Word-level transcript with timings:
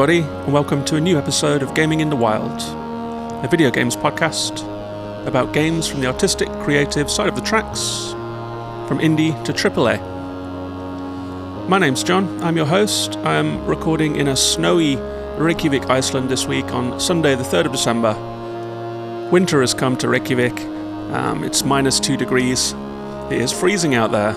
everybody, 0.00 0.22
and 0.44 0.52
welcome 0.52 0.84
to 0.84 0.94
a 0.94 1.00
new 1.00 1.18
episode 1.18 1.60
of 1.60 1.74
Gaming 1.74 1.98
in 1.98 2.08
the 2.08 2.14
Wild, 2.14 2.62
a 3.44 3.48
video 3.48 3.68
games 3.68 3.96
podcast 3.96 4.62
about 5.26 5.52
games 5.52 5.88
from 5.88 6.00
the 6.00 6.06
artistic, 6.06 6.48
creative 6.62 7.10
side 7.10 7.28
of 7.28 7.34
the 7.34 7.40
tracks, 7.40 8.10
from 8.86 9.00
indie 9.00 9.34
to 9.44 9.52
AAA. 9.52 9.98
My 11.68 11.78
name's 11.80 12.04
John, 12.04 12.40
I'm 12.44 12.56
your 12.56 12.66
host. 12.66 13.16
I 13.24 13.34
am 13.34 13.66
recording 13.66 14.14
in 14.14 14.28
a 14.28 14.36
snowy 14.36 14.94
Reykjavik, 15.36 15.90
Iceland 15.90 16.28
this 16.28 16.46
week 16.46 16.66
on 16.66 17.00
Sunday, 17.00 17.34
the 17.34 17.42
3rd 17.42 17.66
of 17.66 17.72
December. 17.72 18.14
Winter 19.32 19.62
has 19.62 19.74
come 19.74 19.96
to 19.96 20.08
Reykjavik, 20.08 20.60
um, 21.10 21.42
it's 21.42 21.64
minus 21.64 21.98
two 21.98 22.16
degrees, 22.16 22.72
it 23.32 23.40
is 23.40 23.50
freezing 23.50 23.96
out 23.96 24.12
there, 24.12 24.36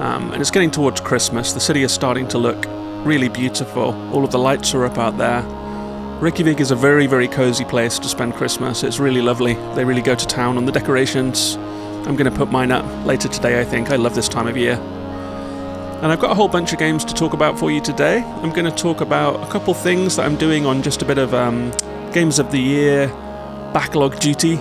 um, 0.00 0.32
and 0.32 0.40
it's 0.40 0.50
getting 0.50 0.72
towards 0.72 1.00
Christmas. 1.00 1.52
The 1.52 1.60
city 1.60 1.84
is 1.84 1.92
starting 1.92 2.26
to 2.26 2.38
look 2.38 2.73
really 3.04 3.28
beautiful. 3.28 3.94
All 4.12 4.24
of 4.24 4.30
the 4.30 4.38
lights 4.38 4.74
are 4.74 4.84
up 4.84 4.98
out 4.98 5.18
there. 5.18 5.42
Reykjavik 6.20 6.60
is 6.60 6.70
a 6.70 6.76
very, 6.76 7.06
very 7.06 7.28
cozy 7.28 7.64
place 7.64 7.98
to 7.98 8.08
spend 8.08 8.34
Christmas. 8.34 8.82
It's 8.82 8.98
really 8.98 9.20
lovely. 9.20 9.54
They 9.74 9.84
really 9.84 10.00
go 10.00 10.14
to 10.14 10.26
town 10.26 10.56
on 10.56 10.64
the 10.64 10.72
decorations. 10.72 11.56
I'm 12.06 12.16
going 12.16 12.30
to 12.30 12.36
put 12.36 12.50
mine 12.50 12.70
up 12.70 12.84
later 13.04 13.28
today, 13.28 13.60
I 13.60 13.64
think. 13.64 13.90
I 13.90 13.96
love 13.96 14.14
this 14.14 14.28
time 14.28 14.46
of 14.46 14.56
year. 14.56 14.74
And 16.02 16.12
I've 16.12 16.20
got 16.20 16.30
a 16.30 16.34
whole 16.34 16.48
bunch 16.48 16.72
of 16.72 16.78
games 16.78 17.04
to 17.04 17.14
talk 17.14 17.34
about 17.34 17.58
for 17.58 17.70
you 17.70 17.80
today. 17.80 18.22
I'm 18.22 18.50
going 18.50 18.64
to 18.64 18.70
talk 18.70 19.00
about 19.00 19.46
a 19.46 19.50
couple 19.50 19.74
things 19.74 20.16
that 20.16 20.24
I'm 20.24 20.36
doing 20.36 20.64
on 20.64 20.82
just 20.82 21.02
a 21.02 21.04
bit 21.04 21.18
of 21.18 21.34
um, 21.34 21.72
Games 22.12 22.38
of 22.38 22.50
the 22.50 22.58
Year 22.58 23.08
backlog 23.74 24.18
duty. 24.20 24.56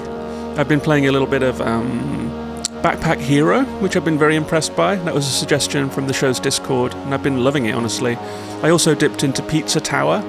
I've 0.57 0.67
been 0.67 0.81
playing 0.81 1.07
a 1.07 1.11
little 1.11 1.27
bit 1.27 1.43
of 1.43 1.61
um, 1.61 2.42
Backpack 2.83 3.17
Hero, 3.17 3.63
which 3.79 3.95
I've 3.95 4.03
been 4.03 4.19
very 4.19 4.35
impressed 4.35 4.75
by. 4.75 4.97
That 4.97 5.13
was 5.13 5.25
a 5.25 5.31
suggestion 5.31 5.89
from 5.89 6.05
the 6.07 6.13
show's 6.13 6.37
Discord, 6.37 6.93
and 6.93 7.13
I've 7.13 7.23
been 7.23 7.41
loving 7.41 7.65
it, 7.65 7.75
honestly. 7.75 8.17
I 8.61 8.71
also 8.71 8.93
dipped 8.93 9.23
into 9.23 9.41
Pizza 9.41 9.79
Tower, 9.79 10.21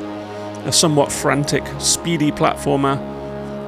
a 0.64 0.70
somewhat 0.70 1.10
frantic, 1.10 1.64
speedy 1.80 2.30
platformer 2.30 2.96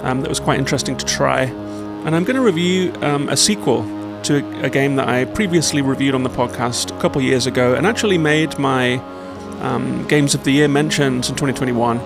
um, 0.05 0.21
that 0.21 0.29
was 0.29 0.39
quite 0.39 0.61
interesting 0.61 0.97
to 0.99 1.05
try. 1.05 1.43
And 1.43 2.15
I'm 2.15 2.23
going 2.23 2.37
to 2.37 2.43
review 2.43 2.95
um, 3.03 3.29
a 3.29 3.37
sequel 3.37 3.83
to 4.23 4.37
a, 4.63 4.71
game 4.71 4.95
that 4.97 5.09
I 5.09 5.25
previously 5.25 5.83
reviewed 5.83 6.15
on 6.15 6.23
the 6.23 6.31
podcast 6.31 6.97
a 6.97 7.01
couple 7.01 7.21
years 7.21 7.47
ago 7.47 7.75
and 7.75 7.89
actually 7.89 8.19
made 8.19 8.57
my 8.57 8.99
um, 9.63 10.07
Games 10.07 10.33
of 10.33 10.45
the 10.45 10.53
Year 10.53 10.69
mentions 10.69 11.29
in 11.29 11.35
2021. 11.35 11.97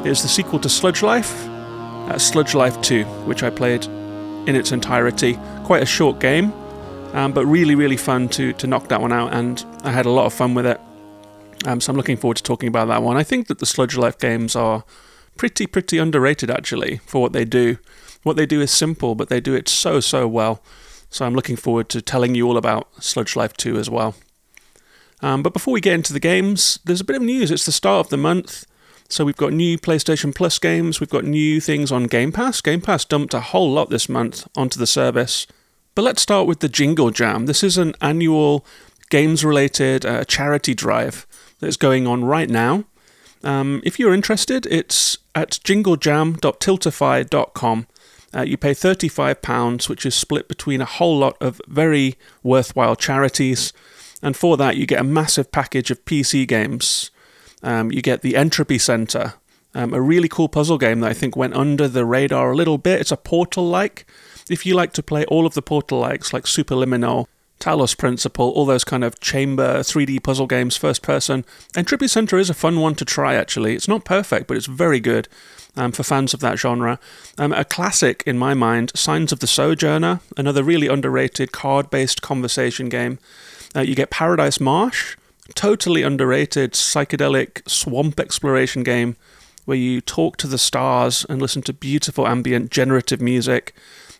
It 0.00 0.06
is 0.06 0.20
the 0.20 0.28
sequel 0.28 0.58
to 0.58 0.68
Sludge 0.68 1.02
Life, 1.02 1.46
uh, 1.48 2.18
Sludge 2.18 2.54
Life 2.54 2.78
2, 2.82 3.04
which 3.24 3.42
I 3.42 3.48
played 3.48 3.86
in 4.46 4.54
its 4.54 4.70
entirety. 4.70 5.38
Quite 5.66 5.82
a 5.82 5.86
short 5.86 6.20
game, 6.20 6.52
um, 7.12 7.32
but 7.32 7.44
really, 7.44 7.74
really 7.74 7.96
fun 7.96 8.28
to, 8.28 8.52
to 8.52 8.68
knock 8.68 8.86
that 8.86 9.00
one 9.00 9.12
out, 9.12 9.34
and 9.34 9.64
I 9.82 9.90
had 9.90 10.06
a 10.06 10.10
lot 10.10 10.26
of 10.26 10.32
fun 10.32 10.54
with 10.54 10.64
it. 10.64 10.80
Um, 11.66 11.80
so 11.80 11.90
I'm 11.90 11.96
looking 11.96 12.16
forward 12.16 12.36
to 12.36 12.42
talking 12.44 12.68
about 12.68 12.86
that 12.86 13.02
one. 13.02 13.16
I 13.16 13.24
think 13.24 13.48
that 13.48 13.58
the 13.58 13.66
Sludge 13.66 13.96
Life 13.96 14.16
games 14.16 14.54
are 14.54 14.84
pretty, 15.36 15.66
pretty 15.66 15.98
underrated 15.98 16.52
actually 16.52 16.98
for 16.98 17.20
what 17.20 17.32
they 17.32 17.44
do. 17.44 17.78
What 18.22 18.36
they 18.36 18.46
do 18.46 18.60
is 18.60 18.70
simple, 18.70 19.16
but 19.16 19.28
they 19.28 19.40
do 19.40 19.54
it 19.54 19.68
so, 19.68 19.98
so 19.98 20.28
well. 20.28 20.62
So 21.10 21.26
I'm 21.26 21.34
looking 21.34 21.56
forward 21.56 21.88
to 21.88 22.00
telling 22.00 22.36
you 22.36 22.46
all 22.46 22.56
about 22.56 23.02
Sludge 23.02 23.34
Life 23.34 23.54
2 23.54 23.76
as 23.76 23.90
well. 23.90 24.14
Um, 25.20 25.42
but 25.42 25.52
before 25.52 25.74
we 25.74 25.80
get 25.80 25.94
into 25.94 26.12
the 26.12 26.20
games, 26.20 26.78
there's 26.84 27.00
a 27.00 27.04
bit 27.04 27.16
of 27.16 27.22
news. 27.22 27.50
It's 27.50 27.66
the 27.66 27.72
start 27.72 28.06
of 28.06 28.10
the 28.10 28.16
month. 28.16 28.66
So 29.08 29.24
we've 29.24 29.36
got 29.36 29.52
new 29.52 29.78
PlayStation 29.78 30.34
Plus 30.34 30.58
games, 30.58 30.98
we've 31.00 31.08
got 31.08 31.24
new 31.24 31.60
things 31.60 31.92
on 31.92 32.04
Game 32.04 32.32
Pass. 32.32 32.60
Game 32.60 32.80
Pass 32.80 33.04
dumped 33.04 33.34
a 33.34 33.40
whole 33.40 33.70
lot 33.70 33.88
this 33.88 34.08
month 34.08 34.46
onto 34.56 34.78
the 34.78 34.86
service. 34.86 35.46
But 35.96 36.02
let's 36.02 36.22
start 36.22 36.46
with 36.46 36.60
the 36.60 36.68
Jingle 36.68 37.10
Jam. 37.10 37.46
This 37.46 37.64
is 37.64 37.76
an 37.76 37.96
annual 38.00 38.64
games 39.10 39.44
related 39.44 40.06
uh, 40.06 40.22
charity 40.24 40.74
drive 40.74 41.26
that's 41.58 41.76
going 41.76 42.06
on 42.06 42.24
right 42.24 42.48
now. 42.48 42.84
Um, 43.42 43.82
if 43.84 43.98
you're 43.98 44.14
interested, 44.14 44.64
it's 44.66 45.18
at 45.34 45.58
jinglejam.tiltify.com. 45.64 47.86
Uh, 48.34 48.42
you 48.42 48.56
pay 48.56 48.72
£35, 48.72 49.88
which 49.88 50.04
is 50.06 50.14
split 50.14 50.46
between 50.46 50.80
a 50.80 50.84
whole 50.84 51.18
lot 51.18 51.36
of 51.40 51.60
very 51.66 52.14
worthwhile 52.44 52.94
charities. 52.94 53.72
And 54.22 54.36
for 54.36 54.56
that, 54.56 54.76
you 54.76 54.86
get 54.86 55.00
a 55.00 55.04
massive 55.04 55.50
package 55.50 55.90
of 55.90 56.04
PC 56.04 56.46
games 56.46 57.10
um, 57.62 57.90
you 57.90 58.02
get 58.02 58.22
the 58.22 58.36
Entropy 58.36 58.78
Center, 58.78 59.34
um, 59.74 59.92
a 59.92 60.00
really 60.00 60.28
cool 60.28 60.48
puzzle 60.48 60.78
game 60.78 61.00
that 61.00 61.10
I 61.10 61.14
think 61.14 61.36
went 61.36 61.54
under 61.54 61.88
the 61.88 62.04
radar 62.04 62.52
a 62.52 62.56
little 62.56 62.78
bit. 62.78 63.00
It's 63.00 63.12
a 63.12 63.16
Portal 63.16 63.68
like. 63.68 64.06
If 64.48 64.64
you 64.64 64.74
like 64.74 64.92
to 64.94 65.02
play 65.02 65.24
all 65.26 65.46
of 65.46 65.54
the 65.54 65.62
Portal 65.62 65.98
likes, 65.98 66.32
like 66.32 66.44
Superliminal, 66.44 67.26
Talos 67.58 67.96
Principle, 67.96 68.50
all 68.50 68.66
those 68.66 68.84
kind 68.84 69.02
of 69.02 69.18
chamber 69.20 69.80
3D 69.80 70.22
puzzle 70.22 70.46
games, 70.46 70.76
first 70.76 71.02
person, 71.02 71.44
Entropy 71.74 72.06
Center 72.06 72.38
is 72.38 72.50
a 72.50 72.54
fun 72.54 72.78
one 72.80 72.94
to 72.96 73.04
try 73.04 73.34
actually. 73.34 73.74
It's 73.74 73.88
not 73.88 74.04
perfect, 74.04 74.46
but 74.46 74.56
it's 74.56 74.66
very 74.66 75.00
good. 75.00 75.28
Um, 75.78 75.92
for 75.92 76.02
fans 76.02 76.32
of 76.32 76.40
that 76.40 76.58
genre. 76.58 76.98
Um, 77.36 77.52
a 77.52 77.62
classic 77.62 78.22
in 78.24 78.38
my 78.38 78.54
mind, 78.54 78.92
Signs 78.94 79.30
of 79.30 79.40
the 79.40 79.46
Sojourner, 79.46 80.20
another 80.34 80.64
really 80.64 80.86
underrated 80.86 81.52
card 81.52 81.90
based 81.90 82.22
conversation 82.22 82.88
game. 82.88 83.18
Uh, 83.74 83.82
you 83.82 83.94
get 83.94 84.08
Paradise 84.08 84.58
Marsh, 84.58 85.18
totally 85.54 86.02
underrated 86.02 86.72
psychedelic 86.72 87.68
swamp 87.68 88.18
exploration 88.18 88.84
game 88.84 89.16
where 89.66 89.76
you 89.76 90.00
talk 90.00 90.38
to 90.38 90.46
the 90.46 90.56
stars 90.56 91.26
and 91.28 91.42
listen 91.42 91.60
to 91.60 91.74
beautiful 91.74 92.26
ambient 92.26 92.70
generative 92.70 93.20
music. 93.20 93.74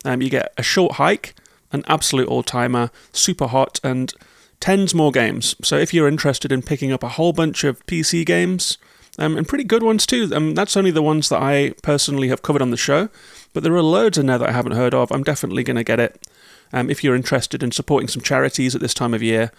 Um, 0.07 0.23
you 0.23 0.31
get 0.31 0.53
a 0.57 0.63
short 0.63 0.93
hike, 0.93 1.35
an 1.73 1.85
absolute 1.87 2.29
all 2.29 2.43
timer, 2.43 2.91
super 3.13 3.49
hot, 3.49 3.81
and 3.85 4.15
tens 4.61 4.95
more 4.95 5.11
games. 5.11 5.55
So 5.63 5.77
if 5.77 5.93
you're 5.93 6.09
interested 6.09 6.53
in 6.53 6.63
picking 6.63 6.93
up 6.93 7.03
a 7.03 7.09
whole 7.09 7.33
bunch 7.33 7.65
of 7.65 7.85
PC 7.87 8.25
games, 8.25 8.79
um, 9.19 9.37
and 9.37 9.49
pretty 9.49 9.65
good 9.65 9.83
ones 9.83 10.07
too, 10.07 10.31
um, 10.35 10.55
that's 10.55 10.77
only 10.77 10.91
the 10.91 11.03
ones 11.03 11.29
that 11.29 11.43
I 11.43 11.75
personally 11.83 12.29
have 12.29 12.43
covered 12.43 12.63
on 12.63 12.71
the 12.71 12.77
show, 12.77 13.09
but 13.53 13.63
there 13.63 13.75
are 13.75 13.83
loads 13.83 14.17
in 14.17 14.27
there 14.27 14.39
that 14.39 14.49
I 14.49 14.53
haven't 14.53 14.73
heard 14.73 14.95
of. 14.95 15.11
I'm 15.11 15.25
definitely 15.25 15.65
going 15.65 15.77
to 15.77 15.85
get 15.85 16.01
it. 16.01 16.27
Um, 16.73 16.91
if 16.91 17.05
you're 17.05 17.15
interested 17.15 17.63
in 17.63 17.73
supporting 17.73 18.09
some 18.09 18.23
charities 18.23 18.75
at 18.75 18.81
this 18.81 18.95
time 18.95 19.15
of 19.15 19.23
year, 19.23 19.53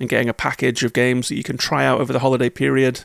and 0.00 0.08
getting 0.08 0.28
a 0.28 0.34
package 0.34 0.84
of 0.84 0.92
games 0.92 1.28
that 1.28 1.36
you 1.36 1.42
can 1.42 1.56
try 1.56 1.84
out 1.84 2.00
over 2.00 2.12
the 2.12 2.20
holiday 2.20 2.50
period. 2.50 3.04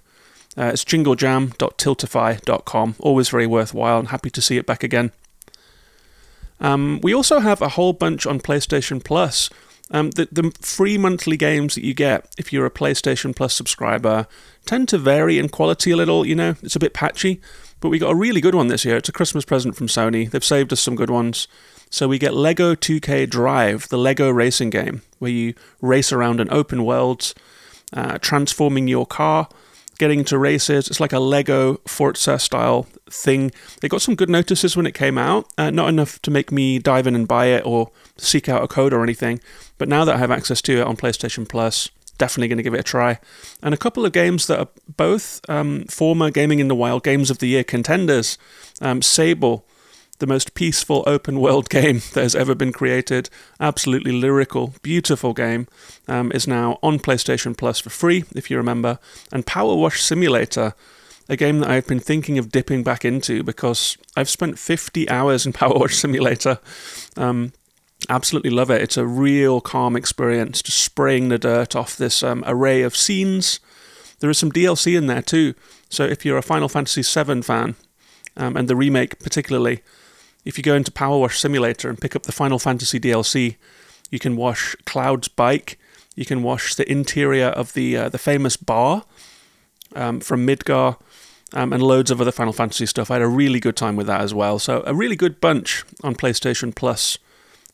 Uh, 0.58 0.72
it's 0.74 0.84
jinglejam.tiltify.com. 0.84 2.96
Always 3.00 3.30
very 3.30 3.48
worthwhile 3.48 4.00
and 4.00 4.08
happy 4.10 4.30
to 4.32 4.42
see 4.42 4.58
it 4.58 4.66
back 4.66 4.84
again. 4.84 5.12
Um, 6.60 7.00
we 7.02 7.14
also 7.14 7.40
have 7.40 7.62
a 7.62 7.70
whole 7.70 7.94
bunch 7.94 8.26
on 8.26 8.40
PlayStation 8.40 9.04
Plus. 9.04 9.50
Um, 9.92 10.12
the, 10.12 10.28
the 10.32 10.52
free 10.60 10.98
monthly 10.98 11.36
games 11.36 11.74
that 11.76 11.84
you 11.84 11.96
get 11.96 12.32
if 12.38 12.54
you're 12.54 12.66
a 12.66 12.72
PlayStation 12.72 13.36
Plus 13.36 13.56
subscriber 13.56 14.28
tend 14.66 14.88
to 14.90 15.00
vary 15.00 15.40
in 15.40 15.50
quality 15.50 15.92
a 15.92 15.96
little. 15.96 16.26
You 16.26 16.36
know, 16.36 16.56
it's 16.62 16.76
a 16.76 16.80
bit 16.80 16.94
patchy, 16.94 17.42
but 17.80 17.90
we 17.90 17.98
got 17.98 18.12
a 18.12 18.16
really 18.16 18.42
good 18.42 18.54
one 18.54 18.68
this 18.68 18.86
year. 18.86 18.98
It's 18.98 19.10
a 19.10 19.14
Christmas 19.14 19.46
present 19.46 19.76
from 19.76 19.88
Sony. 19.88 20.30
They've 20.30 20.44
saved 20.44 20.72
us 20.72 20.82
some 20.82 20.96
good 20.96 21.10
ones. 21.10 21.48
So 21.90 22.08
we 22.08 22.20
get 22.20 22.36
Lego 22.36 22.76
2K 22.76 23.28
Drive, 23.30 23.90
the 23.90 23.98
Lego 23.98 24.30
racing 24.30 24.70
game, 24.70 25.02
where 25.18 25.32
you 25.32 25.56
race 25.82 26.12
around 26.12 26.40
an 26.40 26.50
open 26.52 26.86
world, 26.86 27.34
uh, 27.92 28.20
transforming 28.20 28.88
your 28.88 29.08
car, 29.08 29.50
getting 30.00 30.20
into 30.20 30.40
races. 30.40 30.88
It's 30.88 31.00
like 31.00 31.14
a 31.14 31.20
Lego 31.20 31.76
Forza 31.86 32.40
style 32.40 32.88
thing. 33.10 33.52
They 33.82 33.88
got 33.88 34.02
some 34.02 34.16
good 34.16 34.30
notices 34.30 34.76
when 34.76 34.88
it 34.88 34.96
came 34.96 35.18
out, 35.20 35.46
uh, 35.58 35.70
not 35.70 35.90
enough 35.90 36.20
to 36.24 36.32
make 36.32 36.52
me 36.52 36.80
dive 36.80 37.06
in 37.06 37.14
and 37.14 37.28
buy 37.28 37.48
it 37.48 37.64
or 37.66 37.92
seek 38.18 38.50
out 38.50 38.64
a 38.64 38.68
code 38.68 38.94
or 38.94 39.04
anything. 39.04 39.40
But 39.78 39.88
now 39.88 40.06
that 40.06 40.16
I 40.16 40.18
have 40.18 40.32
access 40.32 40.62
to 40.64 40.80
it 40.80 40.88
on 40.88 40.98
PlayStation 40.98 41.48
Plus, 41.48 41.90
definitely 42.18 42.48
going 42.48 42.58
to 42.58 42.64
give 42.64 42.74
it 42.74 42.80
a 42.80 42.84
try. 42.84 43.20
And 43.62 43.74
a 43.74 43.78
couple 43.78 44.06
of 44.06 44.12
games 44.12 44.48
that 44.48 44.60
are 44.60 44.70
both 44.98 45.42
um, 45.50 45.86
former 45.86 46.32
Gaming 46.32 46.60
in 46.60 46.68
the 46.68 46.76
Wild 46.76 47.04
Games 47.04 47.30
of 47.30 47.38
the 47.38 47.48
Year 47.48 47.64
contenders. 47.64 48.38
Um, 48.82 49.02
Sable 49.02 49.66
the 50.20 50.28
most 50.28 50.54
peaceful 50.54 51.04
open 51.08 51.40
world 51.40 51.70
game 51.70 52.02
that 52.14 52.22
has 52.22 52.36
ever 52.36 52.54
been 52.54 52.72
created. 52.72 53.30
Absolutely 53.60 54.12
lyrical, 54.12 54.76
beautiful 54.82 55.34
game. 55.34 55.68
Um, 56.08 56.32
is 56.32 56.48
now 56.48 56.78
on 56.84 57.00
PlayStation 57.00 57.58
Plus 57.58 57.80
for 57.80 57.90
free, 57.90 58.26
if 58.36 58.50
you 58.50 58.58
remember. 58.58 59.00
And 59.32 59.46
Power 59.46 59.76
Wash 59.76 60.02
Simulator, 60.02 60.74
a 61.28 61.36
game 61.36 61.60
that 61.60 61.70
I've 61.70 61.88
been 61.88 62.00
thinking 62.00 62.38
of 62.38 62.52
dipping 62.52 62.84
back 62.84 63.06
into 63.06 63.44
because 63.44 63.98
I've 64.16 64.30
spent 64.30 64.60
50 64.60 65.10
hours 65.10 65.46
in 65.46 65.54
Power 65.54 65.78
Wash 65.78 65.96
Simulator. 65.96 66.60
Um, 67.18 67.54
absolutely 68.08 68.50
love 68.50 68.70
it. 68.70 68.82
It's 68.82 68.98
a 68.98 69.06
real 69.06 69.62
calm 69.62 69.96
experience, 69.96 70.62
just 70.62 70.80
spraying 70.80 71.30
the 71.30 71.38
dirt 71.38 71.76
off 71.76 71.98
this 71.98 72.24
um, 72.24 72.44
array 72.46 72.82
of 72.82 72.96
scenes. 72.96 73.60
There 74.20 74.30
is 74.30 74.38
some 74.38 74.52
DLC 74.52 74.98
in 74.98 75.08
there 75.08 75.22
too. 75.22 75.54
So 75.90 76.04
if 76.04 76.26
you're 76.26 76.38
a 76.38 76.44
Final 76.44 76.70
Fantasy 76.70 77.02
VII 77.02 77.42
fan, 77.42 77.76
um, 78.38 78.56
and 78.56 78.68
the 78.68 78.76
remake 78.76 79.20
particularly, 79.20 79.82
if 80.50 80.58
you 80.58 80.64
go 80.64 80.74
into 80.74 80.92
Power 80.92 81.20
Wash 81.20 81.40
Simulator 81.40 81.90
and 81.90 82.02
pick 82.02 82.16
up 82.16 82.24
the 82.24 82.32
Final 82.32 82.58
Fantasy 82.58 83.00
DLC, 83.00 83.58
you 84.10 84.18
can 84.18 84.36
wash 84.36 84.76
Cloud's 84.86 85.28
bike. 85.28 85.78
You 86.16 86.26
can 86.26 86.42
wash 86.42 86.74
the 86.74 86.92
interior 86.92 87.50
of 87.50 87.74
the 87.74 87.96
uh, 87.96 88.10
the 88.10 88.18
famous 88.18 88.58
bar 88.58 89.06
um, 89.96 90.20
from 90.20 90.48
Midgar, 90.48 90.98
um, 91.54 91.72
and 91.72 91.84
loads 91.84 92.10
of 92.10 92.20
other 92.20 92.32
Final 92.32 92.52
Fantasy 92.52 92.88
stuff. 92.88 93.12
I 93.12 93.16
had 93.16 93.22
a 93.22 93.28
really 93.28 93.60
good 93.60 93.76
time 93.76 93.96
with 93.96 94.08
that 94.08 94.22
as 94.22 94.34
well. 94.34 94.58
So 94.58 94.82
a 94.88 94.96
really 94.96 95.16
good 95.16 95.40
bunch 95.40 95.84
on 96.04 96.16
PlayStation 96.16 96.74
Plus 96.74 97.20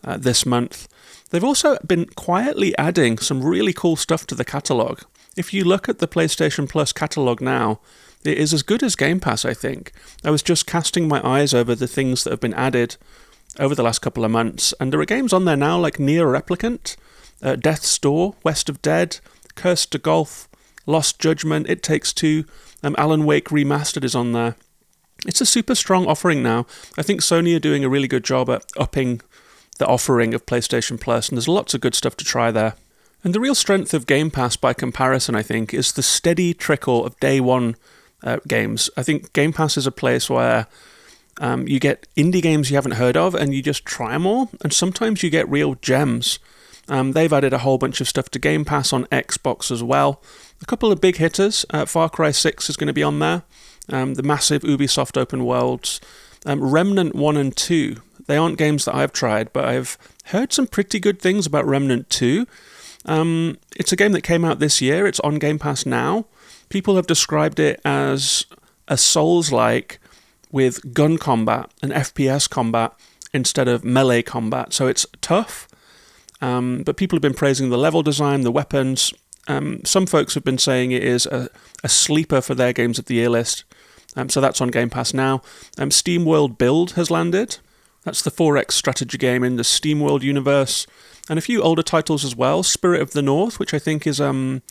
uh, 0.03 0.17
this 0.17 0.45
month. 0.45 0.89
They've 1.29 1.45
also 1.45 1.77
been 1.87 2.07
quietly 2.07 2.77
adding 2.77 3.17
some 3.19 3.41
really 3.41 3.73
cool 3.73 3.95
stuff 3.95 4.27
to 4.27 4.35
the 4.35 4.45
catalog. 4.45 4.99
If 5.37 5.53
you 5.53 5.63
look 5.63 5.87
at 5.87 5.99
the 5.99 6.09
PlayStation 6.09 6.67
Plus 6.69 6.91
catalog 6.91 7.39
now, 7.39 7.79
it 8.25 8.37
is 8.37 8.53
as 8.53 8.63
good 8.63 8.83
as 8.83 8.95
Game 8.95 9.19
Pass, 9.19 9.45
I 9.45 9.53
think. 9.53 9.91
I 10.23 10.31
was 10.31 10.41
just 10.41 10.67
casting 10.67 11.07
my 11.07 11.25
eyes 11.25 11.53
over 11.53 11.75
the 11.75 11.87
things 11.87 12.23
that 12.23 12.31
have 12.31 12.39
been 12.39 12.53
added 12.53 12.97
over 13.59 13.75
the 13.75 13.83
last 13.83 13.99
couple 13.99 14.25
of 14.25 14.31
months, 14.31 14.73
and 14.79 14.91
there 14.91 14.99
are 14.99 15.05
games 15.05 15.33
on 15.33 15.45
there 15.45 15.55
now 15.55 15.77
like 15.79 15.97
NieR 15.97 16.31
Replicant, 16.31 16.95
uh, 17.41 17.55
Death's 17.55 17.97
Door, 17.97 18.35
West 18.43 18.69
of 18.69 18.81
Dead, 18.81 19.19
Cursed 19.55 19.91
to 19.91 19.97
Golf, 19.97 20.49
Lost 20.85 21.19
Judgment, 21.19 21.69
It 21.69 21.81
Takes 21.81 22.13
Two, 22.13 22.45
um, 22.83 22.95
Alan 22.97 23.25
Wake 23.25 23.49
Remastered 23.49 24.03
is 24.03 24.15
on 24.15 24.33
there. 24.33 24.55
It's 25.25 25.41
a 25.41 25.45
super 25.45 25.75
strong 25.75 26.05
offering 26.05 26.43
now. 26.43 26.67
I 26.97 27.01
think 27.01 27.21
Sony 27.21 27.55
are 27.55 27.59
doing 27.59 27.83
a 27.83 27.89
really 27.89 28.07
good 28.07 28.23
job 28.23 28.49
at 28.49 28.65
upping 28.77 29.21
the 29.77 29.87
offering 29.87 30.33
of 30.33 30.45
PlayStation 30.45 30.99
Plus, 30.99 31.29
and 31.29 31.37
there's 31.37 31.47
lots 31.47 31.73
of 31.73 31.81
good 31.81 31.95
stuff 31.95 32.15
to 32.17 32.25
try 32.25 32.51
there. 32.51 32.75
And 33.23 33.33
the 33.33 33.39
real 33.39 33.55
strength 33.55 33.93
of 33.93 34.05
Game 34.05 34.29
Pass 34.29 34.55
by 34.55 34.73
comparison, 34.73 35.35
I 35.35 35.41
think, 35.41 35.73
is 35.73 35.93
the 35.93 36.03
steady 36.03 36.53
trickle 36.53 37.03
of 37.05 37.19
day 37.19 37.39
one 37.39 37.75
uh, 38.25 38.39
games. 38.47 38.89
I 38.97 39.03
think 39.03 39.31
Game 39.33 39.53
Pass 39.53 39.77
is 39.77 39.87
a 39.87 39.91
place 39.91 40.29
where 40.29 40.67
um, 41.39 41.67
you 41.67 41.79
get 41.79 42.07
indie 42.17 42.41
games 42.41 42.69
you 42.69 42.75
haven't 42.75 42.93
heard 42.93 43.15
of 43.15 43.35
and 43.35 43.53
you 43.53 43.61
just 43.61 43.85
try 43.85 44.11
them 44.11 44.25
all, 44.25 44.49
and 44.61 44.73
sometimes 44.73 45.23
you 45.23 45.29
get 45.29 45.47
real 45.49 45.75
gems. 45.75 46.39
Um, 46.87 47.13
they've 47.13 47.31
added 47.31 47.53
a 47.53 47.59
whole 47.59 47.77
bunch 47.77 47.99
of 48.01 48.07
stuff 48.07 48.29
to 48.31 48.39
Game 48.39 48.65
Pass 48.65 48.93
on 48.93 49.05
Xbox 49.05 49.71
as 49.71 49.81
well. 49.81 50.21
A 50.61 50.65
couple 50.65 50.91
of 50.91 51.01
big 51.01 51.17
hitters. 51.17 51.65
Uh, 51.71 51.85
Far 51.85 52.09
Cry 52.09 52.31
6 52.31 52.69
is 52.69 52.77
going 52.77 52.87
to 52.87 52.93
be 52.93 53.03
on 53.03 53.19
there. 53.19 53.43
Um, 53.89 54.15
the 54.15 54.23
massive 54.23 54.61
Ubisoft 54.63 55.17
open 55.17 55.45
worlds. 55.45 55.99
Um, 56.45 56.63
Remnant 56.63 57.15
1 57.15 57.37
and 57.37 57.55
2. 57.55 57.97
They 58.27 58.37
aren't 58.37 58.57
games 58.57 58.85
that 58.85 58.95
I've 58.95 59.13
tried, 59.13 59.51
but 59.51 59.65
I've 59.65 59.97
heard 60.25 60.53
some 60.53 60.67
pretty 60.67 60.99
good 60.99 61.19
things 61.19 61.45
about 61.45 61.65
Remnant 61.65 62.09
2. 62.09 62.45
Um, 63.05 63.57
it's 63.75 63.91
a 63.91 63.95
game 63.95 64.11
that 64.13 64.21
came 64.21 64.45
out 64.45 64.59
this 64.59 64.81
year. 64.81 65.05
It's 65.05 65.19
on 65.21 65.39
Game 65.39 65.59
Pass 65.59 65.85
now. 65.85 66.25
People 66.75 66.97
have 66.97 67.07
described 67.07 67.57
it 67.57 67.79
as 67.85 68.45
a 68.89 68.97
Souls 68.97 69.49
like 69.49 69.97
with 70.51 70.93
gun 70.93 71.17
combat 71.17 71.71
and 71.81 71.93
FPS 71.93 72.49
combat 72.49 72.91
instead 73.33 73.69
of 73.69 73.85
melee 73.85 74.21
combat. 74.21 74.73
So 74.73 74.87
it's 74.87 75.05
tough, 75.21 75.69
um, 76.41 76.83
but 76.85 76.97
people 76.97 77.15
have 77.15 77.21
been 77.21 77.33
praising 77.33 77.69
the 77.69 77.77
level 77.77 78.03
design, 78.03 78.41
the 78.41 78.51
weapons. 78.51 79.13
Um, 79.47 79.85
some 79.85 80.05
folks 80.05 80.33
have 80.33 80.43
been 80.43 80.57
saying 80.57 80.91
it 80.91 81.01
is 81.01 81.25
a, 81.27 81.49
a 81.81 81.87
sleeper 81.87 82.41
for 82.41 82.55
their 82.55 82.73
games 82.73 82.99
of 82.99 83.05
the 83.05 83.15
year 83.15 83.29
list. 83.29 83.63
Um, 84.17 84.27
so 84.27 84.41
that's 84.41 84.59
on 84.59 84.67
Game 84.67 84.89
Pass 84.89 85.13
now. 85.13 85.41
Um, 85.77 85.91
SteamWorld 85.91 86.57
Build 86.57 86.91
has 86.95 87.09
landed. 87.09 87.59
That's 88.03 88.21
the 88.21 88.31
4X 88.31 88.73
strategy 88.73 89.17
game 89.17 89.45
in 89.45 89.55
the 89.55 89.63
Steam 89.63 90.01
World 90.01 90.23
universe. 90.23 90.87
And 91.29 91.39
a 91.39 91.41
few 91.41 91.61
older 91.61 91.83
titles 91.83 92.25
as 92.25 92.35
well. 92.35 92.63
Spirit 92.63 93.01
of 93.01 93.11
the 93.11 93.21
North, 93.21 93.59
which 93.59 93.73
I 93.73 93.79
think 93.79 94.05
is. 94.05 94.19
Um, 94.19 94.61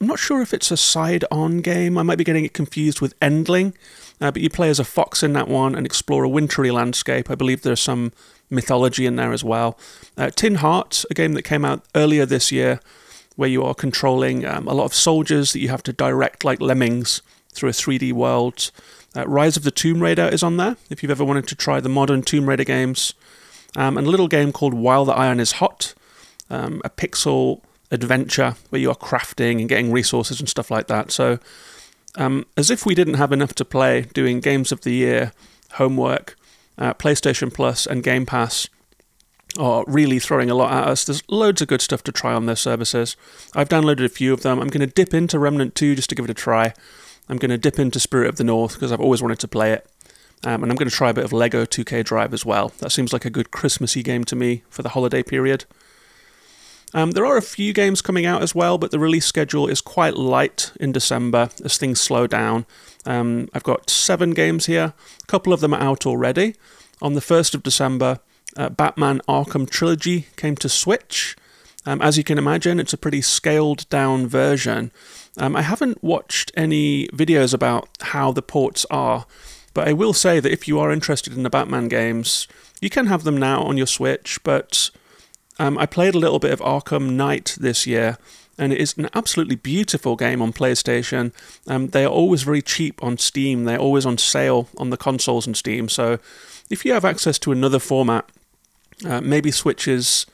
I'm 0.00 0.06
not 0.06 0.18
sure 0.18 0.40
if 0.42 0.52
it's 0.52 0.70
a 0.70 0.76
side 0.76 1.24
on 1.30 1.58
game. 1.58 1.98
I 1.98 2.02
might 2.02 2.18
be 2.18 2.24
getting 2.24 2.44
it 2.44 2.54
confused 2.54 3.00
with 3.00 3.18
Endling. 3.20 3.74
Uh, 4.20 4.30
but 4.30 4.42
you 4.42 4.50
play 4.50 4.68
as 4.68 4.80
a 4.80 4.84
fox 4.84 5.22
in 5.22 5.32
that 5.34 5.48
one 5.48 5.74
and 5.74 5.86
explore 5.86 6.24
a 6.24 6.28
wintry 6.28 6.70
landscape. 6.70 7.30
I 7.30 7.34
believe 7.34 7.62
there's 7.62 7.80
some 7.80 8.12
mythology 8.50 9.06
in 9.06 9.16
there 9.16 9.32
as 9.32 9.44
well. 9.44 9.78
Uh, 10.16 10.30
Tin 10.30 10.56
Heart, 10.56 11.04
a 11.10 11.14
game 11.14 11.34
that 11.34 11.42
came 11.42 11.64
out 11.64 11.84
earlier 11.94 12.26
this 12.26 12.50
year, 12.50 12.80
where 13.36 13.48
you 13.48 13.62
are 13.62 13.74
controlling 13.74 14.44
um, 14.44 14.66
a 14.66 14.74
lot 14.74 14.84
of 14.84 14.94
soldiers 14.94 15.52
that 15.52 15.60
you 15.60 15.68
have 15.68 15.82
to 15.84 15.92
direct 15.92 16.44
like 16.44 16.60
lemmings 16.60 17.22
through 17.52 17.68
a 17.68 17.72
3D 17.72 18.12
world. 18.12 18.70
Uh, 19.16 19.26
Rise 19.28 19.56
of 19.56 19.62
the 19.62 19.70
Tomb 19.70 20.02
Raider 20.02 20.28
is 20.28 20.42
on 20.42 20.56
there, 20.56 20.76
if 20.90 21.02
you've 21.02 21.10
ever 21.10 21.24
wanted 21.24 21.46
to 21.48 21.54
try 21.54 21.80
the 21.80 21.88
modern 21.88 22.22
Tomb 22.22 22.48
Raider 22.48 22.64
games. 22.64 23.14
Um, 23.76 23.96
and 23.96 24.06
a 24.06 24.10
little 24.10 24.28
game 24.28 24.50
called 24.50 24.74
While 24.74 25.04
the 25.04 25.12
Iron 25.12 25.38
is 25.38 25.52
Hot, 25.52 25.94
um, 26.50 26.82
a 26.84 26.90
pixel 26.90 27.60
adventure 27.90 28.56
where 28.70 28.80
you 28.80 28.90
are 28.90 28.96
crafting 28.96 29.60
and 29.60 29.68
getting 29.68 29.92
resources 29.92 30.40
and 30.40 30.48
stuff 30.48 30.70
like 30.70 30.86
that. 30.88 31.10
So, 31.10 31.38
um, 32.16 32.46
as 32.56 32.70
if 32.70 32.84
we 32.84 32.94
didn't 32.94 33.14
have 33.14 33.32
enough 33.32 33.54
to 33.54 33.64
play 33.64 34.02
doing 34.12 34.40
Games 34.40 34.72
of 34.72 34.82
the 34.82 34.92
Year, 34.92 35.32
homework, 35.72 36.36
uh, 36.76 36.94
PlayStation 36.94 37.52
Plus, 37.52 37.86
and 37.86 38.02
Game 38.02 38.26
Pass 38.26 38.68
are 39.58 39.84
really 39.86 40.18
throwing 40.18 40.50
a 40.50 40.54
lot 40.54 40.72
at 40.72 40.86
us. 40.86 41.04
There's 41.04 41.22
loads 41.28 41.62
of 41.62 41.68
good 41.68 41.80
stuff 41.80 42.02
to 42.04 42.12
try 42.12 42.34
on 42.34 42.46
their 42.46 42.56
services. 42.56 43.16
I've 43.54 43.68
downloaded 43.68 44.04
a 44.04 44.08
few 44.08 44.32
of 44.32 44.42
them. 44.42 44.60
I'm 44.60 44.68
going 44.68 44.86
to 44.86 44.92
dip 44.92 45.14
into 45.14 45.38
Remnant 45.38 45.74
2 45.74 45.94
just 45.94 46.10
to 46.10 46.14
give 46.14 46.24
it 46.24 46.30
a 46.30 46.34
try. 46.34 46.74
I'm 47.28 47.38
going 47.38 47.50
to 47.50 47.58
dip 47.58 47.78
into 47.78 48.00
Spirit 48.00 48.28
of 48.28 48.36
the 48.36 48.44
North 48.44 48.74
because 48.74 48.92
I've 48.92 49.00
always 49.00 49.22
wanted 49.22 49.38
to 49.40 49.48
play 49.48 49.72
it. 49.72 49.86
Um, 50.44 50.62
and 50.62 50.70
I'm 50.70 50.76
going 50.76 50.88
to 50.88 50.94
try 50.94 51.10
a 51.10 51.14
bit 51.14 51.24
of 51.24 51.32
Lego 51.32 51.64
2K 51.64 52.04
Drive 52.04 52.32
as 52.32 52.46
well. 52.46 52.72
That 52.78 52.92
seems 52.92 53.12
like 53.12 53.24
a 53.24 53.30
good 53.30 53.50
Christmassy 53.50 54.02
game 54.02 54.24
to 54.24 54.36
me 54.36 54.62
for 54.70 54.82
the 54.82 54.90
holiday 54.90 55.22
period. 55.22 55.64
Um, 56.94 57.10
there 57.10 57.26
are 57.26 57.36
a 57.36 57.42
few 57.42 57.72
games 57.72 58.00
coming 58.00 58.24
out 58.24 58.42
as 58.42 58.54
well, 58.54 58.78
but 58.78 58.90
the 58.90 58.98
release 58.98 59.26
schedule 59.26 59.68
is 59.68 59.80
quite 59.80 60.14
light 60.14 60.72
in 60.80 60.92
December 60.92 61.50
as 61.62 61.76
things 61.76 62.00
slow 62.00 62.26
down. 62.26 62.64
Um, 63.04 63.48
I've 63.52 63.62
got 63.62 63.90
seven 63.90 64.30
games 64.30 64.66
here. 64.66 64.94
A 65.22 65.26
couple 65.26 65.52
of 65.52 65.60
them 65.60 65.74
are 65.74 65.80
out 65.80 66.06
already. 66.06 66.54
On 67.02 67.14
the 67.14 67.20
1st 67.20 67.54
of 67.54 67.62
December, 67.62 68.20
uh, 68.56 68.70
Batman 68.70 69.20
Arkham 69.28 69.68
Trilogy 69.68 70.26
came 70.36 70.56
to 70.56 70.68
Switch. 70.68 71.36
Um, 71.86 72.02
as 72.02 72.18
you 72.18 72.24
can 72.24 72.38
imagine, 72.38 72.80
it's 72.80 72.92
a 72.92 72.98
pretty 72.98 73.22
scaled 73.22 73.88
down 73.88 74.26
version. 74.26 74.90
Um, 75.36 75.54
I 75.54 75.62
haven't 75.62 76.02
watched 76.02 76.50
any 76.56 77.06
videos 77.08 77.54
about 77.54 77.88
how 78.00 78.32
the 78.32 78.42
ports 78.42 78.84
are, 78.90 79.26
but 79.74 79.86
I 79.86 79.92
will 79.92 80.12
say 80.12 80.40
that 80.40 80.52
if 80.52 80.66
you 80.66 80.80
are 80.80 80.90
interested 80.90 81.34
in 81.34 81.44
the 81.44 81.50
Batman 81.50 81.88
games, 81.88 82.48
you 82.80 82.90
can 82.90 83.06
have 83.06 83.24
them 83.24 83.36
now 83.36 83.62
on 83.62 83.76
your 83.76 83.86
Switch. 83.86 84.38
But 84.42 84.90
um, 85.58 85.78
I 85.78 85.86
played 85.86 86.14
a 86.14 86.18
little 86.18 86.38
bit 86.38 86.52
of 86.52 86.60
Arkham 86.60 87.12
Knight 87.12 87.56
this 87.60 87.86
year, 87.86 88.18
and 88.56 88.72
it 88.72 88.80
is 88.80 88.96
an 88.96 89.08
absolutely 89.14 89.56
beautiful 89.56 90.16
game 90.16 90.42
on 90.42 90.52
PlayStation. 90.52 91.32
Um, 91.66 91.88
they 91.88 92.04
are 92.04 92.10
always 92.10 92.42
very 92.42 92.62
cheap 92.62 93.02
on 93.02 93.18
Steam, 93.18 93.64
they're 93.64 93.78
always 93.78 94.06
on 94.06 94.18
sale 94.18 94.68
on 94.76 94.90
the 94.90 94.96
consoles 94.96 95.46
and 95.46 95.56
Steam. 95.56 95.88
So 95.88 96.18
if 96.70 96.84
you 96.84 96.92
have 96.92 97.04
access 97.04 97.38
to 97.40 97.52
another 97.52 97.78
format, 97.78 98.28
uh, 99.06 99.20
maybe 99.20 99.50
Switch 99.50 99.86
is 99.86 100.26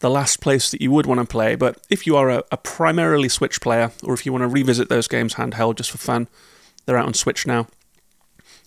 the 0.00 0.10
last 0.10 0.40
place 0.40 0.70
that 0.70 0.82
you 0.82 0.90
would 0.90 1.06
want 1.06 1.20
to 1.20 1.26
play. 1.26 1.54
But 1.54 1.78
if 1.88 2.06
you 2.06 2.16
are 2.16 2.28
a, 2.28 2.44
a 2.52 2.56
primarily 2.56 3.28
Switch 3.28 3.60
player, 3.60 3.92
or 4.02 4.12
if 4.12 4.26
you 4.26 4.32
want 4.32 4.42
to 4.42 4.48
revisit 4.48 4.88
those 4.88 5.08
games 5.08 5.34
handheld 5.34 5.76
just 5.76 5.90
for 5.90 5.98
fun, 5.98 6.28
they're 6.84 6.98
out 6.98 7.06
on 7.06 7.14
Switch 7.14 7.46
now. 7.46 7.66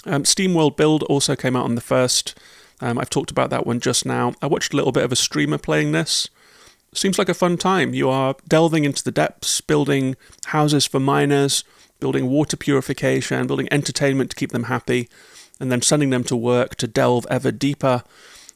Um, 0.06 0.24
SteamWorld 0.24 0.78
Build 0.78 1.04
also 1.04 1.36
came 1.36 1.56
out 1.56 1.66
on 1.66 1.76
the 1.76 1.82
first. 1.82 2.38
Um, 2.82 2.98
I've 2.98 3.10
talked 3.10 3.32
about 3.32 3.50
that 3.50 3.66
one 3.66 3.80
just 3.80 4.06
now. 4.06 4.34
I 4.42 4.48
watched 4.48 4.74
a 4.74 4.76
little 4.76 4.92
bit 4.92 5.04
of 5.04 5.12
a 5.12 5.16
streamer 5.16 5.58
playing 5.58 5.92
this. 5.92 6.30
Seems 6.94 7.20
like 7.20 7.30
a 7.30 7.34
fun 7.34 7.58
time. 7.58 7.94
You 7.94 8.10
are 8.10 8.36
delving 8.48 8.86
into 8.86 9.04
the 9.04 9.12
depths, 9.12 9.62
building 9.62 10.16
houses 10.48 10.86
for 10.86 11.00
miners, 11.00 11.64
building 12.00 12.28
water 12.28 12.56
purification, 12.56 13.48
building 13.48 13.68
entertainment 13.72 14.30
to 14.30 14.36
keep 14.36 14.52
them 14.52 14.64
happy, 14.64 15.10
and 15.60 15.72
then 15.72 15.82
sending 15.82 16.12
them 16.12 16.24
to 16.26 16.36
work 16.36 16.76
to 16.76 16.88
delve 16.88 17.26
ever 17.30 17.52
deeper 17.52 18.04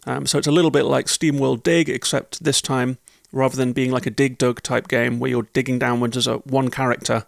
um, 0.05 0.25
so 0.25 0.37
it's 0.37 0.47
a 0.47 0.51
little 0.51 0.71
bit 0.71 0.83
like 0.83 1.05
SteamWorld 1.05 1.63
Dig, 1.63 1.89
except 1.89 2.43
this 2.43 2.61
time, 2.61 2.97
rather 3.31 3.55
than 3.55 3.73
being 3.73 3.91
like 3.91 4.05
a 4.05 4.11
Dig 4.11 4.37
Dug 4.37 4.61
type 4.63 4.87
game 4.87 5.19
where 5.19 5.29
you're 5.29 5.47
digging 5.53 5.79
downwards 5.79 6.17
as 6.17 6.27
a 6.27 6.37
one 6.37 6.69
character, 6.69 7.25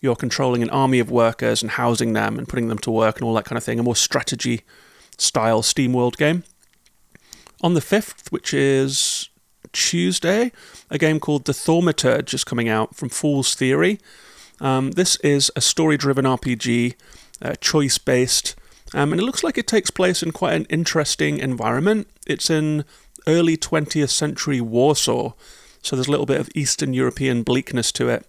you're 0.00 0.16
controlling 0.16 0.62
an 0.62 0.70
army 0.70 0.98
of 0.98 1.10
workers 1.10 1.62
and 1.62 1.72
housing 1.72 2.12
them 2.12 2.38
and 2.38 2.48
putting 2.48 2.68
them 2.68 2.78
to 2.78 2.90
work 2.90 3.16
and 3.16 3.24
all 3.24 3.34
that 3.34 3.44
kind 3.44 3.58
of 3.58 3.64
thing. 3.64 3.78
A 3.78 3.82
more 3.82 3.96
strategy 3.96 4.62
style 5.18 5.62
SteamWorld 5.62 6.16
game. 6.16 6.44
On 7.62 7.74
the 7.74 7.80
5th, 7.80 8.30
which 8.30 8.52
is 8.52 9.30
Tuesday, 9.72 10.52
a 10.90 10.98
game 10.98 11.20
called 11.20 11.44
The 11.44 11.52
Thaumaturge 11.52 12.34
is 12.34 12.44
coming 12.44 12.68
out 12.68 12.94
from 12.94 13.08
Fool's 13.08 13.54
Theory. 13.54 13.98
Um, 14.60 14.92
this 14.92 15.16
is 15.16 15.50
a 15.56 15.60
story 15.60 15.96
driven 15.96 16.24
RPG, 16.24 16.94
uh, 17.42 17.54
choice 17.60 17.98
based. 17.98 18.54
Um, 18.92 19.12
and 19.12 19.20
it 19.20 19.24
looks 19.24 19.42
like 19.42 19.58
it 19.58 19.66
takes 19.66 19.90
place 19.90 20.22
in 20.22 20.30
quite 20.30 20.54
an 20.54 20.66
interesting 20.66 21.38
environment. 21.38 22.08
It's 22.26 22.48
in 22.48 22.84
early 23.26 23.56
20th 23.56 24.10
century 24.10 24.60
Warsaw, 24.60 25.32
so 25.82 25.96
there's 25.96 26.08
a 26.08 26.10
little 26.10 26.26
bit 26.26 26.40
of 26.40 26.48
Eastern 26.54 26.94
European 26.94 27.42
bleakness 27.42 27.90
to 27.92 28.08
it, 28.08 28.26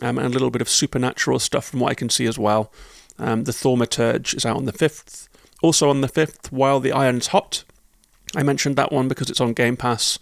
um, 0.00 0.18
and 0.18 0.26
a 0.26 0.30
little 0.30 0.50
bit 0.50 0.62
of 0.62 0.68
supernatural 0.68 1.38
stuff 1.38 1.66
from 1.66 1.80
what 1.80 1.90
I 1.90 1.94
can 1.94 2.10
see 2.10 2.26
as 2.26 2.38
well. 2.38 2.72
Um, 3.18 3.44
the 3.44 3.52
Thaumaturge 3.52 4.34
is 4.34 4.46
out 4.46 4.56
on 4.56 4.64
the 4.64 4.72
5th. 4.72 5.28
Also 5.64 5.88
on 5.88 6.02
the 6.02 6.08
5th, 6.08 6.52
While 6.52 6.78
the 6.78 6.92
Iron's 6.92 7.28
Hot. 7.28 7.64
I 8.36 8.42
mentioned 8.42 8.76
that 8.76 8.92
one 8.92 9.08
because 9.08 9.30
it's 9.30 9.40
on 9.40 9.54
Game 9.54 9.78
Pass. 9.78 10.18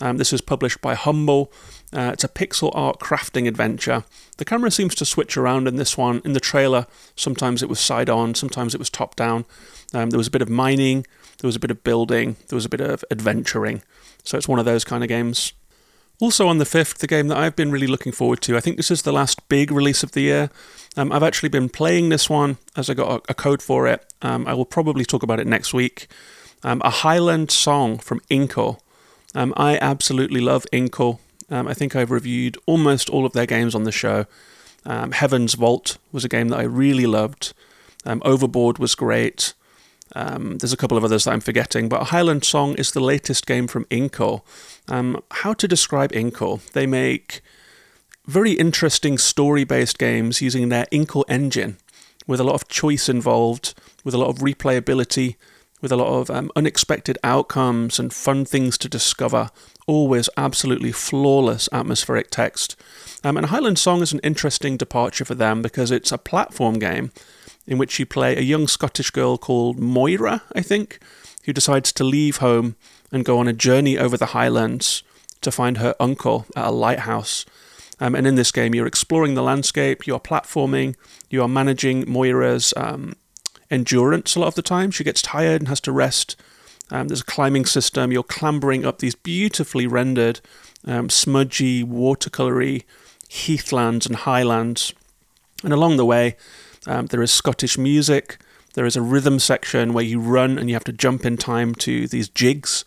Um, 0.00 0.16
this 0.16 0.32
is 0.32 0.40
published 0.40 0.80
by 0.80 0.96
Humble. 0.96 1.52
Uh, 1.92 2.10
it's 2.12 2.24
a 2.24 2.28
pixel 2.28 2.72
art 2.74 2.98
crafting 2.98 3.46
adventure. 3.46 4.02
The 4.38 4.44
camera 4.44 4.72
seems 4.72 4.96
to 4.96 5.04
switch 5.04 5.36
around 5.36 5.68
in 5.68 5.76
this 5.76 5.96
one. 5.96 6.20
In 6.24 6.32
the 6.32 6.40
trailer, 6.40 6.88
sometimes 7.14 7.62
it 7.62 7.68
was 7.68 7.78
side 7.78 8.10
on, 8.10 8.34
sometimes 8.34 8.74
it 8.74 8.80
was 8.80 8.90
top 8.90 9.14
down. 9.14 9.44
Um, 9.94 10.10
there 10.10 10.18
was 10.18 10.26
a 10.26 10.32
bit 10.32 10.42
of 10.42 10.48
mining, 10.48 11.06
there 11.38 11.46
was 11.46 11.54
a 11.54 11.60
bit 11.60 11.70
of 11.70 11.84
building, 11.84 12.34
there 12.48 12.56
was 12.56 12.64
a 12.66 12.68
bit 12.68 12.80
of 12.80 13.04
adventuring. 13.12 13.82
So 14.24 14.38
it's 14.38 14.48
one 14.48 14.58
of 14.58 14.64
those 14.64 14.82
kind 14.82 15.04
of 15.04 15.08
games. 15.08 15.52
Also 16.20 16.46
on 16.46 16.58
the 16.58 16.66
5th, 16.66 16.98
the 16.98 17.06
game 17.06 17.28
that 17.28 17.38
I've 17.38 17.56
been 17.56 17.72
really 17.72 17.86
looking 17.86 18.12
forward 18.12 18.42
to. 18.42 18.54
I 18.54 18.60
think 18.60 18.76
this 18.76 18.90
is 18.90 19.02
the 19.02 19.12
last 19.12 19.48
big 19.48 19.72
release 19.72 20.02
of 20.02 20.12
the 20.12 20.20
year. 20.20 20.50
Um, 20.94 21.10
I've 21.12 21.22
actually 21.22 21.48
been 21.48 21.70
playing 21.70 22.10
this 22.10 22.28
one 22.28 22.58
as 22.76 22.90
I 22.90 22.94
got 22.94 23.10
a, 23.10 23.30
a 23.30 23.34
code 23.34 23.62
for 23.62 23.86
it. 23.86 24.12
Um, 24.20 24.46
I 24.46 24.52
will 24.52 24.66
probably 24.66 25.06
talk 25.06 25.22
about 25.22 25.40
it 25.40 25.46
next 25.46 25.72
week. 25.72 26.08
Um, 26.62 26.82
a 26.84 26.90
Highland 26.90 27.50
song 27.50 27.96
from 27.96 28.20
Inkle. 28.28 28.82
Um, 29.34 29.54
I 29.56 29.78
absolutely 29.78 30.40
love 30.40 30.66
Inkle. 30.72 31.20
Um, 31.48 31.66
I 31.66 31.72
think 31.72 31.96
I've 31.96 32.10
reviewed 32.10 32.58
almost 32.66 33.08
all 33.08 33.24
of 33.24 33.32
their 33.32 33.46
games 33.46 33.74
on 33.74 33.84
the 33.84 33.92
show. 33.92 34.26
Um, 34.84 35.12
Heaven's 35.12 35.54
Vault 35.54 35.96
was 36.12 36.24
a 36.24 36.28
game 36.28 36.48
that 36.48 36.58
I 36.58 36.64
really 36.64 37.06
loved. 37.06 37.54
Overboard 38.04 38.78
was 38.78 38.94
great. 38.94 39.54
Um, 40.14 40.58
there's 40.58 40.72
a 40.72 40.76
couple 40.76 40.98
of 40.98 41.04
others 41.04 41.24
that 41.24 41.32
I'm 41.32 41.40
forgetting, 41.40 41.88
but 41.88 42.08
Highland 42.08 42.44
Song 42.44 42.74
is 42.74 42.92
the 42.92 43.00
latest 43.00 43.46
game 43.46 43.66
from 43.66 43.86
Inkle. 43.90 44.44
Um, 44.88 45.22
how 45.30 45.54
to 45.54 45.68
describe 45.68 46.12
Inkle? 46.12 46.60
They 46.72 46.86
make 46.86 47.42
very 48.26 48.52
interesting 48.52 49.18
story 49.18 49.64
based 49.64 49.98
games 49.98 50.40
using 50.40 50.68
their 50.68 50.86
Inkle 50.90 51.24
engine 51.28 51.78
with 52.26 52.40
a 52.40 52.44
lot 52.44 52.54
of 52.54 52.68
choice 52.68 53.08
involved, 53.08 53.74
with 54.04 54.14
a 54.14 54.18
lot 54.18 54.28
of 54.28 54.38
replayability, 54.38 55.36
with 55.80 55.90
a 55.90 55.96
lot 55.96 56.08
of 56.08 56.30
um, 56.30 56.50
unexpected 56.54 57.18
outcomes 57.24 57.98
and 57.98 58.12
fun 58.12 58.44
things 58.44 58.76
to 58.78 58.88
discover. 58.88 59.50
Always 59.86 60.28
absolutely 60.36 60.92
flawless 60.92 61.68
atmospheric 61.72 62.30
text. 62.30 62.76
Um, 63.24 63.36
and 63.36 63.46
Highland 63.46 63.78
Song 63.78 64.02
is 64.02 64.12
an 64.12 64.20
interesting 64.22 64.76
departure 64.76 65.24
for 65.24 65.34
them 65.34 65.62
because 65.62 65.90
it's 65.90 66.12
a 66.12 66.18
platform 66.18 66.78
game 66.78 67.10
in 67.70 67.78
which 67.78 68.00
you 68.00 68.04
play 68.04 68.36
a 68.36 68.40
young 68.40 68.66
Scottish 68.66 69.10
girl 69.10 69.38
called 69.38 69.78
Moira, 69.78 70.42
I 70.54 70.60
think, 70.60 70.98
who 71.44 71.52
decides 71.52 71.92
to 71.92 72.04
leave 72.04 72.38
home 72.38 72.74
and 73.12 73.24
go 73.24 73.38
on 73.38 73.46
a 73.46 73.52
journey 73.52 73.96
over 73.96 74.16
the 74.16 74.26
Highlands 74.26 75.04
to 75.40 75.52
find 75.52 75.78
her 75.78 75.94
uncle 76.00 76.46
at 76.56 76.66
a 76.66 76.70
lighthouse. 76.70 77.46
Um, 78.00 78.16
and 78.16 78.26
in 78.26 78.34
this 78.34 78.50
game, 78.50 78.74
you're 78.74 78.88
exploring 78.88 79.34
the 79.34 79.42
landscape, 79.42 80.04
you're 80.04 80.18
platforming, 80.18 80.96
you 81.30 81.42
are 81.42 81.48
managing 81.48 82.10
Moira's 82.10 82.74
um, 82.76 83.14
endurance 83.70 84.34
a 84.34 84.40
lot 84.40 84.48
of 84.48 84.56
the 84.56 84.62
time. 84.62 84.90
She 84.90 85.04
gets 85.04 85.22
tired 85.22 85.60
and 85.60 85.68
has 85.68 85.80
to 85.82 85.92
rest. 85.92 86.34
Um, 86.90 87.06
there's 87.06 87.20
a 87.20 87.24
climbing 87.24 87.66
system. 87.66 88.10
You're 88.10 88.24
clambering 88.24 88.84
up 88.84 88.98
these 88.98 89.14
beautifully 89.14 89.86
rendered, 89.86 90.40
um, 90.84 91.08
smudgy, 91.08 91.84
watercolory 91.84 92.82
heathlands 93.30 94.06
and 94.06 94.16
highlands. 94.16 94.92
And 95.62 95.72
along 95.72 95.98
the 95.98 96.06
way, 96.06 96.36
um, 96.86 97.06
there 97.06 97.22
is 97.22 97.30
Scottish 97.30 97.76
music. 97.78 98.38
There 98.74 98.86
is 98.86 98.96
a 98.96 99.02
rhythm 99.02 99.38
section 99.38 99.92
where 99.92 100.04
you 100.04 100.20
run 100.20 100.58
and 100.58 100.68
you 100.68 100.74
have 100.74 100.84
to 100.84 100.92
jump 100.92 101.24
in 101.24 101.36
time 101.36 101.74
to 101.76 102.06
these 102.06 102.28
jigs, 102.28 102.84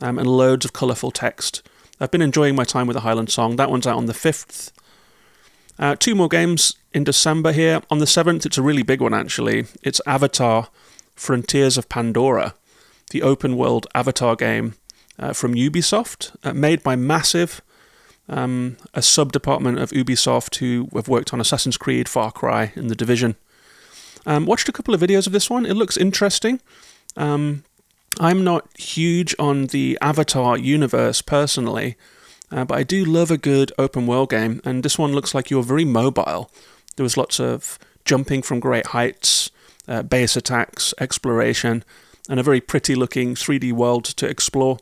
um, 0.00 0.18
and 0.18 0.26
loads 0.28 0.64
of 0.64 0.72
colourful 0.72 1.12
text. 1.12 1.62
I've 2.00 2.10
been 2.10 2.22
enjoying 2.22 2.56
my 2.56 2.64
time 2.64 2.86
with 2.86 2.94
the 2.94 3.02
Highland 3.02 3.30
Song. 3.30 3.56
That 3.56 3.70
one's 3.70 3.86
out 3.86 3.96
on 3.96 4.06
the 4.06 4.12
5th. 4.12 4.72
Uh, 5.78 5.96
two 5.98 6.14
more 6.14 6.28
games 6.28 6.74
in 6.92 7.04
December 7.04 7.52
here. 7.52 7.80
On 7.90 7.98
the 7.98 8.04
7th, 8.04 8.44
it's 8.44 8.58
a 8.58 8.62
really 8.62 8.82
big 8.82 9.00
one 9.00 9.14
actually. 9.14 9.66
It's 9.82 10.00
Avatar 10.06 10.68
Frontiers 11.14 11.78
of 11.78 11.88
Pandora, 11.88 12.54
the 13.10 13.22
open 13.22 13.56
world 13.56 13.86
Avatar 13.94 14.34
game 14.34 14.74
uh, 15.18 15.32
from 15.32 15.54
Ubisoft, 15.54 16.34
uh, 16.42 16.52
made 16.52 16.82
by 16.82 16.96
Massive, 16.96 17.60
um, 18.28 18.76
a 18.94 19.02
sub 19.02 19.32
department 19.32 19.78
of 19.78 19.90
Ubisoft 19.90 20.56
who 20.56 20.88
have 20.94 21.08
worked 21.08 21.32
on 21.32 21.40
Assassin's 21.40 21.76
Creed, 21.76 22.08
Far 22.08 22.32
Cry, 22.32 22.72
and 22.74 22.90
The 22.90 22.94
Division. 22.94 23.36
Um, 24.24 24.46
watched 24.46 24.68
a 24.68 24.72
couple 24.72 24.94
of 24.94 25.00
videos 25.00 25.26
of 25.26 25.32
this 25.32 25.50
one. 25.50 25.66
It 25.66 25.74
looks 25.74 25.96
interesting. 25.96 26.60
Um, 27.16 27.64
I'm 28.20 28.44
not 28.44 28.68
huge 28.78 29.34
on 29.38 29.66
the 29.66 29.98
Avatar 30.00 30.56
universe 30.58 31.22
personally, 31.22 31.96
uh, 32.50 32.64
but 32.64 32.78
I 32.78 32.82
do 32.82 33.04
love 33.04 33.30
a 33.30 33.38
good 33.38 33.72
open 33.78 34.06
world 34.06 34.30
game, 34.30 34.60
and 34.64 34.82
this 34.82 34.98
one 34.98 35.12
looks 35.12 35.34
like 35.34 35.50
you're 35.50 35.62
very 35.62 35.84
mobile. 35.84 36.50
There 36.96 37.04
was 37.04 37.16
lots 37.16 37.40
of 37.40 37.78
jumping 38.04 38.42
from 38.42 38.60
great 38.60 38.88
heights, 38.88 39.50
uh, 39.88 40.02
base 40.02 40.36
attacks, 40.36 40.92
exploration, 41.00 41.84
and 42.28 42.38
a 42.38 42.42
very 42.42 42.60
pretty 42.60 42.94
looking 42.94 43.34
3D 43.34 43.72
world 43.72 44.04
to 44.04 44.28
explore. 44.28 44.78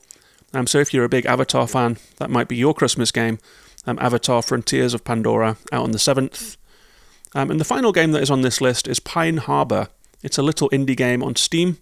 Um, 0.53 0.67
so 0.67 0.79
if 0.79 0.93
you're 0.93 1.05
a 1.05 1.09
big 1.09 1.27
Avatar 1.27 1.67
fan, 1.67 1.99
that 2.17 2.31
might 2.31 2.49
be 2.49 2.57
your 2.57 2.75
Christmas 2.75 3.13
game. 3.13 3.39
Um, 3.87 3.99
Avatar 4.01 4.43
Frontiers 4.43 4.95
of 4.95 5.05
Pandora 5.05 5.57
out 5.73 5.85
on 5.85 5.93
the 5.93 5.99
7th. 5.99 6.57
Um, 7.35 7.51
and 7.51 7.61
the 7.61 7.65
final 7.65 7.93
game 7.93 8.13
that 8.13 8.23
is 8.23 8.31
on 8.31 8.43
this 8.43 8.61
list 8.61 8.89
is 8.89 9.01
Pine 9.01 9.39
Harbor. 9.39 9.89
It's 10.23 10.39
a 10.39 10.43
little 10.43 10.69
indie 10.71 10.97
game 10.97 11.23
on 11.23 11.37
Steam. 11.37 11.79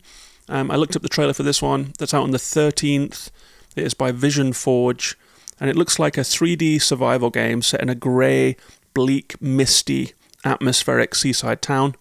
Um, 0.48 0.70
I 0.70 0.76
looked 0.76 0.96
up 0.96 1.02
the 1.02 1.08
trailer 1.08 1.32
for 1.32 1.42
this 1.42 1.60
one. 1.60 1.92
That's 1.98 2.14
out 2.14 2.22
on 2.22 2.30
the 2.30 2.38
13th. 2.38 3.30
It 3.76 3.84
is 3.84 3.94
by 3.94 4.12
Vision 4.12 4.52
Forge, 4.52 5.16
and 5.60 5.68
it 5.68 5.76
looks 5.76 5.98
like 5.98 6.16
a 6.16 6.22
3D 6.22 6.80
survival 6.80 7.30
game 7.30 7.62
set 7.62 7.80
in 7.80 7.88
a 7.88 7.94
grey, 7.94 8.56
bleak, 8.94 9.40
misty, 9.40 10.12
atmospheric 10.44 11.14
seaside 11.14 11.62
town. 11.62 11.94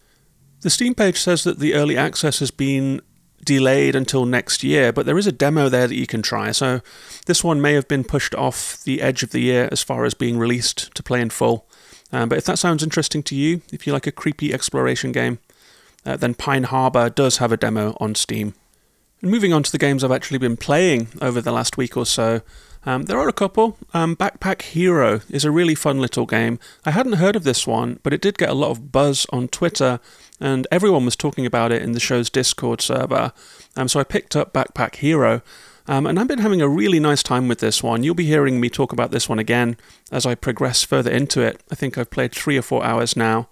The 0.62 0.70
Steam 0.70 0.96
page 0.96 1.20
says 1.20 1.44
that 1.44 1.60
the 1.60 1.74
early 1.74 1.98
access 1.98 2.40
has 2.40 2.52
been 2.52 3.02
delayed 3.48 3.96
until 3.96 4.26
next 4.26 4.62
year, 4.62 4.92
but 4.92 5.06
there 5.06 5.18
is 5.18 5.26
a 5.26 5.32
demo 5.32 5.70
there 5.70 5.88
that 5.88 5.96
you 5.96 6.06
can 6.06 6.22
try. 6.22 6.52
So 6.52 6.82
this 7.26 7.44
one 7.44 7.62
may 7.62 7.74
have 7.74 7.88
been 7.88 8.04
pushed 8.04 8.36
off 8.36 8.84
the 8.84 9.02
edge 9.02 9.24
of 9.24 9.32
the 9.32 9.40
year 9.40 9.70
as 9.72 9.82
far 9.82 10.04
as 10.04 10.14
being 10.14 10.38
released 10.38 10.94
to 10.94 11.02
play 11.02 11.22
in 11.22 11.30
full. 11.30 11.66
Um, 12.12 12.30
but 12.30 12.38
if 12.38 12.44
that 12.44 12.60
sounds 12.60 12.84
interesting 12.84 13.24
to 13.24 13.36
you, 13.36 13.62
if 13.72 13.88
you 13.88 13.94
like 13.94 14.06
a 14.06 14.12
creepy 14.12 14.54
exploration 14.54 15.14
game, 15.14 15.40
uh, 16.06 16.18
then 16.18 16.34
Pine 16.34 16.66
Harbor 16.66 17.10
does 17.10 17.38
have 17.38 17.54
a 17.54 17.58
demo 17.58 17.96
on 18.02 18.16
Steam. 18.16 18.54
And 19.22 19.32
moving 19.32 19.54
on 19.54 19.64
to 19.64 19.72
the 19.72 19.78
games 19.78 20.04
I've 20.04 20.12
actually 20.12 20.38
been 20.38 20.58
playing 20.58 21.08
over 21.22 21.42
the 21.42 21.52
last 21.54 21.78
week 21.78 21.96
or 21.96 22.06
so, 22.06 22.42
um, 22.86 23.04
there 23.04 23.18
are 23.18 23.28
a 23.28 23.34
couple. 23.34 23.78
Um, 23.94 24.16
Backpack 24.16 24.62
Hero 24.62 25.22
is 25.30 25.44
a 25.44 25.52
really 25.52 25.76
fun 25.76 26.00
little 26.00 26.26
game. 26.26 26.60
I 26.86 26.92
hadn't 26.92 27.14
heard 27.14 27.36
of 27.36 27.44
this 27.44 27.66
one, 27.66 28.00
but 28.04 28.14
it 28.14 28.22
did 28.22 28.38
get 28.38 28.50
a 28.50 28.54
lot 28.54 28.72
of 28.72 28.92
buzz 28.92 29.26
on 29.32 29.48
Twitter, 29.48 30.00
and 30.40 30.68
everyone 30.72 31.06
was 31.06 31.16
talking 31.16 31.46
about 31.46 31.72
it 31.72 31.82
in 31.82 31.94
the 31.94 32.00
show's 32.00 32.30
Discord 32.30 32.82
server. 32.82 33.34
Um, 33.76 33.88
so 33.88 34.00
I 34.00 34.04
picked 34.04 34.36
up 34.36 34.54
Backpack 34.54 34.96
Hero, 34.96 35.42
um, 35.88 36.06
and 36.06 36.20
I've 36.20 36.28
been 36.28 36.40
having 36.40 36.62
a 36.62 36.68
really 36.68 37.00
nice 37.00 37.24
time 37.24 37.48
with 37.48 37.60
this 37.60 37.82
one. 37.82 38.04
You'll 38.04 38.16
be 38.16 38.26
hearing 38.26 38.60
me 38.60 38.70
talk 38.70 38.92
about 38.92 39.12
this 39.12 39.30
one 39.30 39.40
again 39.40 39.78
as 40.12 40.26
I 40.26 40.36
progress 40.36 40.84
further 40.84 41.12
into 41.12 41.42
it. 41.42 41.62
I 41.72 41.76
think 41.76 41.98
I've 41.98 42.12
played 42.12 42.34
three 42.34 42.58
or 42.58 42.62
four 42.62 42.84
hours 42.84 43.16
now. 43.16 43.48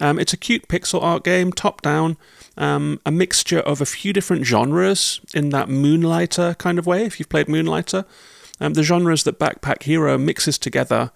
Um, 0.00 0.18
it's 0.18 0.32
a 0.32 0.38
cute 0.38 0.66
pixel 0.66 1.02
art 1.02 1.24
game, 1.24 1.52
top 1.52 1.82
down, 1.82 2.16
um, 2.56 3.00
a 3.04 3.10
mixture 3.10 3.60
of 3.60 3.80
a 3.80 3.86
few 3.86 4.12
different 4.12 4.44
genres 4.44 5.20
in 5.34 5.50
that 5.50 5.68
Moonlighter 5.68 6.56
kind 6.58 6.78
of 6.78 6.86
way, 6.86 7.04
if 7.04 7.18
you've 7.18 7.28
played 7.28 7.48
Moonlighter. 7.48 8.04
Um, 8.60 8.74
the 8.74 8.82
genres 8.82 9.24
that 9.24 9.38
Backpack 9.38 9.82
Hero 9.82 10.16
mixes 10.16 10.58
together 10.58 11.10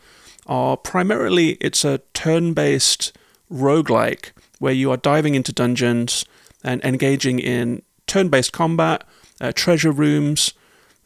are 0.46 0.76
primarily 0.76 1.50
it's 1.60 1.84
a 1.84 1.98
turn-based 2.14 3.16
roguelike 3.50 4.32
where 4.58 4.72
you 4.72 4.90
are 4.90 4.96
diving 4.96 5.34
into 5.34 5.52
dungeons 5.52 6.24
and 6.64 6.82
engaging 6.84 7.38
in 7.38 7.82
turn-based 8.06 8.52
combat, 8.52 9.04
uh, 9.40 9.52
treasure 9.54 9.92
rooms, 9.92 10.52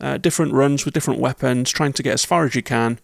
uh, 0.01 0.19
different 0.19 0.53
runs 0.53 0.85
with 0.85 0.95
different 0.95 1.21
weapons, 1.21 1.71
trying 1.71 1.93
to 1.93 2.03
get 2.03 2.15
as 2.15 2.25
far 2.25 2.45
as 2.45 2.55
you 2.55 2.63
can. 2.63 2.99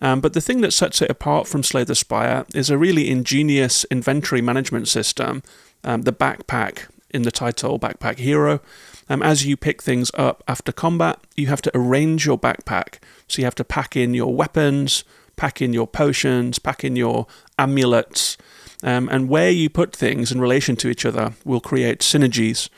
Um, 0.00 0.20
but 0.20 0.34
the 0.34 0.40
thing 0.40 0.60
that 0.60 0.72
sets 0.72 1.00
it 1.00 1.10
apart 1.10 1.48
from 1.48 1.62
Slay 1.62 1.84
the 1.84 1.94
Spire 1.94 2.44
is 2.54 2.70
a 2.70 2.78
really 2.78 3.10
ingenious 3.10 3.84
inventory 3.90 4.42
management 4.42 4.88
system, 4.88 5.42
um, 5.82 6.02
the 6.02 6.12
backpack 6.12 6.86
in 7.10 7.22
the 7.22 7.30
title, 7.30 7.78
Backpack 7.78 8.18
Hero. 8.18 8.60
Um, 9.08 9.22
as 9.22 9.46
you 9.46 9.56
pick 9.56 9.82
things 9.82 10.10
up 10.14 10.42
after 10.48 10.72
combat, 10.72 11.18
you 11.36 11.46
have 11.46 11.62
to 11.62 11.70
arrange 11.74 12.26
your 12.26 12.38
backpack. 12.38 12.98
So 13.28 13.40
you 13.40 13.44
have 13.44 13.54
to 13.56 13.64
pack 13.64 13.96
in 13.96 14.14
your 14.14 14.34
weapons, 14.34 15.04
pack 15.36 15.62
in 15.62 15.72
your 15.72 15.86
potions, 15.86 16.58
pack 16.58 16.84
in 16.84 16.96
your 16.96 17.26
amulets, 17.58 18.36
um, 18.82 19.08
and 19.10 19.28
where 19.28 19.50
you 19.50 19.70
put 19.70 19.94
things 19.94 20.32
in 20.32 20.40
relation 20.40 20.76
to 20.76 20.88
each 20.88 21.04
other 21.04 21.34
will 21.44 21.60
create 21.60 22.00
synergies. 22.00 22.68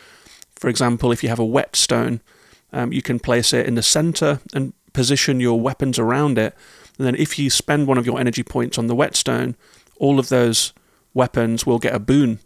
For 0.55 0.69
example, 0.69 1.13
if 1.13 1.23
you 1.23 1.29
have 1.29 1.39
a 1.39 1.45
whetstone, 1.45 2.21
um, 2.73 2.93
you 2.93 3.03
can 3.03 3.19
place 3.19 3.53
it 3.53 3.67
in 3.67 3.75
the 3.75 3.83
center 3.83 4.41
and 4.55 4.73
position 4.93 5.41
your 5.41 5.61
weapons 5.61 5.99
around 5.99 6.39
it. 6.39 6.55
And 6.99 7.07
then, 7.07 7.15
if 7.17 7.39
you 7.39 7.51
spend 7.51 7.87
one 7.87 7.99
of 7.99 8.07
your 8.07 8.19
energy 8.19 8.43
points 8.43 8.79
on 8.79 8.87
the 8.87 8.95
whetstone, 8.95 9.57
all 9.99 10.19
of 10.19 10.29
those 10.29 10.73
weapons 11.15 11.67
will 11.67 11.79
get 11.79 11.95
a 11.95 11.99
boon. 11.99 12.41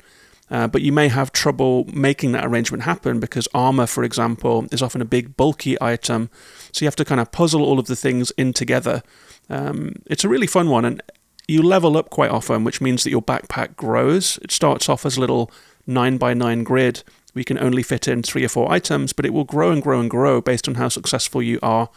Uh, 0.50 0.66
but 0.66 0.82
you 0.82 0.92
may 0.92 1.06
have 1.06 1.30
trouble 1.30 1.86
making 1.92 2.32
that 2.32 2.44
arrangement 2.44 2.82
happen 2.82 3.20
because 3.20 3.46
armor, 3.54 3.86
for 3.86 4.02
example, 4.02 4.66
is 4.72 4.82
often 4.82 5.00
a 5.00 5.04
big 5.04 5.36
bulky 5.36 5.80
item. 5.80 6.28
So 6.72 6.84
you 6.84 6.88
have 6.88 6.96
to 6.96 7.04
kind 7.04 7.20
of 7.20 7.30
puzzle 7.30 7.62
all 7.62 7.78
of 7.78 7.86
the 7.86 7.94
things 7.94 8.32
in 8.32 8.52
together. 8.52 9.02
Um, 9.48 9.96
it's 10.06 10.24
a 10.24 10.28
really 10.28 10.48
fun 10.48 10.68
one, 10.68 10.84
and 10.84 11.02
you 11.50 11.62
level 11.62 11.96
up 11.96 12.10
quite 12.10 12.30
often, 12.30 12.64
which 12.64 12.80
means 12.80 13.04
that 13.04 13.10
your 13.10 13.22
backpack 13.22 13.76
grows. 13.76 14.38
It 14.42 14.50
starts 14.50 14.88
off 14.88 15.04
as 15.04 15.16
a 15.16 15.20
little 15.20 15.50
9 15.86 16.16
by 16.18 16.34
9 16.34 16.64
grid. 16.64 17.02
We 17.34 17.44
can 17.44 17.58
only 17.58 17.82
fit 17.82 18.08
in 18.08 18.22
three 18.22 18.44
or 18.44 18.48
four 18.48 18.70
items, 18.70 19.12
but 19.12 19.24
it 19.24 19.32
will 19.32 19.44
grow 19.44 19.70
and 19.70 19.82
grow 19.82 20.00
and 20.00 20.10
grow 20.10 20.40
based 20.40 20.68
on 20.68 20.76
how 20.76 20.88
successful 20.88 21.42
you 21.42 21.58
are. 21.62 21.90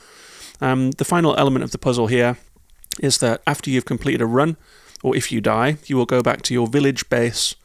Um, 0.62 0.92
the 0.92 1.06
final 1.06 1.36
element 1.38 1.64
of 1.64 1.72
the 1.72 1.78
puzzle 1.78 2.08
here 2.08 2.38
is 3.00 3.18
that 3.20 3.42
after 3.48 3.70
you've 3.70 3.86
completed 3.86 4.22
a 4.22 4.26
run, 4.26 4.58
or 5.02 5.16
if 5.16 5.32
you 5.32 5.42
die, 5.42 5.78
you 5.86 5.98
will 5.98 6.06
go 6.06 6.22
back 6.22 6.44
to 6.44 6.54
your 6.54 6.68
village 6.68 7.10
base 7.10 7.56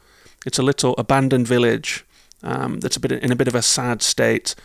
it's 0.45 0.59
a 0.59 0.63
little 0.63 0.95
abandoned 0.97 1.47
village 1.47 2.05
um, 2.43 2.79
that's 2.79 2.95
a 2.95 2.99
bit 2.99 3.11
in 3.11 3.31
a 3.31 3.35
bit 3.35 3.47
of 3.47 3.55
a 3.55 3.61
sad 3.61 4.01
state. 4.01 4.55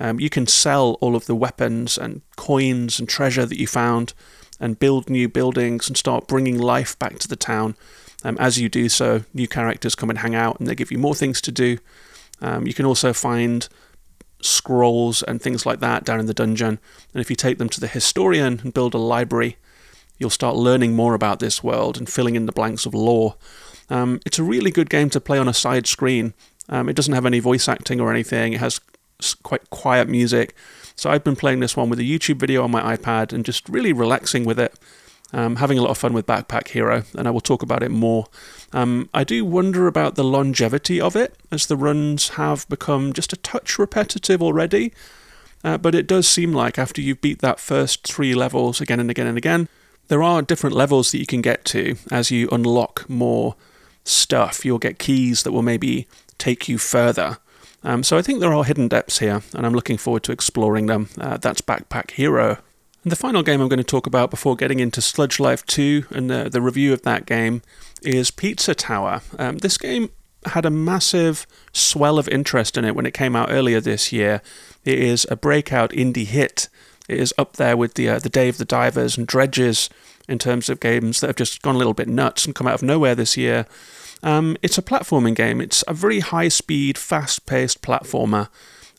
Um, 0.00 0.18
you 0.18 0.30
can 0.30 0.46
sell 0.46 0.96
all 1.00 1.14
of 1.14 1.26
the 1.26 1.34
weapons 1.34 1.98
and 1.98 2.22
coins 2.36 2.98
and 2.98 3.08
treasure 3.08 3.46
that 3.46 3.58
you 3.58 3.66
found, 3.66 4.14
and 4.60 4.78
build 4.78 5.10
new 5.10 5.28
buildings 5.28 5.88
and 5.88 5.96
start 5.96 6.28
bringing 6.28 6.58
life 6.58 6.98
back 6.98 7.18
to 7.18 7.28
the 7.28 7.36
town. 7.36 7.74
Um, 8.22 8.36
as 8.38 8.58
you 8.58 8.68
do 8.68 8.88
so, 8.88 9.24
new 9.32 9.48
characters 9.48 9.94
come 9.94 10.10
and 10.10 10.18
hang 10.18 10.34
out, 10.34 10.60
and 10.60 10.68
they 10.68 10.74
give 10.74 10.92
you 10.92 10.98
more 10.98 11.14
things 11.14 11.40
to 11.40 11.50
do. 11.50 11.78
Um, 12.42 12.66
you 12.66 12.74
can 12.74 12.86
also 12.86 13.12
find 13.12 13.68
scrolls 14.42 15.22
and 15.22 15.40
things 15.40 15.66
like 15.66 15.80
that 15.80 16.04
down 16.04 16.20
in 16.20 16.26
the 16.26 16.34
dungeon. 16.34 16.78
And 17.12 17.20
if 17.20 17.30
you 17.30 17.36
take 17.36 17.58
them 17.58 17.68
to 17.70 17.80
the 17.80 17.86
historian 17.86 18.60
and 18.62 18.74
build 18.74 18.94
a 18.94 18.98
library, 18.98 19.56
you'll 20.18 20.30
start 20.30 20.56
learning 20.56 20.94
more 20.94 21.14
about 21.14 21.40
this 21.40 21.62
world 21.62 21.98
and 21.98 22.08
filling 22.08 22.36
in 22.36 22.46
the 22.46 22.52
blanks 22.52 22.86
of 22.86 22.94
lore. 22.94 23.36
Um, 23.88 24.20
it's 24.24 24.38
a 24.38 24.44
really 24.44 24.70
good 24.70 24.90
game 24.90 25.10
to 25.10 25.20
play 25.20 25.38
on 25.38 25.48
a 25.48 25.54
side 25.54 25.86
screen. 25.86 26.34
Um, 26.68 26.88
it 26.88 26.96
doesn't 26.96 27.14
have 27.14 27.26
any 27.26 27.40
voice 27.40 27.68
acting 27.68 28.00
or 28.00 28.10
anything. 28.10 28.52
It 28.52 28.60
has 28.60 28.80
quite 29.42 29.68
quiet 29.70 30.08
music. 30.08 30.54
So 31.00 31.08
I've 31.08 31.24
been 31.24 31.34
playing 31.34 31.60
this 31.60 31.78
one 31.78 31.88
with 31.88 31.98
a 31.98 32.02
YouTube 32.02 32.36
video 32.36 32.62
on 32.62 32.70
my 32.70 32.94
iPad 32.94 33.32
and 33.32 33.42
just 33.42 33.66
really 33.70 33.90
relaxing 33.90 34.44
with 34.44 34.60
it. 34.60 34.78
Um, 35.32 35.56
having 35.56 35.78
a 35.78 35.80
lot 35.80 35.92
of 35.92 35.96
fun 35.96 36.12
with 36.12 36.26
Backpack 36.26 36.68
Hero, 36.68 37.04
and 37.16 37.26
I 37.26 37.30
will 37.30 37.40
talk 37.40 37.62
about 37.62 37.82
it 37.82 37.90
more. 37.90 38.26
Um, 38.74 39.08
I 39.14 39.24
do 39.24 39.42
wonder 39.46 39.86
about 39.86 40.16
the 40.16 40.24
longevity 40.24 41.00
of 41.00 41.16
it, 41.16 41.36
as 41.50 41.64
the 41.64 41.76
runs 41.78 42.30
have 42.30 42.68
become 42.68 43.14
just 43.14 43.32
a 43.32 43.38
touch 43.38 43.78
repetitive 43.78 44.42
already. 44.42 44.92
Uh, 45.64 45.78
but 45.78 45.94
it 45.94 46.06
does 46.06 46.28
seem 46.28 46.52
like 46.52 46.78
after 46.78 47.00
you've 47.00 47.22
beat 47.22 47.38
that 47.38 47.60
first 47.60 48.06
three 48.06 48.34
levels 48.34 48.78
again 48.82 49.00
and 49.00 49.10
again 49.10 49.26
and 49.26 49.38
again, 49.38 49.70
there 50.08 50.22
are 50.22 50.42
different 50.42 50.76
levels 50.76 51.12
that 51.12 51.18
you 51.18 51.26
can 51.26 51.40
get 51.40 51.64
to 51.64 51.96
as 52.10 52.30
you 52.30 52.46
unlock 52.52 53.08
more 53.08 53.56
stuff. 54.04 54.66
You'll 54.66 54.76
get 54.76 54.98
keys 54.98 55.44
that 55.44 55.52
will 55.52 55.62
maybe 55.62 56.06
take 56.36 56.68
you 56.68 56.76
further. 56.76 57.38
Um, 57.82 58.02
so 58.02 58.18
I 58.18 58.22
think 58.22 58.40
there 58.40 58.52
are 58.52 58.64
hidden 58.64 58.88
depths 58.88 59.18
here, 59.18 59.42
and 59.54 59.66
I'm 59.66 59.74
looking 59.74 59.96
forward 59.96 60.22
to 60.24 60.32
exploring 60.32 60.86
them. 60.86 61.08
Uh, 61.18 61.36
that's 61.36 61.60
Backpack 61.60 62.12
Hero. 62.12 62.58
And 63.02 63.10
the 63.10 63.16
final 63.16 63.42
game 63.42 63.60
I'm 63.60 63.68
going 63.68 63.78
to 63.78 63.84
talk 63.84 64.06
about 64.06 64.30
before 64.30 64.56
getting 64.56 64.78
into 64.78 65.00
Sludge 65.00 65.40
Life 65.40 65.64
2 65.66 66.06
and 66.10 66.30
the, 66.30 66.50
the 66.50 66.60
review 66.60 66.92
of 66.92 67.02
that 67.02 67.24
game 67.24 67.62
is 68.02 68.30
Pizza 68.30 68.74
Tower. 68.74 69.22
Um, 69.38 69.58
this 69.58 69.78
game 69.78 70.10
had 70.46 70.66
a 70.66 70.70
massive 70.70 71.46
swell 71.72 72.18
of 72.18 72.28
interest 72.28 72.76
in 72.76 72.84
it 72.84 72.94
when 72.94 73.06
it 73.06 73.14
came 73.14 73.34
out 73.34 73.50
earlier 73.50 73.80
this 73.80 74.12
year. 74.12 74.42
It 74.84 74.98
is 74.98 75.26
a 75.30 75.36
breakout 75.36 75.90
indie 75.90 76.26
hit. 76.26 76.68
It 77.08 77.18
is 77.18 77.34
up 77.38 77.54
there 77.54 77.76
with 77.76 77.94
the 77.94 78.08
uh, 78.08 78.18
the 78.18 78.28
Dave 78.28 78.58
the 78.58 78.64
Divers 78.64 79.18
and 79.18 79.26
Dredges 79.26 79.90
in 80.28 80.38
terms 80.38 80.68
of 80.68 80.78
games 80.78 81.20
that 81.20 81.26
have 81.26 81.36
just 81.36 81.60
gone 81.62 81.74
a 81.74 81.78
little 81.78 81.94
bit 81.94 82.08
nuts 82.08 82.44
and 82.44 82.54
come 82.54 82.66
out 82.66 82.74
of 82.74 82.82
nowhere 82.82 83.14
this 83.14 83.36
year. 83.36 83.66
Um, 84.22 84.56
it's 84.62 84.78
a 84.78 84.82
platforming 84.82 85.34
game. 85.34 85.60
It's 85.60 85.82
a 85.88 85.94
very 85.94 86.20
high 86.20 86.48
speed, 86.48 86.98
fast 86.98 87.46
paced 87.46 87.82
platformer 87.82 88.48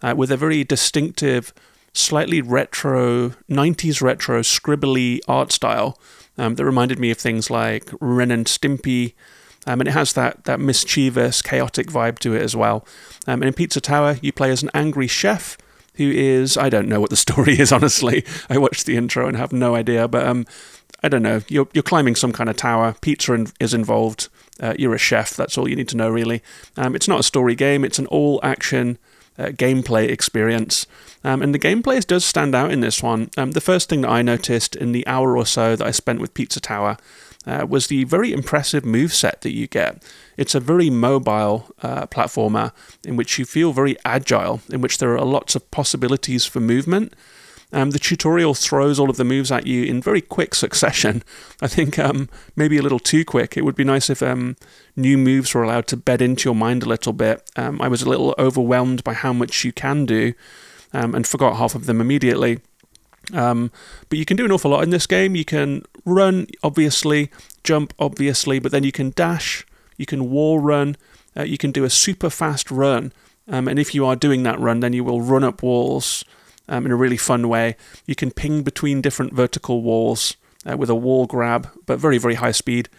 uh, 0.01 0.15
with 0.17 0.31
a 0.31 0.37
very 0.37 0.63
distinctive, 0.63 1.53
slightly 1.93 2.41
retro, 2.41 3.29
90s 3.49 4.01
retro, 4.01 4.41
scribbly 4.41 5.19
art 5.27 5.51
style 5.51 5.99
um, 6.37 6.55
that 6.55 6.65
reminded 6.65 6.99
me 6.99 7.11
of 7.11 7.17
things 7.17 7.49
like 7.49 7.91
Ren 7.99 8.31
and 8.31 8.45
Stimpy. 8.45 9.13
Um, 9.67 9.79
and 9.79 9.87
it 9.87 9.91
has 9.91 10.13
that, 10.13 10.45
that 10.45 10.59
mischievous, 10.59 11.41
chaotic 11.41 11.87
vibe 11.87 12.17
to 12.19 12.33
it 12.33 12.41
as 12.41 12.55
well. 12.55 12.85
Um, 13.27 13.41
and 13.41 13.45
in 13.45 13.53
Pizza 13.53 13.79
Tower, 13.79 14.17
you 14.21 14.31
play 14.31 14.49
as 14.49 14.63
an 14.63 14.71
angry 14.73 15.07
chef 15.07 15.55
who 15.95 16.09
is, 16.09 16.57
I 16.57 16.69
don't 16.69 16.87
know 16.87 16.99
what 16.99 17.11
the 17.11 17.15
story 17.15 17.53
is, 17.59 17.71
honestly. 17.71 18.25
I 18.49 18.57
watched 18.57 18.85
the 18.87 18.97
intro 18.97 19.27
and 19.27 19.37
have 19.37 19.53
no 19.53 19.75
idea, 19.75 20.07
but 20.07 20.25
um, 20.25 20.47
I 21.03 21.09
don't 21.09 21.21
know. 21.21 21.41
You're, 21.47 21.67
you're 21.73 21.83
climbing 21.83 22.15
some 22.15 22.31
kind 22.31 22.49
of 22.49 22.57
tower, 22.57 22.95
pizza 23.01 23.33
in, 23.33 23.47
is 23.59 23.73
involved. 23.73 24.29
Uh, 24.61 24.73
you're 24.77 24.93
a 24.93 24.99
chef. 24.99 25.35
That's 25.35 25.57
all 25.57 25.67
you 25.67 25.75
need 25.75 25.89
to 25.89 25.97
know, 25.97 26.09
really. 26.09 26.41
Um, 26.77 26.95
it's 26.95 27.07
not 27.07 27.19
a 27.19 27.23
story 27.23 27.55
game. 27.55 27.83
It's 27.83 27.99
an 27.99 28.07
all-action 28.07 28.97
uh, 29.39 29.45
gameplay 29.45 30.09
experience, 30.09 30.85
um, 31.23 31.41
and 31.41 31.53
the 31.53 31.59
gameplay 31.59 32.05
does 32.05 32.23
stand 32.23 32.53
out 32.53 32.71
in 32.71 32.81
this 32.81 33.01
one. 33.01 33.29
Um, 33.37 33.51
the 33.51 33.61
first 33.61 33.89
thing 33.89 34.01
that 34.01 34.09
I 34.09 34.21
noticed 34.21 34.75
in 34.75 34.91
the 34.91 35.07
hour 35.07 35.37
or 35.37 35.45
so 35.45 35.75
that 35.75 35.87
I 35.87 35.91
spent 35.91 36.19
with 36.19 36.33
Pizza 36.33 36.59
Tower 36.59 36.97
uh, 37.45 37.65
was 37.67 37.87
the 37.87 38.03
very 38.03 38.33
impressive 38.33 38.85
move 38.85 39.13
set 39.13 39.41
that 39.41 39.53
you 39.53 39.67
get. 39.67 40.03
It's 40.37 40.53
a 40.53 40.59
very 40.59 40.89
mobile 40.89 41.73
uh, 41.81 42.05
platformer 42.07 42.71
in 43.03 43.15
which 43.15 43.39
you 43.39 43.45
feel 43.45 43.73
very 43.73 43.95
agile, 44.05 44.61
in 44.69 44.81
which 44.81 44.97
there 44.97 45.17
are 45.17 45.25
lots 45.25 45.55
of 45.55 45.69
possibilities 45.71 46.45
for 46.45 46.59
movement. 46.59 47.13
Um, 47.73 47.91
the 47.91 47.99
tutorial 47.99 48.53
throws 48.53 48.99
all 48.99 49.09
of 49.09 49.17
the 49.17 49.23
moves 49.23 49.51
at 49.51 49.65
you 49.65 49.83
in 49.83 50.01
very 50.01 50.21
quick 50.21 50.53
succession. 50.55 51.23
I 51.61 51.67
think 51.67 51.97
um, 51.97 52.29
maybe 52.55 52.77
a 52.77 52.81
little 52.81 52.99
too 52.99 53.23
quick. 53.23 53.55
It 53.55 53.63
would 53.63 53.75
be 53.75 53.83
nice 53.83 54.09
if 54.09 54.21
um, 54.21 54.57
new 54.95 55.17
moves 55.17 55.53
were 55.53 55.63
allowed 55.63 55.87
to 55.87 55.97
bed 55.97 56.21
into 56.21 56.49
your 56.49 56.55
mind 56.55 56.83
a 56.83 56.89
little 56.89 57.13
bit. 57.13 57.49
Um, 57.55 57.81
I 57.81 57.87
was 57.87 58.01
a 58.01 58.09
little 58.09 58.35
overwhelmed 58.37 59.03
by 59.03 59.13
how 59.13 59.31
much 59.31 59.63
you 59.63 59.71
can 59.71 60.05
do 60.05 60.33
um, 60.93 61.15
and 61.15 61.25
forgot 61.25 61.57
half 61.57 61.75
of 61.75 61.85
them 61.85 62.01
immediately. 62.01 62.59
Um, 63.33 63.71
but 64.09 64.19
you 64.19 64.25
can 64.25 64.35
do 64.35 64.45
an 64.45 64.51
awful 64.51 64.71
lot 64.71 64.83
in 64.83 64.89
this 64.89 65.07
game. 65.07 65.35
You 65.35 65.45
can 65.45 65.83
run, 66.03 66.47
obviously, 66.63 67.31
jump, 67.63 67.93
obviously, 67.99 68.59
but 68.59 68.71
then 68.71 68.83
you 68.83 68.91
can 68.91 69.11
dash, 69.15 69.65
you 69.97 70.05
can 70.05 70.29
wall 70.29 70.59
run, 70.59 70.97
uh, 71.37 71.43
you 71.43 71.57
can 71.57 71.71
do 71.71 71.85
a 71.85 71.89
super 71.89 72.29
fast 72.29 72.69
run. 72.69 73.13
and 73.47 73.79
if 73.79 73.95
you 73.95 74.05
are 74.05 74.15
doing 74.15 74.43
that 74.43 74.59
run, 74.59 74.81
then 74.81 74.91
you 74.91 75.03
will 75.03 75.21
run 75.21 75.43
up 75.43 75.63
walls 75.63 76.25
um, 76.71 76.85
in 76.85 76.91
a 76.91 76.95
really 76.95 77.17
fun 77.17 77.49
way. 77.49 77.75
You 78.07 78.15
can 78.15 78.31
ping 78.31 78.63
between 78.63 79.01
different 79.01 79.33
vertical 79.33 79.83
walls 79.83 80.37
uh, 80.65 80.77
with 80.77 80.89
a 80.89 80.95
wall 80.95 81.27
grab, 81.27 81.69
but 81.85 81.99
very, 81.99 82.17
very 82.17 82.35
high 82.35 82.53
speed. 82.53 82.89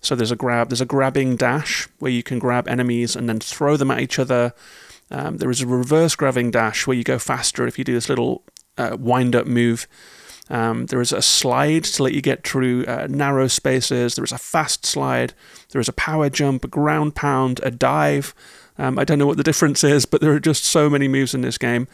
So 0.00 0.14
there's 0.14 0.30
a 0.30 0.36
grab, 0.36 0.68
there's 0.68 0.80
a 0.80 0.86
grabbing 0.86 1.36
dash 1.36 1.88
where 1.98 2.12
you 2.12 2.22
can 2.22 2.38
grab 2.38 2.68
enemies 2.68 3.16
and 3.16 3.28
then 3.28 3.40
throw 3.40 3.76
them 3.76 3.90
at 3.90 4.00
each 4.00 4.18
other. 4.18 4.52
Um, 5.10 5.38
there 5.38 5.50
is 5.50 5.62
a 5.62 5.66
reverse 5.66 6.14
grabbing 6.14 6.50
dash 6.50 6.86
where 6.86 6.96
you 6.96 7.04
go 7.04 7.18
faster 7.18 7.66
if 7.66 7.78
you 7.78 7.84
do 7.84 7.94
this 7.94 8.08
little 8.08 8.42
uh, 8.76 8.96
wind 9.00 9.34
up 9.34 9.46
move. 9.46 9.88
Um, 10.50 10.86
there 10.86 11.00
is 11.00 11.12
a 11.12 11.22
slide 11.22 11.84
to 11.84 12.02
let 12.02 12.12
you 12.12 12.20
get 12.20 12.46
through 12.46 12.84
uh, 12.84 13.06
narrow 13.08 13.46
spaces. 13.46 14.16
There 14.16 14.24
is 14.24 14.32
a 14.32 14.38
fast 14.38 14.84
slide. 14.84 15.32
There 15.70 15.80
is 15.80 15.88
a 15.88 15.94
power 15.94 16.28
jump, 16.28 16.64
a 16.64 16.68
ground 16.68 17.14
pound, 17.14 17.60
a 17.62 17.70
dive. 17.70 18.34
Um, 18.76 18.98
I 18.98 19.04
don't 19.04 19.18
know 19.18 19.26
what 19.26 19.36
the 19.36 19.42
difference 19.42 19.84
is, 19.84 20.04
but 20.04 20.20
there 20.20 20.32
are 20.32 20.40
just 20.40 20.64
so 20.64 20.90
many 20.90 21.08
moves 21.08 21.34
in 21.34 21.40
this 21.40 21.56
game. 21.56 21.88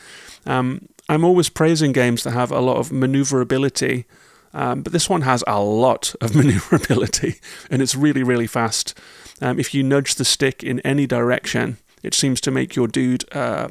Um, 0.46 0.88
I'm 1.08 1.24
always 1.24 1.48
praising 1.48 1.92
games 1.92 2.22
that 2.24 2.32
have 2.32 2.50
a 2.50 2.60
lot 2.60 2.76
of 2.76 2.92
maneuverability, 2.92 4.04
um, 4.52 4.82
but 4.82 4.92
this 4.92 5.08
one 5.08 5.22
has 5.22 5.42
a 5.46 5.60
lot 5.62 6.14
of 6.20 6.34
maneuverability, 6.36 7.36
and 7.70 7.80
it's 7.80 7.94
really, 7.94 8.22
really 8.22 8.46
fast. 8.46 8.98
Um, 9.40 9.58
if 9.58 9.74
you 9.74 9.82
nudge 9.82 10.16
the 10.16 10.24
stick 10.24 10.62
in 10.62 10.80
any 10.80 11.06
direction, 11.06 11.78
it 12.02 12.14
seems 12.14 12.40
to 12.42 12.50
make 12.50 12.76
your 12.76 12.88
dude 12.88 13.24
uh, 13.34 13.68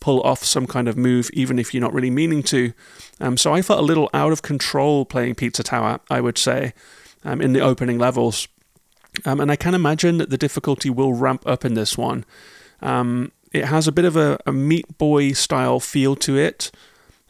pull 0.00 0.20
off 0.22 0.44
some 0.44 0.66
kind 0.66 0.88
of 0.88 0.96
move, 0.96 1.30
even 1.32 1.58
if 1.58 1.74
you're 1.74 1.80
not 1.80 1.92
really 1.92 2.10
meaning 2.10 2.42
to. 2.44 2.72
Um, 3.20 3.36
so 3.36 3.52
I 3.52 3.62
felt 3.62 3.80
a 3.80 3.84
little 3.84 4.08
out 4.14 4.32
of 4.32 4.42
control 4.42 5.04
playing 5.04 5.34
Pizza 5.34 5.62
Tower, 5.62 6.00
I 6.08 6.20
would 6.20 6.38
say, 6.38 6.72
um, 7.24 7.40
in 7.40 7.52
the 7.52 7.60
opening 7.60 7.98
levels. 7.98 8.48
Um, 9.24 9.40
and 9.40 9.50
I 9.50 9.56
can 9.56 9.74
imagine 9.74 10.18
that 10.18 10.30
the 10.30 10.38
difficulty 10.38 10.90
will 10.90 11.14
ramp 11.14 11.42
up 11.46 11.64
in 11.64 11.74
this 11.74 11.98
one. 11.98 12.24
Um, 12.80 13.32
it 13.52 13.66
has 13.66 13.88
a 13.88 13.92
bit 13.92 14.04
of 14.04 14.16
a, 14.16 14.38
a 14.46 14.52
Meat 14.52 14.98
Boy 14.98 15.32
style 15.32 15.80
feel 15.80 16.16
to 16.16 16.36
it. 16.36 16.70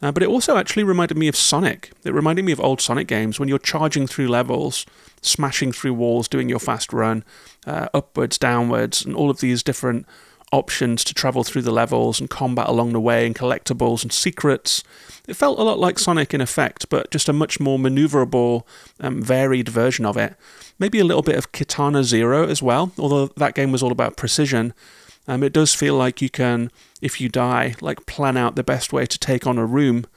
Uh, 0.01 0.11
but 0.11 0.23
it 0.23 0.29
also 0.29 0.55
actually 0.55 0.83
reminded 0.83 1.17
me 1.17 1.27
of 1.27 1.35
Sonic. 1.35 1.91
It 2.05 2.13
reminded 2.13 2.45
me 2.45 2.53
of 2.53 2.59
old 2.61 2.79
Sonic 2.79 3.07
games 3.07 3.37
when 3.37 3.49
you're 3.49 3.59
charging 3.59 4.07
through 4.07 4.29
levels, 4.29 4.85
smashing 5.21 5.73
through 5.73 5.93
walls, 5.93 6.29
doing 6.29 6.47
your 6.47 6.59
fast 6.59 6.93
run, 6.93 7.23
uh, 7.67 7.89
upwards, 7.93 8.37
downwards, 8.37 9.03
and 9.03 9.13
all 9.13 9.29
of 9.29 9.41
these 9.41 9.61
different 9.61 10.05
options 10.51 11.03
to 11.03 11.13
travel 11.13 11.43
through 11.43 11.61
the 11.61 11.71
levels 11.71 12.19
and 12.19 12.29
combat 12.29 12.67
along 12.67 12.93
the 12.93 12.99
way, 12.99 13.25
and 13.25 13.35
collectibles 13.35 14.01
and 14.01 14.13
secrets. 14.13 14.83
It 15.27 15.35
felt 15.35 15.59
a 15.59 15.63
lot 15.63 15.79
like 15.79 15.99
Sonic 15.99 16.33
in 16.33 16.41
effect, 16.41 16.89
but 16.89 17.11
just 17.11 17.29
a 17.29 17.33
much 17.33 17.59
more 17.59 17.77
maneuverable, 17.77 18.63
um, 19.01 19.21
varied 19.21 19.67
version 19.67 20.05
of 20.05 20.15
it. 20.15 20.35
Maybe 20.79 20.99
a 20.99 21.03
little 21.03 21.21
bit 21.21 21.35
of 21.35 21.51
Katana 21.51 22.05
Zero 22.05 22.47
as 22.47 22.63
well, 22.63 22.93
although 22.97 23.27
that 23.27 23.53
game 23.53 23.71
was 23.71 23.83
all 23.83 23.91
about 23.91 24.15
precision. 24.15 24.73
Um, 25.29 25.43
it 25.43 25.53
does 25.53 25.75
feel 25.75 25.93
like 25.93 26.23
you 26.23 26.29
can, 26.29 26.71
if 27.03 27.21
you 27.21 27.29
die, 27.29 27.75
like 27.81 28.07
plan 28.07 28.35
out 28.35 28.55
the 28.55 28.63
best 28.63 28.91
way 28.91 29.05
to 29.05 29.19
take 29.19 29.45
on 29.45 29.59
a 29.59 29.65
room. 29.65 30.07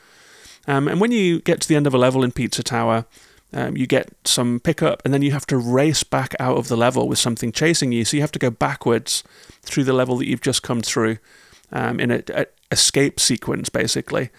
Um, 0.66 0.88
and 0.88 1.03
when 1.03 1.12
you 1.12 1.40
get 1.40 1.61
to 1.61 1.68
the 1.68 1.77
end 1.77 1.87
of 1.87 1.92
a 1.92 1.98
level 1.98 2.25
in 2.25 2.33
Pizza 2.33 2.62
Tower, 2.62 3.05
um, 3.53 3.77
you 3.77 3.87
get 3.87 4.09
some 4.25 4.59
pickup, 4.59 5.03
and 5.05 5.12
then 5.12 5.20
you 5.20 5.33
have 5.33 5.44
to 5.48 5.59
race 5.59 6.03
back 6.03 6.35
out 6.40 6.57
of 6.57 6.68
the 6.68 6.79
level 6.79 7.07
with 7.09 7.18
something 7.18 7.53
chasing 7.53 7.92
you. 7.92 8.07
So 8.07 8.16
you 8.16 8.22
have 8.22 8.33
to 8.33 8.38
go 8.38 8.48
backwards 8.48 9.22
through 9.61 9.85
the 9.85 9.92
level 9.92 10.16
that 10.16 10.27
you've 10.27 10.40
just 10.40 10.62
come 10.62 10.81
through 10.81 11.18
um, 11.70 12.01
in 12.01 12.11
a, 12.11 12.22
a, 12.33 12.46
escape 12.70 13.20
sequence, 13.20 13.68
basically. 13.68 14.31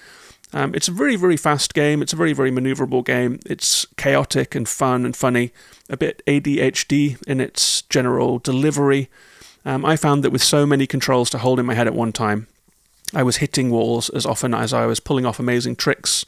Um, 0.54 0.74
it's 0.74 0.88
a 0.88 0.92
very, 0.92 1.16
very 1.18 1.38
fast 1.38 1.76
game. 1.76 2.02
It's 2.02 2.14
a 2.14 2.16
very, 2.16 2.34
very 2.34 2.50
maneuverable 2.50 3.06
game. 3.06 3.40
It's 3.46 3.86
chaotic 3.96 4.56
and 4.56 4.68
fun 4.68 5.06
and 5.06 5.16
funny, 5.16 5.54
a 5.88 5.98
bit 5.98 6.24
ADHD 6.26 7.22
in 7.28 7.40
its 7.40 7.84
general 7.84 8.40
delivery. 8.40 9.12
Um, 9.66 9.86
I 9.86 9.96
found 9.96 10.24
that 10.24 10.32
with 10.32 10.44
so 10.44 10.66
many 10.66 10.88
controls 10.88 11.30
to 11.32 11.38
hold 11.38 11.60
in 11.60 11.66
my 11.66 11.74
head 11.74 11.88
at 11.88 11.94
one 11.94 12.12
time, 12.12 12.48
I 13.14 13.24
was 13.24 13.38
hitting 13.38 13.70
walls 13.70 14.10
as 14.10 14.26
often 14.26 14.54
as 14.54 14.74
I 14.74 14.86
was 14.86 15.00
pulling 15.00 15.26
off 15.26 15.40
amazing 15.40 15.76
tricks. 15.76 16.26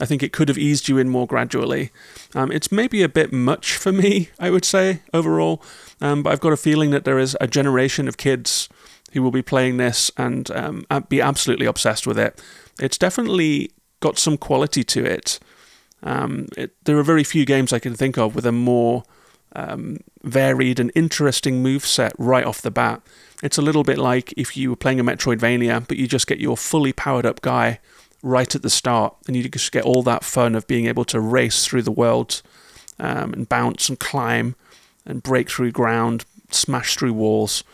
I 0.00 0.06
think 0.06 0.22
it 0.22 0.32
could 0.32 0.48
have 0.48 0.58
eased 0.58 0.88
you 0.88 0.98
in 0.98 1.08
more 1.08 1.26
gradually. 1.26 1.90
Um, 2.34 2.50
it's 2.50 2.72
maybe 2.72 3.02
a 3.02 3.08
bit 3.08 3.32
much 3.32 3.76
for 3.76 3.92
me, 3.92 4.30
I 4.40 4.50
would 4.50 4.64
say, 4.64 5.02
overall, 5.12 5.62
um, 6.00 6.22
but 6.22 6.32
I've 6.32 6.40
got 6.40 6.52
a 6.52 6.56
feeling 6.56 6.90
that 6.90 7.04
there 7.04 7.18
is 7.18 7.36
a 7.40 7.46
generation 7.46 8.08
of 8.08 8.16
kids 8.16 8.68
who 9.12 9.22
will 9.22 9.30
be 9.30 9.42
playing 9.42 9.76
this 9.76 10.10
and 10.16 10.50
um, 10.50 10.84
be 11.08 11.20
absolutely 11.20 11.66
obsessed 11.66 12.06
with 12.06 12.18
it. 12.18 12.42
It's 12.80 12.98
definitely 12.98 13.70
got 14.00 14.18
some 14.18 14.36
quality 14.36 14.82
to 14.82 15.04
it. 15.04 15.38
Um, 16.02 16.48
it 16.56 16.72
there 16.84 16.98
are 16.98 17.04
very 17.04 17.24
few 17.24 17.46
games 17.46 17.72
I 17.72 17.78
can 17.78 17.94
think 17.94 18.18
of 18.18 18.34
with 18.34 18.44
a 18.44 18.52
more 18.52 19.04
um, 19.54 19.98
varied 20.22 20.80
and 20.80 20.90
interesting 20.94 21.62
move 21.62 21.86
set 21.86 22.12
right 22.18 22.44
off 22.44 22.62
the 22.62 22.70
bat. 22.70 23.02
It's 23.42 23.58
a 23.58 23.62
little 23.62 23.84
bit 23.84 23.98
like 23.98 24.32
if 24.36 24.56
you 24.56 24.70
were 24.70 24.76
playing 24.76 25.00
a 25.00 25.04
Metroidvania, 25.04 25.86
but 25.86 25.96
you 25.96 26.06
just 26.06 26.26
get 26.26 26.40
your 26.40 26.56
fully 26.56 26.92
powered 26.92 27.26
up 27.26 27.40
guy 27.40 27.80
right 28.22 28.54
at 28.54 28.62
the 28.62 28.70
start, 28.70 29.14
and 29.26 29.36
you 29.36 29.46
just 29.48 29.70
get 29.70 29.84
all 29.84 30.02
that 30.02 30.24
fun 30.24 30.54
of 30.54 30.66
being 30.66 30.86
able 30.86 31.04
to 31.04 31.20
race 31.20 31.66
through 31.66 31.82
the 31.82 31.92
world 31.92 32.40
um, 32.98 33.34
and 33.34 33.48
bounce 33.48 33.88
and 33.88 34.00
climb 34.00 34.54
and 35.04 35.22
break 35.22 35.50
through 35.50 35.70
ground, 35.70 36.24
smash 36.50 36.96
through 36.96 37.12
walls. 37.12 37.64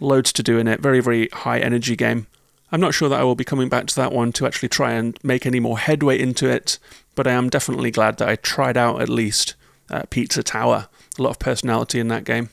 Loads 0.00 0.32
to 0.32 0.42
do 0.42 0.58
in 0.58 0.66
it. 0.66 0.80
Very, 0.80 1.00
very 1.00 1.28
high 1.32 1.60
energy 1.60 1.96
game. 1.96 2.26
I'm 2.72 2.80
not 2.80 2.94
sure 2.94 3.08
that 3.08 3.20
I 3.20 3.22
will 3.22 3.36
be 3.36 3.44
coming 3.44 3.68
back 3.68 3.86
to 3.86 3.94
that 3.94 4.12
one 4.12 4.32
to 4.32 4.46
actually 4.46 4.68
try 4.68 4.92
and 4.92 5.16
make 5.22 5.46
any 5.46 5.60
more 5.60 5.78
headway 5.78 6.18
into 6.18 6.48
it, 6.48 6.78
but 7.14 7.26
I 7.28 7.30
am 7.30 7.48
definitely 7.48 7.92
glad 7.92 8.18
that 8.18 8.28
I 8.28 8.34
tried 8.34 8.76
out 8.76 9.00
at 9.00 9.08
least 9.08 9.54
uh, 9.88 10.02
Pizza 10.10 10.42
Tower. 10.42 10.88
A 11.18 11.22
lot 11.22 11.30
of 11.30 11.38
personality 11.38 12.00
in 12.00 12.08
that 12.08 12.24
game. 12.24 12.50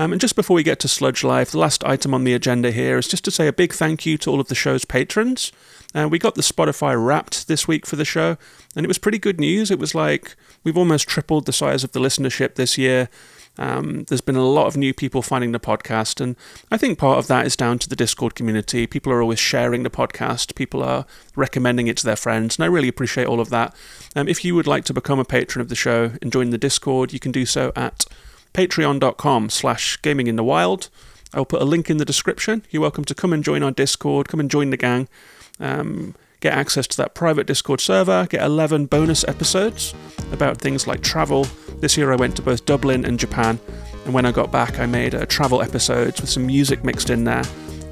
Um, 0.00 0.12
and 0.12 0.20
just 0.20 0.36
before 0.36 0.54
we 0.54 0.62
get 0.62 0.78
to 0.80 0.88
Sludge 0.88 1.24
Life, 1.24 1.50
the 1.50 1.58
last 1.58 1.82
item 1.82 2.14
on 2.14 2.22
the 2.22 2.32
agenda 2.32 2.70
here 2.70 2.98
is 2.98 3.08
just 3.08 3.24
to 3.24 3.32
say 3.32 3.48
a 3.48 3.52
big 3.52 3.72
thank 3.72 4.06
you 4.06 4.16
to 4.18 4.30
all 4.30 4.40
of 4.40 4.46
the 4.46 4.54
show's 4.54 4.84
patrons. 4.84 5.50
Uh, 5.92 6.06
we 6.08 6.20
got 6.20 6.36
the 6.36 6.42
Spotify 6.42 6.94
wrapped 7.04 7.48
this 7.48 7.66
week 7.66 7.84
for 7.84 7.96
the 7.96 8.04
show, 8.04 8.36
and 8.76 8.84
it 8.84 8.88
was 8.88 8.98
pretty 8.98 9.18
good 9.18 9.40
news. 9.40 9.72
It 9.72 9.78
was 9.78 9.96
like 9.96 10.36
we've 10.62 10.76
almost 10.76 11.08
tripled 11.08 11.46
the 11.46 11.52
size 11.52 11.82
of 11.82 11.92
the 11.92 12.00
listenership 12.00 12.54
this 12.54 12.78
year. 12.78 13.08
Um, 13.58 14.04
there's 14.04 14.20
been 14.20 14.36
a 14.36 14.44
lot 14.44 14.66
of 14.66 14.76
new 14.76 14.94
people 14.94 15.20
finding 15.20 15.52
the 15.52 15.60
podcast, 15.60 16.20
and 16.20 16.36
I 16.70 16.76
think 16.76 16.98
part 16.98 17.18
of 17.18 17.26
that 17.26 17.46
is 17.46 17.56
down 17.56 17.78
to 17.80 17.88
the 17.88 17.96
Discord 17.96 18.34
community. 18.34 18.86
People 18.86 19.12
are 19.12 19.20
always 19.20 19.40
sharing 19.40 19.82
the 19.82 19.90
podcast, 19.90 20.54
people 20.54 20.82
are 20.82 21.06
recommending 21.34 21.88
it 21.88 21.96
to 21.98 22.06
their 22.06 22.16
friends, 22.16 22.56
and 22.56 22.64
I 22.64 22.68
really 22.68 22.88
appreciate 22.88 23.26
all 23.26 23.40
of 23.40 23.50
that. 23.50 23.74
Um, 24.14 24.28
if 24.28 24.44
you 24.44 24.54
would 24.54 24.66
like 24.66 24.84
to 24.84 24.94
become 24.94 25.18
a 25.18 25.24
patron 25.24 25.60
of 25.60 25.68
the 25.68 25.74
show 25.74 26.12
and 26.22 26.32
join 26.32 26.50
the 26.50 26.58
Discord, 26.58 27.12
you 27.12 27.18
can 27.18 27.32
do 27.32 27.44
so 27.44 27.72
at 27.74 28.04
patreon.com 28.54 29.50
slash 29.50 30.00
gaming 30.02 30.26
in 30.26 30.36
the 30.36 30.44
wild. 30.44 30.88
I'll 31.34 31.44
put 31.44 31.60
a 31.60 31.66
link 31.66 31.90
in 31.90 31.98
the 31.98 32.04
description. 32.04 32.64
You're 32.70 32.82
welcome 32.82 33.04
to 33.04 33.14
come 33.14 33.32
and 33.32 33.44
join 33.44 33.62
our 33.62 33.70
Discord, 33.70 34.28
come 34.28 34.40
and 34.40 34.50
join 34.50 34.70
the 34.70 34.76
gang. 34.76 35.08
Um, 35.60 36.14
get 36.40 36.54
access 36.54 36.86
to 36.86 36.96
that 36.98 37.14
private 37.14 37.46
Discord 37.46 37.80
server, 37.80 38.26
get 38.30 38.42
11 38.42 38.86
bonus 38.86 39.24
episodes 39.26 39.94
about 40.32 40.58
things 40.58 40.86
like 40.86 41.02
travel. 41.02 41.46
This 41.80 41.96
year 41.96 42.12
I 42.12 42.16
went 42.16 42.34
to 42.36 42.42
both 42.42 42.64
Dublin 42.64 43.04
and 43.04 43.18
Japan, 43.18 43.60
and 44.04 44.12
when 44.12 44.26
I 44.26 44.32
got 44.32 44.50
back, 44.50 44.80
I 44.80 44.86
made 44.86 45.14
a 45.14 45.24
travel 45.24 45.62
episodes 45.62 46.20
with 46.20 46.28
some 46.28 46.46
music 46.46 46.82
mixed 46.82 47.08
in 47.08 47.22
there, 47.22 47.44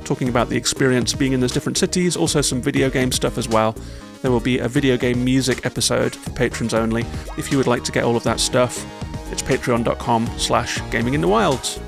talking 0.05 0.29
about 0.29 0.49
the 0.49 0.57
experience 0.57 1.15
being 1.15 1.33
in 1.33 1.41
those 1.41 1.53
different 1.53 1.79
cities, 1.79 2.17
also 2.17 2.41
some 2.41 2.61
video 2.61 2.91
game 2.91 3.13
stuff 3.13 3.39
as 3.39 3.49
well. 3.49 3.77
There 4.23 4.31
will 4.33 4.41
be 4.41 4.59
a 4.59 4.67
video 4.67 4.97
game 4.97 5.25
music 5.25 5.65
episode 5.65 6.17
for 6.17 6.31
patrons 6.31 6.75
only. 6.75 7.05
If 7.39 7.53
you 7.53 7.59
would 7.59 7.69
like 7.69 7.85
to 7.85 7.93
get 7.93 8.03
all 8.03 8.17
of 8.17 8.25
that 8.25 8.41
stuff, 8.41 8.85
it's 9.31 9.43
patreon.com 9.43 10.27
slash 10.37 10.81
gaming 10.91 11.15
in 11.15 11.21
the 11.21 11.29
wilds. 11.29 11.79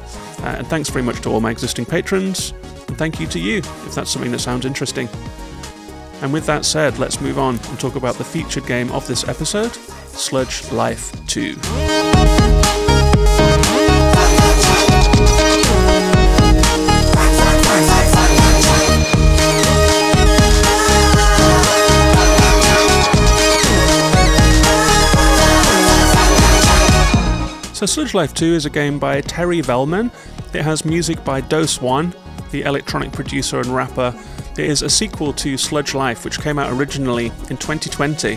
Uh, 0.40 0.54
and 0.58 0.66
thanks 0.68 0.88
very 0.90 1.02
much 1.02 1.20
to 1.22 1.30
all 1.30 1.40
my 1.40 1.50
existing 1.50 1.84
patrons, 1.84 2.52
and 2.86 2.96
thank 2.96 3.18
you 3.18 3.26
to 3.26 3.40
you 3.40 3.58
if 3.58 3.94
that's 3.96 4.10
something 4.12 4.30
that 4.30 4.38
sounds 4.38 4.66
interesting. 4.66 5.08
And 6.22 6.32
with 6.32 6.46
that 6.46 6.64
said, 6.64 6.98
let's 7.00 7.20
move 7.20 7.40
on 7.40 7.58
and 7.58 7.80
talk 7.80 7.96
about 7.96 8.14
the 8.16 8.24
featured 8.24 8.66
game 8.66 8.92
of 8.92 9.04
this 9.08 9.26
episode 9.26 9.76
Sludge 10.18 10.70
Life 10.72 11.12
2. 11.28 11.54
So, 27.72 27.86
Sludge 27.86 28.12
Life 28.12 28.34
2 28.34 28.44
is 28.44 28.66
a 28.66 28.70
game 28.70 28.98
by 28.98 29.22
Terri 29.22 29.62
Vellmann. 29.62 30.10
It 30.52 30.62
has 30.62 30.84
music 30.84 31.24
by 31.24 31.40
Doseone, 31.40 32.12
the 32.50 32.62
electronic 32.62 33.12
producer 33.12 33.60
and 33.60 33.68
rapper 33.68 34.12
it 34.58 34.68
is 34.68 34.82
a 34.82 34.90
sequel 34.90 35.32
to 35.34 35.56
Sludge 35.56 35.94
Life, 35.94 36.24
which 36.24 36.40
came 36.40 36.58
out 36.58 36.72
originally 36.72 37.26
in 37.48 37.56
2020 37.56 38.36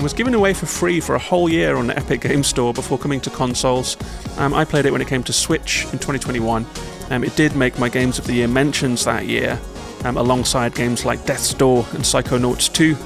and 0.00 0.04
was 0.04 0.14
given 0.14 0.32
away 0.32 0.54
for 0.54 0.64
free 0.64 0.98
for 0.98 1.14
a 1.14 1.18
whole 1.18 1.46
year 1.46 1.76
on 1.76 1.88
the 1.88 1.94
Epic 1.94 2.22
Game 2.22 2.42
Store 2.42 2.72
before 2.72 2.96
coming 2.96 3.20
to 3.20 3.28
consoles. 3.28 3.98
Um, 4.38 4.54
I 4.54 4.64
played 4.64 4.86
it 4.86 4.92
when 4.92 5.02
it 5.02 5.08
came 5.08 5.22
to 5.24 5.32
Switch 5.34 5.84
in 5.92 5.98
2021. 5.98 6.64
Um, 7.10 7.22
it 7.22 7.36
did 7.36 7.54
make 7.54 7.78
my 7.78 7.90
Games 7.90 8.18
of 8.18 8.26
the 8.26 8.32
Year 8.32 8.48
mentions 8.48 9.04
that 9.04 9.26
year, 9.26 9.60
um, 10.04 10.16
alongside 10.16 10.74
games 10.74 11.04
like 11.04 11.26
Death's 11.26 11.52
Door 11.52 11.84
and 11.90 11.98
Psychonauts 11.98 12.72
2. 12.72 12.96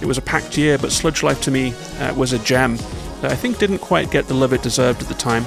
It 0.00 0.06
was 0.06 0.16
a 0.16 0.22
packed 0.22 0.56
year, 0.56 0.78
but 0.78 0.92
Sludge 0.92 1.24
Life 1.24 1.40
to 1.40 1.50
me 1.50 1.74
uh, 1.98 2.14
was 2.14 2.32
a 2.32 2.38
gem 2.38 2.76
that 3.20 3.32
I 3.32 3.34
think 3.34 3.58
didn't 3.58 3.78
quite 3.78 4.12
get 4.12 4.28
the 4.28 4.34
love 4.34 4.52
it 4.52 4.62
deserved 4.62 5.02
at 5.02 5.08
the 5.08 5.14
time. 5.14 5.44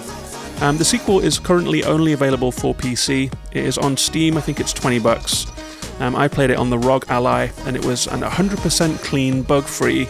Um, 0.60 0.78
the 0.78 0.84
sequel 0.84 1.22
is 1.22 1.39
currently 1.39 1.86
only 1.86 2.12
available 2.12 2.52
for 2.52 2.76
PC. 2.76 3.34
It 3.54 3.63
is 3.63 3.78
on 3.78 3.96
Steam, 3.96 4.36
I 4.36 4.41
think 4.41 4.60
it's 4.60 4.74
20 4.74 5.00
bucks. 5.00 5.46
Um, 6.02 6.17
I 6.17 6.28
played 6.28 6.50
it 6.50 6.58
on 6.58 6.70
the 6.70 6.78
ROG 6.78 7.06
Ally, 7.08 7.48
and 7.65 7.78
it 7.78 7.86
was 7.86 8.08
an 8.08 8.20
100% 8.24 9.02
clean, 9.06 9.41
bug 9.41 9.63
free, 9.63 10.10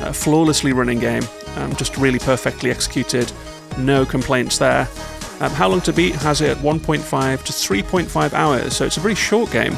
uh, 0.00 0.12
flawlessly 0.12 0.72
running 0.72 0.98
game. 0.98 1.22
Um, 1.56 1.74
just 1.76 1.96
really 1.96 2.18
perfectly 2.18 2.70
executed, 2.70 3.32
no 3.78 4.04
complaints 4.04 4.58
there. 4.58 4.88
Um, 5.40 5.50
how 5.52 5.68
long 5.68 5.80
to 5.82 5.92
beat 5.92 6.14
has 6.16 6.40
it 6.40 6.50
at 6.50 6.56
1.5 6.58 7.42
to 7.44 7.52
3.5 7.52 8.32
hours, 8.32 8.76
so 8.76 8.86
it's 8.86 8.96
a 8.96 9.00
very 9.00 9.14
short 9.14 9.50
game. 9.50 9.76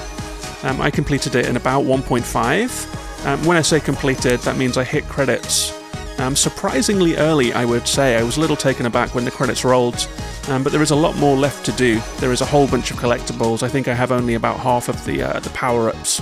Um, 0.62 0.80
I 0.80 0.90
completed 0.90 1.34
it 1.34 1.46
in 1.46 1.56
about 1.56 1.84
1.5. 1.84 3.26
Um, 3.26 3.44
when 3.44 3.56
I 3.56 3.62
say 3.62 3.80
completed, 3.80 4.40
that 4.40 4.56
means 4.56 4.76
I 4.76 4.84
hit 4.84 5.04
credits 5.04 5.72
um, 6.18 6.34
surprisingly 6.34 7.16
early, 7.16 7.52
I 7.52 7.64
would 7.64 7.86
say. 7.86 8.16
I 8.16 8.22
was 8.22 8.36
a 8.36 8.40
little 8.40 8.56
taken 8.56 8.86
aback 8.86 9.14
when 9.14 9.24
the 9.24 9.30
credits 9.30 9.64
rolled, 9.64 10.08
um, 10.48 10.62
but 10.62 10.72
there 10.72 10.82
is 10.82 10.90
a 10.90 10.96
lot 10.96 11.16
more 11.16 11.36
left 11.36 11.64
to 11.66 11.72
do. 11.72 12.00
There 12.18 12.32
is 12.32 12.40
a 12.40 12.44
whole 12.44 12.66
bunch 12.66 12.90
of 12.90 12.96
collectibles. 12.98 13.62
I 13.62 13.68
think 13.68 13.88
I 13.88 13.94
have 13.94 14.12
only 14.12 14.34
about 14.34 14.58
half 14.58 14.88
of 14.88 15.02
the 15.04 15.22
uh, 15.22 15.40
the 15.40 15.50
power 15.50 15.88
ups, 15.88 16.20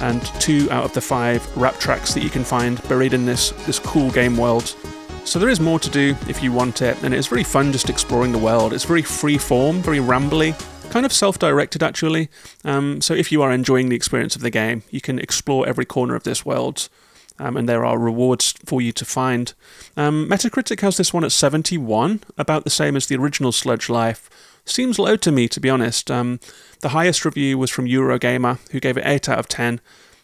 and 0.00 0.24
two 0.40 0.68
out 0.70 0.84
of 0.84 0.92
the 0.94 1.00
five 1.00 1.44
rap 1.56 1.78
tracks 1.78 2.14
that 2.14 2.22
you 2.22 2.30
can 2.30 2.44
find 2.44 2.82
buried 2.88 3.14
in 3.14 3.26
this 3.26 3.50
this 3.66 3.78
cool 3.78 4.10
game 4.10 4.36
world. 4.36 4.74
So 5.24 5.38
there 5.38 5.48
is 5.48 5.60
more 5.60 5.78
to 5.80 5.88
do 5.90 6.16
if 6.28 6.42
you 6.42 6.52
want 6.52 6.82
it, 6.82 7.02
and 7.02 7.14
it's 7.14 7.26
very 7.26 7.44
fun 7.44 7.72
just 7.72 7.88
exploring 7.88 8.32
the 8.32 8.38
world. 8.38 8.72
It's 8.72 8.84
very 8.84 9.02
free 9.02 9.38
form, 9.38 9.80
very 9.80 9.98
rambly, 9.98 10.54
kind 10.90 11.06
of 11.06 11.12
self 11.12 11.38
directed 11.38 11.82
actually. 11.82 12.28
Um, 12.64 13.00
so 13.00 13.14
if 13.14 13.32
you 13.32 13.42
are 13.42 13.50
enjoying 13.50 13.88
the 13.88 13.96
experience 13.96 14.36
of 14.36 14.42
the 14.42 14.50
game, 14.50 14.82
you 14.90 15.00
can 15.00 15.18
explore 15.18 15.66
every 15.66 15.84
corner 15.84 16.14
of 16.14 16.24
this 16.24 16.44
world 16.44 16.88
um, 17.38 17.56
and 17.56 17.68
there 17.68 17.84
are 17.84 17.98
rewards 17.98 18.54
for 18.64 18.80
you 18.80 18.92
to 18.92 19.04
find. 19.04 19.54
Um, 19.96 20.28
Metacritic 20.28 20.80
has 20.80 20.96
this 20.96 21.12
one 21.12 21.24
at 21.24 21.32
71, 21.32 22.20
about 22.38 22.64
the 22.64 22.70
same 22.70 22.96
as 22.96 23.06
the 23.06 23.16
original 23.16 23.52
Sludge 23.52 23.88
Life. 23.88 24.30
Seems 24.64 24.98
low 24.98 25.16
to 25.16 25.30
me, 25.30 25.48
to 25.48 25.60
be 25.60 25.70
honest. 25.70 26.10
Um, 26.10 26.40
the 26.80 26.90
highest 26.90 27.24
review 27.24 27.58
was 27.58 27.70
from 27.70 27.86
Eurogamer, 27.86 28.58
who 28.70 28.80
gave 28.80 28.96
it 28.96 29.06
8 29.06 29.28
out 29.28 29.38
of 29.38 29.48
10 29.48 29.80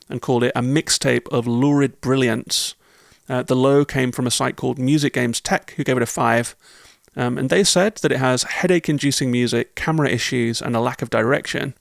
and 0.09 0.23
called 0.23 0.43
it 0.43 0.53
a 0.57 0.63
mixtape 0.63 1.29
of 1.29 1.47
lurid 1.47 2.01
brilliance. 2.01 2.75
Uh, 3.29 3.43
the 3.43 3.55
low 3.55 3.85
came 3.85 4.11
from 4.11 4.27
a 4.27 4.31
site 4.31 4.57
called 4.57 4.79
Music 4.79 5.13
Games 5.13 5.41
Tech, 5.41 5.73
who 5.77 5.85
gave 5.85 5.97
it 5.97 6.03
a 6.03 6.07
5. 6.07 6.57
Um, 7.17 7.39
and 7.39 7.51
they 7.51 7.65
said 7.65 7.97
that 7.97 8.13
it 8.13 8.19
has 8.19 8.45
headache 8.45 8.89
inducing 8.89 9.31
music, 9.31 9.75
camera 9.75 10.09
issues, 10.09 10.61
and 10.63 10.75
a 10.75 10.81
lack 10.81 11.03
of 11.03 11.11
direction. 11.11 11.75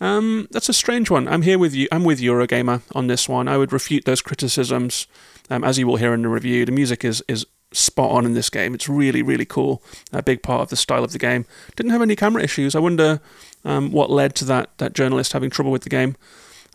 Um, 0.00 0.48
that's 0.50 0.68
a 0.68 0.74
strange 0.74 1.10
one. 1.10 1.26
I'm 1.28 1.42
here 1.42 1.58
with 1.58 1.74
you. 1.74 1.88
I'm 1.90 2.04
with 2.04 2.20
Eurogamer 2.20 2.82
on 2.94 3.06
this 3.06 3.28
one. 3.28 3.48
I 3.48 3.56
would 3.56 3.72
refute 3.72 4.04
those 4.04 4.22
criticisms, 4.22 5.06
um, 5.50 5.64
as 5.64 5.78
you 5.78 5.86
will 5.86 5.96
hear 5.96 6.12
in 6.12 6.22
the 6.22 6.28
review. 6.28 6.64
The 6.64 6.72
music 6.72 7.04
is 7.04 7.22
is 7.28 7.46
spot 7.74 8.10
on 8.10 8.24
in 8.24 8.34
this 8.34 8.50
game. 8.50 8.74
It's 8.74 8.88
really 8.88 9.22
really 9.22 9.44
cool. 9.44 9.82
A 10.12 10.22
big 10.22 10.42
part 10.42 10.62
of 10.62 10.70
the 10.70 10.76
style 10.76 11.04
of 11.04 11.12
the 11.12 11.18
game. 11.18 11.46
Didn't 11.76 11.92
have 11.92 12.02
any 12.02 12.16
camera 12.16 12.42
issues. 12.42 12.74
I 12.74 12.80
wonder 12.80 13.20
um, 13.64 13.92
what 13.92 14.10
led 14.10 14.34
to 14.36 14.44
that 14.46 14.76
that 14.78 14.94
journalist 14.94 15.32
having 15.32 15.50
trouble 15.50 15.72
with 15.72 15.82
the 15.82 15.90
game. 15.90 16.16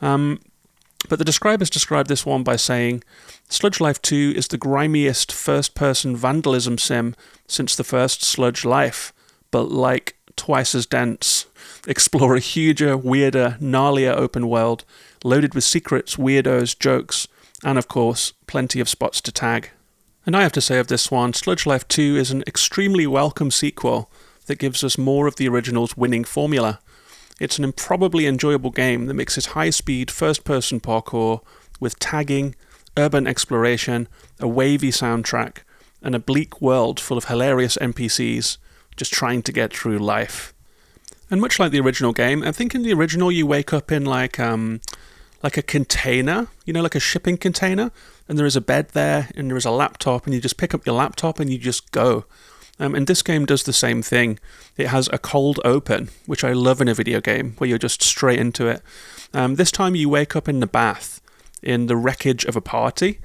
Um, 0.01 0.39
but 1.07 1.17
the 1.17 1.25
describers 1.25 1.69
described 1.69 2.09
this 2.09 2.25
one 2.25 2.43
by 2.43 2.57
saying, 2.57 3.03
Sludge 3.47 3.79
Life 3.79 4.01
2 4.01 4.33
is 4.35 4.49
the 4.49 4.57
grimiest 4.57 5.31
first 5.31 5.73
person 5.73 6.15
vandalism 6.15 6.77
sim 6.77 7.15
since 7.47 7.75
the 7.75 7.85
first 7.85 8.21
Sludge 8.21 8.65
Life, 8.65 9.13
but 9.49 9.71
like 9.71 10.17
twice 10.35 10.75
as 10.75 10.85
dense 10.85 11.45
explore 11.87 12.35
a 12.35 12.39
huger, 12.39 12.97
weirder, 12.97 13.57
gnarlier 13.61 14.11
open 14.11 14.49
world, 14.49 14.83
loaded 15.23 15.55
with 15.55 15.63
secrets, 15.63 16.17
weirdos, 16.17 16.77
jokes, 16.77 17.27
and 17.63 17.77
of 17.77 17.87
course, 17.87 18.33
plenty 18.45 18.79
of 18.79 18.89
spots 18.89 19.21
to 19.21 19.31
tag. 19.31 19.71
And 20.29 20.37
I 20.37 20.43
have 20.43 20.51
to 20.51 20.61
say 20.61 20.77
of 20.77 20.89
this 20.89 21.09
one, 21.09 21.33
Sludge 21.33 21.65
Life 21.65 21.87
2 21.87 22.15
is 22.15 22.29
an 22.29 22.43
extremely 22.45 23.07
welcome 23.07 23.49
sequel 23.49 24.11
that 24.45 24.59
gives 24.59 24.83
us 24.83 24.95
more 24.95 25.25
of 25.25 25.37
the 25.37 25.49
original's 25.49 25.97
winning 25.97 26.23
formula. 26.23 26.79
It's 27.39 27.57
an 27.57 27.63
improbably 27.63 28.27
enjoyable 28.27 28.69
game 28.69 29.07
that 29.07 29.15
mixes 29.15 29.47
high 29.57 29.71
speed 29.71 30.11
first 30.11 30.43
person 30.43 30.81
parkour 30.81 31.41
with 31.79 31.97
tagging, 31.97 32.53
urban 32.95 33.25
exploration, 33.25 34.07
a 34.39 34.47
wavy 34.47 34.91
soundtrack, 34.91 35.61
and 35.99 36.13
a 36.13 36.19
bleak 36.19 36.61
world 36.61 36.99
full 36.99 37.17
of 37.17 37.25
hilarious 37.25 37.75
NPCs 37.77 38.59
just 38.95 39.11
trying 39.11 39.41
to 39.41 39.51
get 39.51 39.75
through 39.75 39.97
life. 39.97 40.53
And 41.31 41.41
much 41.41 41.57
like 41.57 41.71
the 41.71 41.79
original 41.79 42.13
game, 42.13 42.43
I 42.43 42.51
think 42.51 42.75
in 42.75 42.83
the 42.83 42.93
original 42.93 43.31
you 43.31 43.47
wake 43.47 43.73
up 43.73 43.91
in 43.91 44.05
like 44.05 44.39
um, 44.39 44.79
like 45.41 45.57
a 45.57 45.61
container, 45.61 46.47
you 46.65 46.73
know, 46.73 46.81
like 46.81 46.95
a 46.95 46.99
shipping 46.99 47.37
container, 47.37 47.91
and 48.27 48.37
there 48.37 48.45
is 48.45 48.55
a 48.55 48.61
bed 48.61 48.89
there, 48.89 49.29
and 49.35 49.49
there 49.49 49.57
is 49.57 49.65
a 49.65 49.71
laptop, 49.71 50.25
and 50.25 50.33
you 50.33 50.41
just 50.41 50.57
pick 50.57 50.73
up 50.73 50.85
your 50.85 50.95
laptop 50.95 51.39
and 51.39 51.49
you 51.49 51.57
just 51.57 51.91
go. 51.91 52.25
Um, 52.79 52.95
and 52.95 53.07
this 53.07 53.21
game 53.21 53.45
does 53.45 53.63
the 53.63 53.73
same 53.73 54.01
thing. 54.01 54.39
It 54.77 54.87
has 54.87 55.09
a 55.11 55.17
cold 55.17 55.59
open, 55.65 56.09
which 56.25 56.43
I 56.43 56.53
love 56.53 56.79
in 56.79 56.87
a 56.87 56.93
video 56.93 57.19
game, 57.19 57.55
where 57.57 57.69
you're 57.69 57.77
just 57.77 58.01
straight 58.01 58.39
into 58.39 58.67
it. 58.67 58.81
Um, 59.33 59.55
this 59.55 59.71
time 59.71 59.95
you 59.95 60.07
wake 60.09 60.35
up 60.35 60.47
in 60.47 60.61
the 60.61 60.67
bath, 60.67 61.21
in 61.61 61.87
the 61.87 61.97
wreckage 61.97 62.45
of 62.45 62.55
a 62.55 62.61
party, 62.61 63.19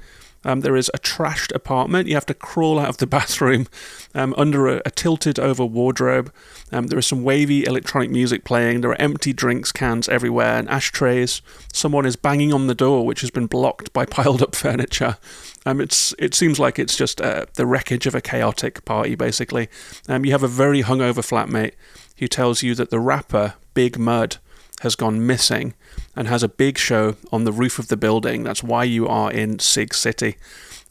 Um, 0.45 0.61
there 0.61 0.75
is 0.75 0.89
a 0.93 0.99
trashed 0.99 1.53
apartment. 1.53 2.07
You 2.07 2.13
have 2.13 2.25
to 2.27 2.33
crawl 2.33 2.79
out 2.79 2.87
of 2.87 2.97
the 2.97 3.07
bathroom 3.15 3.67
um, 4.13 4.33
under 4.37 4.67
a, 4.67 4.81
a, 4.85 4.91
tilted 4.91 5.39
over 5.39 5.65
wardrobe. 5.65 6.31
Um, 6.71 6.87
there 6.87 6.99
is 6.99 7.07
some 7.07 7.23
wavy 7.23 7.65
electronic 7.65 8.11
music 8.11 8.45
playing. 8.45 8.81
There 8.81 8.91
are 8.91 9.01
empty 9.01 9.33
drinks 9.33 9.71
cans 9.71 10.07
everywhere 10.07 10.57
and 10.57 10.69
ashtrays. 10.69 11.41
Someone 11.73 12.05
is 12.05 12.15
banging 12.15 12.53
on 12.53 12.67
the 12.67 12.75
door, 12.75 13.05
which 13.05 13.21
has 13.21 13.31
been 13.31 13.47
blocked 13.47 13.91
by 13.91 14.05
piled 14.15 14.41
up 14.41 14.55
furniture. 14.55 15.17
Um, 15.65 15.81
it's 15.81 16.13
it 16.19 16.35
seems 16.35 16.59
like 16.59 16.77
it's 16.77 16.95
just 16.95 17.19
uh, 17.19 17.47
the 17.55 17.65
wreckage 17.65 18.05
of 18.05 18.13
a 18.13 18.21
chaotic 18.21 18.85
party, 18.85 19.15
basically. 19.15 19.67
Um, 20.07 20.23
you 20.23 20.31
have 20.31 20.43
a 20.43 20.47
very 20.47 20.83
hungover 20.83 21.25
flatmate 21.25 21.73
who 22.19 22.27
tells 22.27 22.61
you 22.61 22.75
that 22.75 22.91
the 22.91 22.99
rapper 22.99 23.55
Big 23.73 23.97
Mud 23.97 24.37
has 24.81 24.95
gone 24.95 25.25
missing 25.25 25.73
and 26.15 26.27
has 26.27 26.43
a 26.43 26.49
big 26.49 26.77
show 26.77 27.15
on 27.31 27.43
the 27.43 27.51
roof 27.51 27.79
of 27.79 27.87
the 27.87 27.97
building. 27.97 28.43
That's 28.43 28.63
why 28.63 28.83
you 28.83 29.07
are 29.07 29.31
in 29.31 29.59
Sig 29.59 29.93
City. 29.93 30.37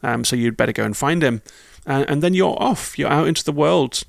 Um, 0.01 0.23
so 0.23 0.35
you'd 0.35 0.57
better 0.57 0.71
go 0.71 0.83
and 0.83 0.95
find 0.95 1.23
him. 1.23 1.41
Uh, 1.87 2.05
and 2.07 2.21
then 2.21 2.33
you're 2.33 2.61
off. 2.61 2.97
You're 2.97 3.09
out 3.09 3.27
into 3.27 3.43
the 3.43 3.51
world. 3.51 4.03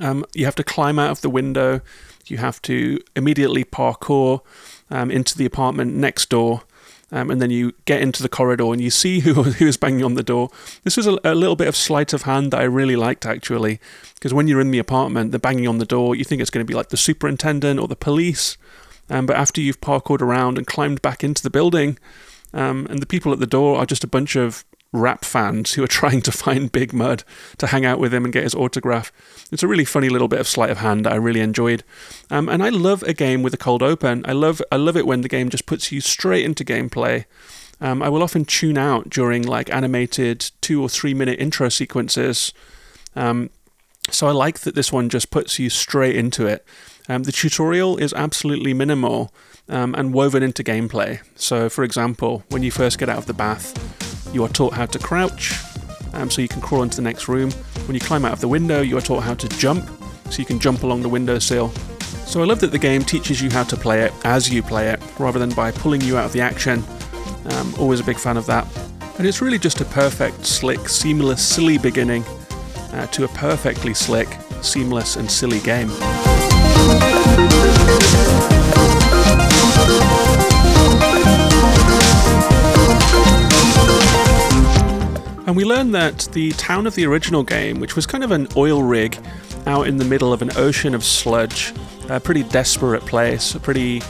Um, 0.00 0.24
you 0.34 0.44
have 0.44 0.54
to 0.56 0.64
climb 0.64 0.98
out 0.98 1.10
of 1.10 1.20
the 1.20 1.30
window. 1.30 1.80
You 2.26 2.38
have 2.38 2.62
to 2.62 2.98
immediately 3.16 3.64
parkour 3.64 4.40
um, 4.90 5.10
into 5.10 5.36
the 5.36 5.44
apartment 5.44 5.94
next 5.94 6.28
door. 6.28 6.62
Um, 7.10 7.30
and 7.30 7.42
then 7.42 7.50
you 7.50 7.72
get 7.84 8.00
into 8.00 8.22
the 8.22 8.28
corridor 8.28 8.72
and 8.72 8.80
you 8.80 8.88
see 8.88 9.20
who 9.20 9.34
who 9.42 9.66
is 9.66 9.76
banging 9.76 10.04
on 10.04 10.14
the 10.14 10.22
door. 10.22 10.48
This 10.82 10.96
was 10.96 11.06
a, 11.06 11.18
a 11.24 11.34
little 11.34 11.56
bit 11.56 11.68
of 11.68 11.76
sleight 11.76 12.14
of 12.14 12.22
hand 12.22 12.52
that 12.52 12.60
I 12.60 12.64
really 12.64 12.96
liked 12.96 13.26
actually, 13.26 13.80
because 14.14 14.32
when 14.32 14.48
you're 14.48 14.62
in 14.62 14.70
the 14.70 14.78
apartment, 14.78 15.30
they're 15.30 15.38
banging 15.38 15.68
on 15.68 15.78
the 15.78 15.84
door. 15.84 16.16
You 16.16 16.24
think 16.24 16.40
it's 16.40 16.50
going 16.50 16.64
to 16.64 16.70
be 16.70 16.74
like 16.74 16.88
the 16.88 16.96
superintendent 16.96 17.78
or 17.78 17.86
the 17.86 17.96
police, 17.96 18.56
um, 19.12 19.26
but 19.26 19.36
after 19.36 19.60
you've 19.60 19.82
parkoured 19.82 20.22
around 20.22 20.56
and 20.56 20.66
climbed 20.66 21.02
back 21.02 21.22
into 21.22 21.42
the 21.42 21.50
building, 21.50 21.98
um, 22.54 22.86
and 22.88 23.00
the 23.00 23.06
people 23.06 23.30
at 23.30 23.40
the 23.40 23.46
door 23.46 23.76
are 23.76 23.84
just 23.84 24.02
a 24.02 24.08
bunch 24.08 24.36
of 24.36 24.64
rap 24.90 25.22
fans 25.22 25.74
who 25.74 25.84
are 25.84 25.86
trying 26.00 26.22
to 26.22 26.32
find 26.32 26.72
Big 26.72 26.94
Mud 26.94 27.22
to 27.58 27.66
hang 27.66 27.84
out 27.84 27.98
with 27.98 28.14
him 28.14 28.24
and 28.24 28.32
get 28.32 28.44
his 28.44 28.54
autograph. 28.54 29.12
It's 29.52 29.62
a 29.62 29.68
really 29.68 29.84
funny 29.84 30.08
little 30.08 30.28
bit 30.28 30.40
of 30.40 30.48
sleight 30.48 30.70
of 30.70 30.78
hand 30.78 31.04
that 31.04 31.12
I 31.12 31.16
really 31.16 31.40
enjoyed. 31.40 31.84
Um, 32.30 32.48
and 32.48 32.62
I 32.62 32.70
love 32.70 33.02
a 33.02 33.12
game 33.12 33.42
with 33.42 33.52
a 33.52 33.58
cold 33.58 33.82
open. 33.82 34.24
I 34.26 34.32
love 34.32 34.62
I 34.72 34.76
love 34.76 34.96
it 34.96 35.06
when 35.06 35.20
the 35.20 35.28
game 35.28 35.50
just 35.50 35.66
puts 35.66 35.92
you 35.92 36.00
straight 36.00 36.46
into 36.46 36.64
gameplay. 36.64 37.26
Um, 37.82 38.02
I 38.02 38.08
will 38.08 38.22
often 38.22 38.46
tune 38.46 38.78
out 38.78 39.10
during 39.10 39.42
like 39.42 39.70
animated 39.70 40.50
two 40.62 40.80
or 40.80 40.88
three 40.88 41.12
minute 41.12 41.38
intro 41.38 41.68
sequences. 41.68 42.54
Um, 43.14 43.50
so 44.10 44.26
I 44.26 44.32
like 44.32 44.60
that 44.60 44.74
this 44.74 44.90
one 44.90 45.10
just 45.10 45.30
puts 45.30 45.58
you 45.58 45.68
straight 45.68 46.16
into 46.16 46.46
it. 46.46 46.64
Um, 47.08 47.24
the 47.24 47.32
tutorial 47.32 47.96
is 47.96 48.12
absolutely 48.12 48.74
minimal 48.74 49.32
um, 49.68 49.94
and 49.94 50.12
woven 50.12 50.42
into 50.42 50.62
gameplay. 50.62 51.20
So, 51.36 51.68
for 51.68 51.84
example, 51.84 52.44
when 52.50 52.62
you 52.62 52.70
first 52.70 52.98
get 52.98 53.08
out 53.08 53.18
of 53.18 53.26
the 53.26 53.34
bath, 53.34 53.72
you 54.34 54.44
are 54.44 54.48
taught 54.48 54.74
how 54.74 54.86
to 54.86 54.98
crouch, 54.98 55.54
um, 56.12 56.30
so 56.30 56.42
you 56.42 56.48
can 56.48 56.60
crawl 56.60 56.82
into 56.82 56.96
the 56.96 57.02
next 57.02 57.28
room. 57.28 57.50
When 57.86 57.94
you 57.94 58.00
climb 58.00 58.24
out 58.24 58.32
of 58.32 58.40
the 58.40 58.48
window, 58.48 58.80
you 58.80 58.96
are 58.96 59.02
taught 59.02 59.22
how 59.22 59.34
to 59.34 59.48
jump, 59.48 59.88
so 60.30 60.38
you 60.38 60.44
can 60.44 60.58
jump 60.58 60.82
along 60.82 61.02
the 61.02 61.08
windowsill. 61.08 61.70
So 62.26 62.40
I 62.40 62.44
love 62.44 62.60
that 62.60 62.70
the 62.70 62.78
game 62.78 63.02
teaches 63.02 63.42
you 63.42 63.50
how 63.50 63.64
to 63.64 63.76
play 63.76 64.02
it 64.02 64.12
as 64.24 64.48
you 64.48 64.62
play 64.62 64.88
it, 64.88 65.00
rather 65.18 65.38
than 65.38 65.50
by 65.50 65.70
pulling 65.70 66.00
you 66.00 66.16
out 66.16 66.24
of 66.24 66.32
the 66.32 66.40
action. 66.40 66.82
Um, 67.50 67.74
always 67.78 68.00
a 68.00 68.04
big 68.04 68.18
fan 68.18 68.36
of 68.36 68.46
that. 68.46 68.66
And 69.18 69.26
it's 69.26 69.42
really 69.42 69.58
just 69.58 69.80
a 69.80 69.84
perfect, 69.84 70.46
slick, 70.46 70.88
seamless, 70.88 71.46
silly 71.46 71.76
beginning 71.76 72.24
uh, 72.92 73.06
to 73.08 73.24
a 73.24 73.28
perfectly 73.28 73.92
slick, 73.92 74.28
seamless, 74.62 75.16
and 75.16 75.30
silly 75.30 75.60
game. 75.60 75.90
And 85.52 85.56
we 85.58 85.64
learn 85.64 85.92
that 85.92 86.28
the 86.32 86.52
town 86.52 86.86
of 86.86 86.94
the 86.94 87.04
original 87.04 87.42
game, 87.42 87.78
which 87.78 87.94
was 87.94 88.06
kind 88.06 88.24
of 88.24 88.30
an 88.30 88.48
oil 88.56 88.82
rig 88.82 89.18
out 89.66 89.86
in 89.86 89.98
the 89.98 90.04
middle 90.04 90.32
of 90.32 90.40
an 90.40 90.50
ocean 90.56 90.94
of 90.94 91.04
sludge, 91.04 91.74
a 92.08 92.18
pretty 92.18 92.42
desperate 92.44 93.02
place, 93.04 93.54
a 93.54 93.60
pretty 93.60 94.00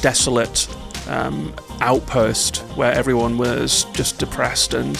desolate 0.00 0.66
um, 1.08 1.54
outpost 1.82 2.58
where 2.76 2.92
everyone 2.92 3.36
was 3.36 3.84
just 3.92 4.18
depressed 4.18 4.72
and 4.72 4.96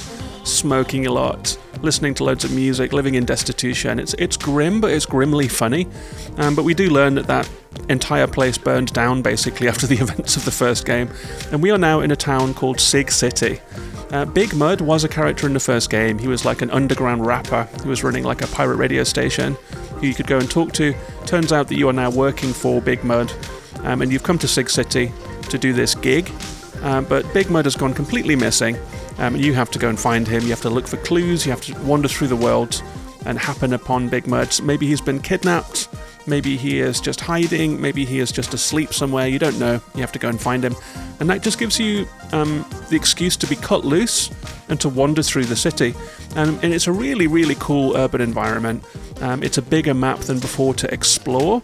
smoking 0.46 1.06
a 1.06 1.12
lot, 1.12 1.58
listening 1.82 2.14
to 2.14 2.24
loads 2.24 2.44
of 2.44 2.52
music, 2.52 2.92
living 2.92 3.14
in 3.14 3.24
destitution. 3.24 3.98
It's 3.98 4.14
it's 4.14 4.36
grim, 4.36 4.80
but 4.80 4.90
it's 4.90 5.06
grimly 5.06 5.48
funny. 5.48 5.86
Um, 6.36 6.54
but 6.54 6.64
we 6.64 6.74
do 6.74 6.88
learn 6.88 7.14
that 7.16 7.26
that 7.26 7.48
entire 7.88 8.26
place 8.26 8.56
burned 8.56 8.92
down 8.92 9.22
basically 9.22 9.68
after 9.72 9.86
the 9.86 9.96
events 9.96 10.36
of 10.36 10.44
the 10.44 10.50
first 10.50 10.86
game, 10.86 11.10
and 11.50 11.62
we 11.62 11.70
are 11.70 11.78
now 11.78 12.00
in 12.00 12.10
a 12.10 12.16
town 12.16 12.54
called 12.54 12.80
Sig 12.80 13.10
City. 13.10 13.60
Uh, 14.12 14.24
Big 14.24 14.54
Mud 14.54 14.80
was 14.80 15.02
a 15.02 15.08
character 15.08 15.46
in 15.48 15.52
the 15.52 15.60
first 15.60 15.90
game. 15.90 16.18
He 16.18 16.28
was 16.28 16.44
like 16.44 16.62
an 16.62 16.70
underground 16.70 17.26
rapper 17.26 17.64
who 17.82 17.88
was 17.88 18.04
running 18.04 18.22
like 18.22 18.40
a 18.40 18.46
pirate 18.46 18.76
radio 18.76 19.02
station 19.02 19.54
who 19.96 20.06
you 20.06 20.14
could 20.14 20.28
go 20.28 20.38
and 20.38 20.48
talk 20.48 20.72
to. 20.74 20.94
Turns 21.24 21.52
out 21.52 21.68
that 21.68 21.76
you 21.76 21.88
are 21.88 21.92
now 21.92 22.10
working 22.10 22.52
for 22.52 22.80
Big 22.80 23.02
Mud, 23.02 23.32
um, 23.82 24.02
and 24.02 24.12
you've 24.12 24.22
come 24.22 24.38
to 24.38 24.48
Sig 24.48 24.70
City 24.70 25.12
to 25.48 25.58
do 25.58 25.72
this 25.72 25.94
gig. 25.94 26.30
Um, 26.82 27.04
but 27.06 27.32
Big 27.34 27.50
Mud 27.50 27.64
has 27.64 27.74
gone 27.74 27.94
completely 27.94 28.36
missing, 28.36 28.76
um, 29.18 29.36
you 29.36 29.54
have 29.54 29.70
to 29.70 29.78
go 29.78 29.88
and 29.88 29.98
find 29.98 30.26
him. 30.26 30.42
You 30.42 30.50
have 30.50 30.62
to 30.62 30.70
look 30.70 30.86
for 30.86 30.96
clues. 30.98 31.46
You 31.46 31.52
have 31.52 31.62
to 31.62 31.78
wander 31.82 32.08
through 32.08 32.28
the 32.28 32.36
world 32.36 32.82
and 33.24 33.38
happen 33.38 33.72
upon 33.72 34.08
Big 34.08 34.26
Mud. 34.26 34.60
Maybe 34.62 34.86
he's 34.86 35.00
been 35.00 35.20
kidnapped. 35.20 35.88
Maybe 36.26 36.56
he 36.56 36.80
is 36.80 37.00
just 37.00 37.20
hiding. 37.20 37.80
Maybe 37.80 38.04
he 38.04 38.18
is 38.18 38.32
just 38.32 38.52
asleep 38.52 38.92
somewhere. 38.92 39.28
You 39.28 39.38
don't 39.38 39.58
know. 39.58 39.80
You 39.94 40.00
have 40.00 40.12
to 40.12 40.18
go 40.18 40.28
and 40.28 40.40
find 40.40 40.64
him. 40.64 40.74
And 41.20 41.30
that 41.30 41.42
just 41.42 41.58
gives 41.58 41.78
you 41.78 42.06
um, 42.32 42.64
the 42.90 42.96
excuse 42.96 43.36
to 43.38 43.46
be 43.46 43.56
cut 43.56 43.84
loose 43.84 44.30
and 44.68 44.80
to 44.80 44.88
wander 44.88 45.22
through 45.22 45.44
the 45.44 45.56
city. 45.56 45.94
Um, 46.34 46.58
and 46.62 46.74
it's 46.74 46.88
a 46.88 46.92
really, 46.92 47.26
really 47.26 47.54
cool 47.58 47.96
urban 47.96 48.20
environment. 48.20 48.84
Um, 49.20 49.42
it's 49.42 49.58
a 49.58 49.62
bigger 49.62 49.94
map 49.94 50.18
than 50.20 50.40
before 50.40 50.74
to 50.74 50.92
explore. 50.92 51.62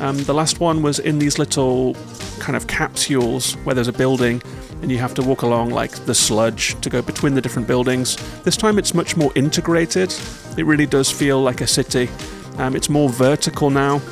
Um, 0.00 0.22
the 0.24 0.34
last 0.34 0.60
one 0.60 0.82
was 0.82 0.98
in 0.98 1.18
these 1.18 1.38
little 1.38 1.94
kind 2.40 2.56
of 2.56 2.66
capsules 2.66 3.54
where 3.64 3.74
there's 3.74 3.88
a 3.88 3.92
building 3.92 4.42
and 4.84 4.92
you 4.92 4.98
have 4.98 5.14
to 5.14 5.22
walk 5.22 5.40
along 5.40 5.70
like 5.70 5.92
the 6.04 6.14
sludge 6.14 6.78
to 6.82 6.90
go 6.90 7.00
between 7.00 7.34
the 7.34 7.40
different 7.40 7.66
buildings. 7.66 8.16
This 8.42 8.54
time 8.54 8.78
it's 8.78 8.92
much 8.92 9.16
more 9.16 9.32
integrated. 9.34 10.14
It 10.58 10.66
really 10.66 10.84
does 10.84 11.10
feel 11.10 11.40
like 11.40 11.62
a 11.62 11.66
city. 11.66 12.10
Um, 12.58 12.76
it's 12.76 12.90
more 12.90 13.08
vertical 13.08 13.70
now. 13.70 14.02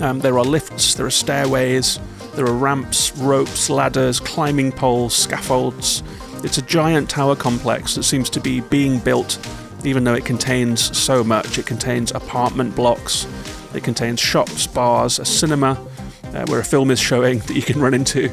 Um, 0.00 0.18
there 0.18 0.36
are 0.36 0.44
lifts, 0.44 0.94
there 0.94 1.06
are 1.06 1.10
stairways, 1.10 2.00
there 2.34 2.44
are 2.44 2.52
ramps, 2.52 3.16
ropes, 3.18 3.70
ladders, 3.70 4.18
climbing 4.18 4.72
poles, 4.72 5.14
scaffolds. 5.14 6.02
It's 6.42 6.58
a 6.58 6.62
giant 6.62 7.08
tower 7.08 7.36
complex 7.36 7.94
that 7.94 8.02
seems 8.02 8.28
to 8.30 8.40
be 8.40 8.62
being 8.62 8.98
built, 8.98 9.38
even 9.84 10.02
though 10.02 10.14
it 10.14 10.24
contains 10.24 10.98
so 10.98 11.22
much. 11.22 11.56
It 11.56 11.66
contains 11.66 12.10
apartment 12.10 12.74
blocks, 12.74 13.28
it 13.74 13.84
contains 13.84 14.18
shops, 14.18 14.66
bars, 14.66 15.20
a 15.20 15.24
cinema 15.24 15.78
uh, 16.34 16.46
where 16.46 16.58
a 16.58 16.64
film 16.64 16.90
is 16.90 16.98
showing 16.98 17.38
that 17.46 17.54
you 17.54 17.62
can 17.62 17.80
run 17.80 17.94
into, 17.94 18.28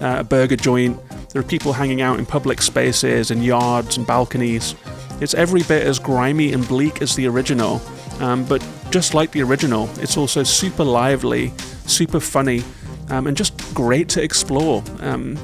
uh, 0.00 0.16
a 0.18 0.24
burger 0.24 0.56
joint. 0.56 0.98
There 1.32 1.40
are 1.40 1.44
people 1.44 1.72
hanging 1.72 2.02
out 2.02 2.18
in 2.18 2.26
public 2.26 2.60
spaces 2.60 3.30
and 3.30 3.42
yards 3.42 3.96
and 3.96 4.06
balconies. 4.06 4.74
It's 5.20 5.32
every 5.32 5.62
bit 5.62 5.86
as 5.86 5.98
grimy 5.98 6.52
and 6.52 6.66
bleak 6.68 7.00
as 7.00 7.16
the 7.16 7.26
original, 7.26 7.80
um, 8.20 8.44
but 8.44 8.62
just 8.90 9.14
like 9.14 9.30
the 9.30 9.42
original, 9.42 9.88
it's 9.98 10.18
also 10.18 10.42
super 10.42 10.84
lively, 10.84 11.54
super 11.86 12.20
funny, 12.20 12.62
um, 13.08 13.26
and 13.26 13.34
just 13.34 13.54
great 13.74 14.10
to 14.10 14.22
explore. 14.22 14.84
Um, 15.00 15.38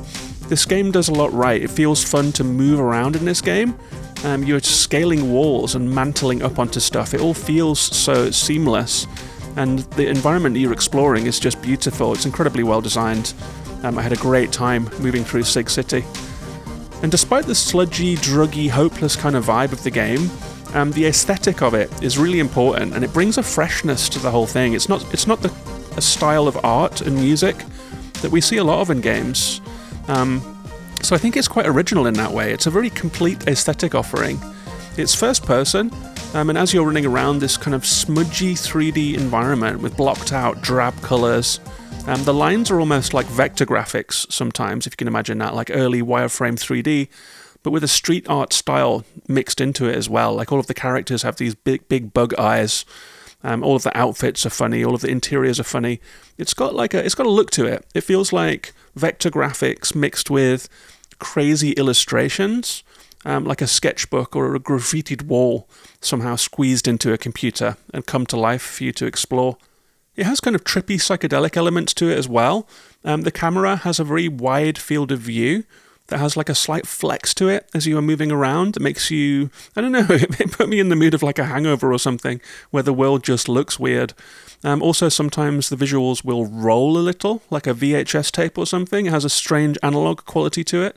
this 0.48 0.66
game 0.66 0.90
does 0.90 1.08
a 1.08 1.14
lot 1.14 1.32
right. 1.32 1.62
It 1.62 1.70
feels 1.70 2.04
fun 2.04 2.32
to 2.32 2.44
move 2.44 2.80
around 2.80 3.16
in 3.16 3.24
this 3.24 3.40
game. 3.40 3.74
Um, 4.24 4.42
you're 4.44 4.60
scaling 4.60 5.32
walls 5.32 5.74
and 5.74 5.90
mantling 5.90 6.42
up 6.42 6.58
onto 6.58 6.80
stuff. 6.80 7.14
It 7.14 7.22
all 7.22 7.34
feels 7.34 7.80
so 7.80 8.30
seamless, 8.30 9.06
and 9.56 9.78
the 9.92 10.06
environment 10.08 10.56
you're 10.56 10.72
exploring 10.72 11.26
is 11.26 11.40
just 11.40 11.62
beautiful. 11.62 12.12
It's 12.12 12.26
incredibly 12.26 12.62
well 12.62 12.82
designed. 12.82 13.32
Um, 13.82 13.98
I 13.98 14.02
had 14.02 14.12
a 14.12 14.16
great 14.16 14.52
time 14.52 14.90
moving 15.00 15.24
through 15.24 15.44
Sig 15.44 15.70
City. 15.70 16.04
And 17.02 17.10
despite 17.10 17.46
the 17.46 17.54
sludgy, 17.54 18.16
druggy, 18.16 18.68
hopeless 18.68 19.14
kind 19.14 19.36
of 19.36 19.44
vibe 19.44 19.72
of 19.72 19.82
the 19.84 19.90
game, 19.90 20.30
um, 20.74 20.90
the 20.92 21.06
aesthetic 21.06 21.62
of 21.62 21.74
it 21.74 21.90
is 22.02 22.18
really 22.18 22.40
important, 22.40 22.94
and 22.94 23.04
it 23.04 23.12
brings 23.12 23.38
a 23.38 23.42
freshness 23.42 24.08
to 24.10 24.18
the 24.18 24.30
whole 24.30 24.46
thing. 24.46 24.74
It's 24.74 24.88
not 24.88 25.02
it's 25.14 25.26
not 25.26 25.40
the 25.40 25.52
a 25.96 26.00
style 26.00 26.46
of 26.46 26.56
art 26.64 27.00
and 27.00 27.16
music 27.16 27.56
that 28.22 28.30
we 28.30 28.40
see 28.40 28.56
a 28.58 28.64
lot 28.64 28.80
of 28.80 28.90
in 28.90 29.00
games. 29.00 29.60
Um, 30.06 30.40
so 31.02 31.14
I 31.14 31.18
think 31.18 31.36
it's 31.36 31.48
quite 31.48 31.66
original 31.66 32.06
in 32.06 32.14
that 32.14 32.30
way. 32.30 32.52
It's 32.52 32.66
a 32.66 32.70
very 32.70 32.90
complete 32.90 33.48
aesthetic 33.48 33.94
offering. 33.94 34.40
It's 34.96 35.14
first 35.14 35.44
person, 35.44 35.90
um, 36.34 36.50
and 36.50 36.58
as 36.58 36.74
you're 36.74 36.84
running 36.84 37.06
around 37.06 37.38
this 37.38 37.56
kind 37.56 37.74
of 37.74 37.86
smudgy 37.86 38.54
3D 38.54 39.14
environment 39.14 39.80
with 39.80 39.96
blocked 39.96 40.32
out 40.32 40.60
drab 40.60 41.00
colors, 41.02 41.60
um, 42.08 42.24
the 42.24 42.34
lines 42.34 42.70
are 42.70 42.80
almost 42.80 43.14
like 43.14 43.26
vector 43.26 43.66
graphics 43.66 44.30
sometimes, 44.32 44.86
if 44.86 44.94
you 44.94 44.96
can 44.96 45.08
imagine 45.08 45.38
that, 45.38 45.54
like 45.54 45.70
early 45.72 46.02
wireframe 46.02 46.58
3D 46.58 47.08
but 47.62 47.70
with 47.70 47.84
a 47.84 47.88
street 47.88 48.26
art 48.28 48.52
style 48.52 49.04
mixed 49.26 49.60
into 49.60 49.86
it 49.88 49.96
as 49.96 50.08
well. 50.08 50.34
Like 50.34 50.52
all 50.52 50.60
of 50.60 50.66
the 50.66 50.74
characters 50.74 51.22
have 51.22 51.36
these 51.36 51.54
big, 51.54 51.88
big 51.88 52.12
bug 52.14 52.34
eyes. 52.38 52.84
Um, 53.42 53.62
all 53.62 53.76
of 53.76 53.82
the 53.82 53.96
outfits 53.96 54.44
are 54.46 54.50
funny. 54.50 54.84
All 54.84 54.94
of 54.94 55.00
the 55.00 55.10
interiors 55.10 55.60
are 55.60 55.64
funny. 55.64 56.00
It's 56.36 56.54
got 56.54 56.74
like 56.74 56.94
a, 56.94 57.04
it's 57.04 57.14
got 57.14 57.26
a 57.26 57.30
look 57.30 57.50
to 57.52 57.66
it. 57.66 57.84
It 57.94 58.02
feels 58.02 58.32
like 58.32 58.72
vector 58.94 59.30
graphics 59.30 59.94
mixed 59.94 60.30
with 60.30 60.68
crazy 61.18 61.72
illustrations. 61.72 62.82
um, 63.24 63.44
like 63.44 63.60
a 63.60 63.66
sketchbook 63.66 64.36
or 64.36 64.54
a 64.54 64.60
graffitied 64.60 65.22
wall 65.22 65.68
somehow 66.00 66.36
squeezed 66.36 66.86
into 66.86 67.12
a 67.12 67.18
computer 67.18 67.76
and 67.92 68.06
come 68.06 68.24
to 68.26 68.36
life 68.36 68.62
for 68.62 68.84
you 68.84 68.92
to 68.92 69.06
explore. 69.06 69.56
It 70.18 70.26
has 70.26 70.40
kind 70.40 70.56
of 70.56 70.64
trippy 70.64 70.96
psychedelic 70.96 71.56
elements 71.56 71.94
to 71.94 72.10
it 72.10 72.18
as 72.18 72.28
well. 72.28 72.66
Um, 73.04 73.22
the 73.22 73.30
camera 73.30 73.76
has 73.76 74.00
a 74.00 74.04
very 74.04 74.28
wide 74.28 74.76
field 74.76 75.12
of 75.12 75.20
view 75.20 75.62
that 76.08 76.18
has 76.18 76.36
like 76.36 76.48
a 76.48 76.56
slight 76.56 76.88
flex 76.88 77.32
to 77.34 77.48
it 77.48 77.70
as 77.72 77.86
you 77.86 77.96
are 77.96 78.02
moving 78.02 78.32
around. 78.32 78.76
It 78.76 78.82
makes 78.82 79.12
you, 79.12 79.48
I 79.76 79.80
don't 79.80 79.92
know, 79.92 80.06
it 80.10 80.50
put 80.50 80.68
me 80.68 80.80
in 80.80 80.88
the 80.88 80.96
mood 80.96 81.14
of 81.14 81.22
like 81.22 81.38
a 81.38 81.44
hangover 81.44 81.92
or 81.92 82.00
something 82.00 82.40
where 82.70 82.82
the 82.82 82.92
world 82.92 83.22
just 83.22 83.48
looks 83.48 83.78
weird. 83.78 84.12
Um, 84.64 84.82
also, 84.82 85.08
sometimes 85.08 85.68
the 85.68 85.76
visuals 85.76 86.24
will 86.24 86.46
roll 86.46 86.98
a 86.98 86.98
little, 86.98 87.42
like 87.48 87.68
a 87.68 87.74
VHS 87.74 88.32
tape 88.32 88.58
or 88.58 88.66
something. 88.66 89.06
It 89.06 89.12
has 89.12 89.24
a 89.24 89.30
strange 89.30 89.78
analog 89.84 90.24
quality 90.24 90.64
to 90.64 90.82
it. 90.82 90.96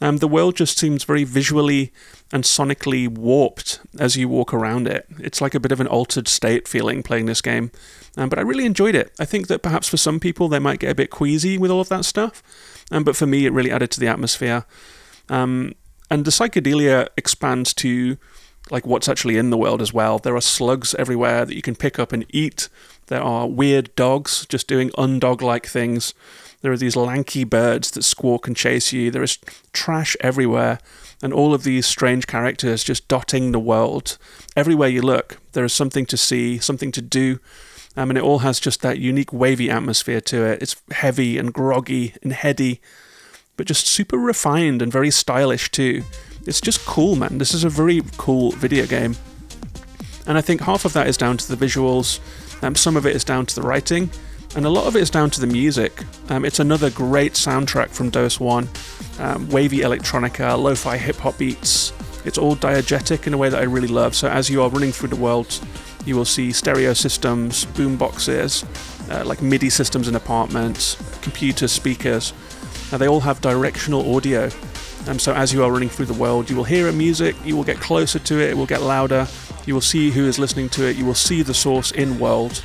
Um, 0.00 0.18
the 0.18 0.28
world 0.28 0.56
just 0.56 0.78
seems 0.78 1.04
very 1.04 1.24
visually 1.24 1.92
and 2.32 2.44
sonically 2.44 3.08
warped 3.08 3.80
as 3.98 4.16
you 4.16 4.28
walk 4.28 4.54
around 4.54 4.86
it. 4.86 5.06
It's 5.18 5.40
like 5.40 5.54
a 5.54 5.60
bit 5.60 5.72
of 5.72 5.80
an 5.80 5.86
altered 5.86 6.28
state 6.28 6.68
feeling 6.68 7.02
playing 7.02 7.26
this 7.26 7.40
game. 7.40 7.70
Um, 8.18 8.28
but 8.28 8.38
I 8.38 8.42
really 8.42 8.66
enjoyed 8.66 8.96
it. 8.96 9.12
I 9.18 9.24
think 9.24 9.46
that 9.46 9.62
perhaps 9.62 9.88
for 9.88 9.96
some 9.96 10.18
people 10.18 10.48
they 10.48 10.58
might 10.58 10.80
get 10.80 10.90
a 10.90 10.94
bit 10.94 11.08
queasy 11.08 11.56
with 11.56 11.70
all 11.70 11.80
of 11.80 11.88
that 11.88 12.04
stuff. 12.04 12.42
Um, 12.90 13.04
but 13.04 13.16
for 13.16 13.26
me, 13.26 13.46
it 13.46 13.52
really 13.52 13.70
added 13.70 13.92
to 13.92 14.00
the 14.00 14.08
atmosphere. 14.08 14.66
Um, 15.28 15.74
and 16.10 16.24
the 16.24 16.32
psychedelia 16.32 17.08
expands 17.16 17.72
to 17.74 18.18
like 18.70 18.86
what's 18.86 19.08
actually 19.08 19.38
in 19.38 19.50
the 19.50 19.56
world 19.56 19.80
as 19.80 19.92
well. 19.92 20.18
There 20.18 20.36
are 20.36 20.40
slugs 20.40 20.94
everywhere 20.96 21.44
that 21.44 21.54
you 21.54 21.62
can 21.62 21.76
pick 21.76 21.98
up 21.98 22.12
and 22.12 22.26
eat. 22.30 22.68
There 23.06 23.22
are 23.22 23.46
weird 23.46 23.94
dogs 23.94 24.46
just 24.46 24.66
doing 24.66 24.90
undog 24.90 25.40
like 25.40 25.66
things. 25.66 26.12
There 26.60 26.72
are 26.72 26.76
these 26.76 26.96
lanky 26.96 27.44
birds 27.44 27.92
that 27.92 28.02
squawk 28.02 28.48
and 28.48 28.56
chase 28.56 28.92
you. 28.92 29.10
There 29.10 29.22
is 29.22 29.38
trash 29.72 30.16
everywhere, 30.20 30.80
and 31.22 31.32
all 31.32 31.54
of 31.54 31.62
these 31.62 31.86
strange 31.86 32.26
characters 32.26 32.82
just 32.82 33.06
dotting 33.06 33.52
the 33.52 33.60
world. 33.60 34.18
Everywhere 34.56 34.88
you 34.88 35.02
look, 35.02 35.38
there 35.52 35.64
is 35.64 35.72
something 35.72 36.04
to 36.06 36.16
see, 36.16 36.58
something 36.58 36.90
to 36.92 37.00
do. 37.00 37.38
Um, 37.98 38.10
and 38.10 38.16
it 38.16 38.22
all 38.22 38.38
has 38.38 38.60
just 38.60 38.80
that 38.82 39.00
unique 39.00 39.32
wavy 39.32 39.68
atmosphere 39.68 40.20
to 40.20 40.44
it. 40.44 40.62
It's 40.62 40.76
heavy 40.92 41.36
and 41.36 41.52
groggy 41.52 42.14
and 42.22 42.32
heady, 42.32 42.80
but 43.56 43.66
just 43.66 43.88
super 43.88 44.16
refined 44.16 44.80
and 44.82 44.92
very 44.92 45.10
stylish 45.10 45.72
too. 45.72 46.04
It's 46.46 46.60
just 46.60 46.86
cool, 46.86 47.16
man. 47.16 47.38
This 47.38 47.52
is 47.52 47.64
a 47.64 47.68
very 47.68 48.02
cool 48.16 48.52
video 48.52 48.86
game. 48.86 49.16
And 50.28 50.38
I 50.38 50.42
think 50.42 50.60
half 50.60 50.84
of 50.84 50.92
that 50.92 51.08
is 51.08 51.16
down 51.16 51.38
to 51.38 51.56
the 51.56 51.66
visuals, 51.66 52.20
um, 52.62 52.76
some 52.76 52.96
of 52.96 53.04
it 53.04 53.16
is 53.16 53.24
down 53.24 53.46
to 53.46 53.54
the 53.56 53.62
writing, 53.62 54.10
and 54.54 54.64
a 54.64 54.70
lot 54.70 54.86
of 54.86 54.94
it 54.94 55.02
is 55.02 55.10
down 55.10 55.30
to 55.30 55.40
the 55.40 55.48
music. 55.48 56.04
Um, 56.28 56.44
it's 56.44 56.60
another 56.60 56.90
great 56.90 57.32
soundtrack 57.32 57.88
from 57.88 58.12
Doseone. 58.12 58.68
Um, 59.18 59.48
wavy 59.48 59.78
electronica, 59.78 60.56
lo 60.56 60.76
fi 60.76 60.96
hip 60.96 61.16
hop 61.16 61.36
beats. 61.36 61.92
It's 62.24 62.38
all 62.38 62.54
diegetic 62.54 63.26
in 63.26 63.34
a 63.34 63.36
way 63.36 63.48
that 63.48 63.58
I 63.58 63.64
really 63.64 63.88
love. 63.88 64.14
So 64.14 64.28
as 64.28 64.48
you 64.48 64.62
are 64.62 64.70
running 64.70 64.92
through 64.92 65.08
the 65.08 65.16
world, 65.16 65.60
you 66.08 66.16
will 66.16 66.24
see 66.24 66.50
stereo 66.50 66.94
systems, 66.94 67.66
boom 67.66 67.96
boxes, 67.96 68.64
uh, 69.10 69.22
like 69.24 69.42
MIDI 69.42 69.68
systems 69.68 70.08
in 70.08 70.16
apartments, 70.16 70.96
computer 71.20 71.68
speakers. 71.68 72.32
Now, 72.90 72.98
they 72.98 73.06
all 73.06 73.20
have 73.20 73.40
directional 73.42 74.16
audio. 74.16 74.50
Um, 75.06 75.18
so 75.18 75.34
as 75.34 75.52
you 75.52 75.62
are 75.62 75.70
running 75.70 75.90
through 75.90 76.06
the 76.06 76.14
world, 76.14 76.50
you 76.50 76.56
will 76.56 76.64
hear 76.64 76.88
a 76.88 76.92
music, 76.92 77.36
you 77.44 77.56
will 77.56 77.64
get 77.64 77.76
closer 77.76 78.18
to 78.18 78.40
it, 78.40 78.50
it 78.50 78.56
will 78.56 78.66
get 78.66 78.82
louder, 78.82 79.28
you 79.66 79.74
will 79.74 79.80
see 79.80 80.10
who 80.10 80.24
is 80.24 80.38
listening 80.38 80.68
to 80.70 80.88
it, 80.88 80.96
you 80.96 81.04
will 81.04 81.14
see 81.14 81.42
the 81.42 81.54
source 81.54 81.92
in 81.92 82.18
world, 82.18 82.64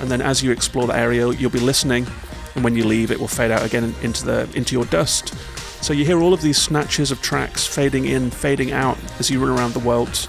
and 0.00 0.10
then 0.10 0.20
as 0.20 0.42
you 0.42 0.50
explore 0.50 0.86
the 0.86 0.96
area, 0.96 1.28
you'll 1.30 1.50
be 1.50 1.60
listening, 1.60 2.06
and 2.54 2.64
when 2.64 2.76
you 2.76 2.84
leave, 2.84 3.10
it 3.10 3.18
will 3.18 3.28
fade 3.28 3.50
out 3.50 3.64
again 3.64 3.94
into 4.02 4.24
the 4.24 4.48
into 4.54 4.74
your 4.74 4.84
dust. 4.86 5.34
So 5.82 5.92
you 5.92 6.04
hear 6.04 6.20
all 6.20 6.34
of 6.34 6.42
these 6.42 6.58
snatches 6.58 7.10
of 7.10 7.22
tracks 7.22 7.66
fading 7.66 8.04
in, 8.04 8.30
fading 8.30 8.72
out 8.72 8.98
as 9.18 9.30
you 9.30 9.40
run 9.40 9.56
around 9.56 9.72
the 9.72 9.80
world, 9.80 10.28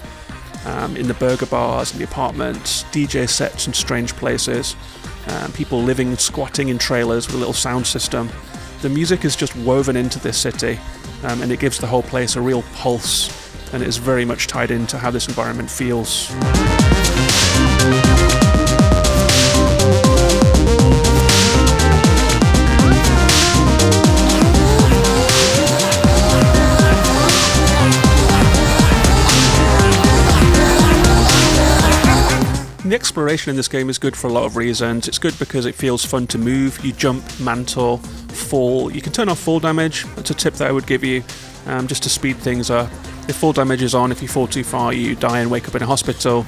um, 0.64 0.96
in 0.96 1.08
the 1.08 1.14
burger 1.14 1.46
bars, 1.46 1.92
in 1.92 1.98
the 1.98 2.04
apartments, 2.04 2.84
DJ 2.84 3.28
sets 3.28 3.66
in 3.66 3.72
strange 3.72 4.14
places, 4.14 4.76
um, 5.28 5.52
people 5.52 5.82
living 5.82 6.16
squatting 6.16 6.68
in 6.68 6.78
trailers 6.78 7.26
with 7.26 7.36
a 7.36 7.38
little 7.38 7.54
sound 7.54 7.86
system. 7.86 8.28
The 8.80 8.88
music 8.88 9.24
is 9.24 9.36
just 9.36 9.54
woven 9.56 9.96
into 9.96 10.18
this 10.18 10.38
city, 10.38 10.78
um, 11.24 11.42
and 11.42 11.52
it 11.52 11.60
gives 11.60 11.78
the 11.78 11.86
whole 11.86 12.02
place 12.02 12.36
a 12.36 12.40
real 12.40 12.62
pulse, 12.74 13.30
and 13.72 13.82
it 13.82 13.88
is 13.88 13.96
very 13.96 14.24
much 14.24 14.46
tied 14.46 14.70
into 14.70 14.98
how 14.98 15.10
this 15.10 15.28
environment 15.28 15.70
feels. 15.70 16.30
The 32.92 32.96
exploration 32.96 33.48
in 33.48 33.56
this 33.56 33.68
game 33.68 33.88
is 33.88 33.96
good 33.96 34.14
for 34.14 34.26
a 34.26 34.30
lot 34.30 34.44
of 34.44 34.54
reasons. 34.54 35.08
It's 35.08 35.18
good 35.18 35.34
because 35.38 35.64
it 35.64 35.74
feels 35.74 36.04
fun 36.04 36.26
to 36.26 36.36
move. 36.36 36.78
You 36.84 36.92
jump, 36.92 37.24
mantle, 37.40 37.96
fall. 37.96 38.92
You 38.92 39.00
can 39.00 39.14
turn 39.14 39.30
off 39.30 39.38
fall 39.38 39.60
damage. 39.60 40.04
That's 40.14 40.28
a 40.28 40.34
tip 40.34 40.52
that 40.56 40.68
I 40.68 40.72
would 40.72 40.86
give 40.86 41.02
you 41.02 41.24
um, 41.64 41.86
just 41.86 42.02
to 42.02 42.10
speed 42.10 42.36
things 42.36 42.68
up. 42.68 42.90
If 43.30 43.36
fall 43.36 43.54
damage 43.54 43.80
is 43.80 43.94
on, 43.94 44.12
if 44.12 44.20
you 44.20 44.28
fall 44.28 44.46
too 44.46 44.62
far, 44.62 44.92
you 44.92 45.16
die 45.16 45.40
and 45.40 45.50
wake 45.50 45.68
up 45.68 45.74
in 45.74 45.82
a 45.82 45.86
hospital. 45.86 46.44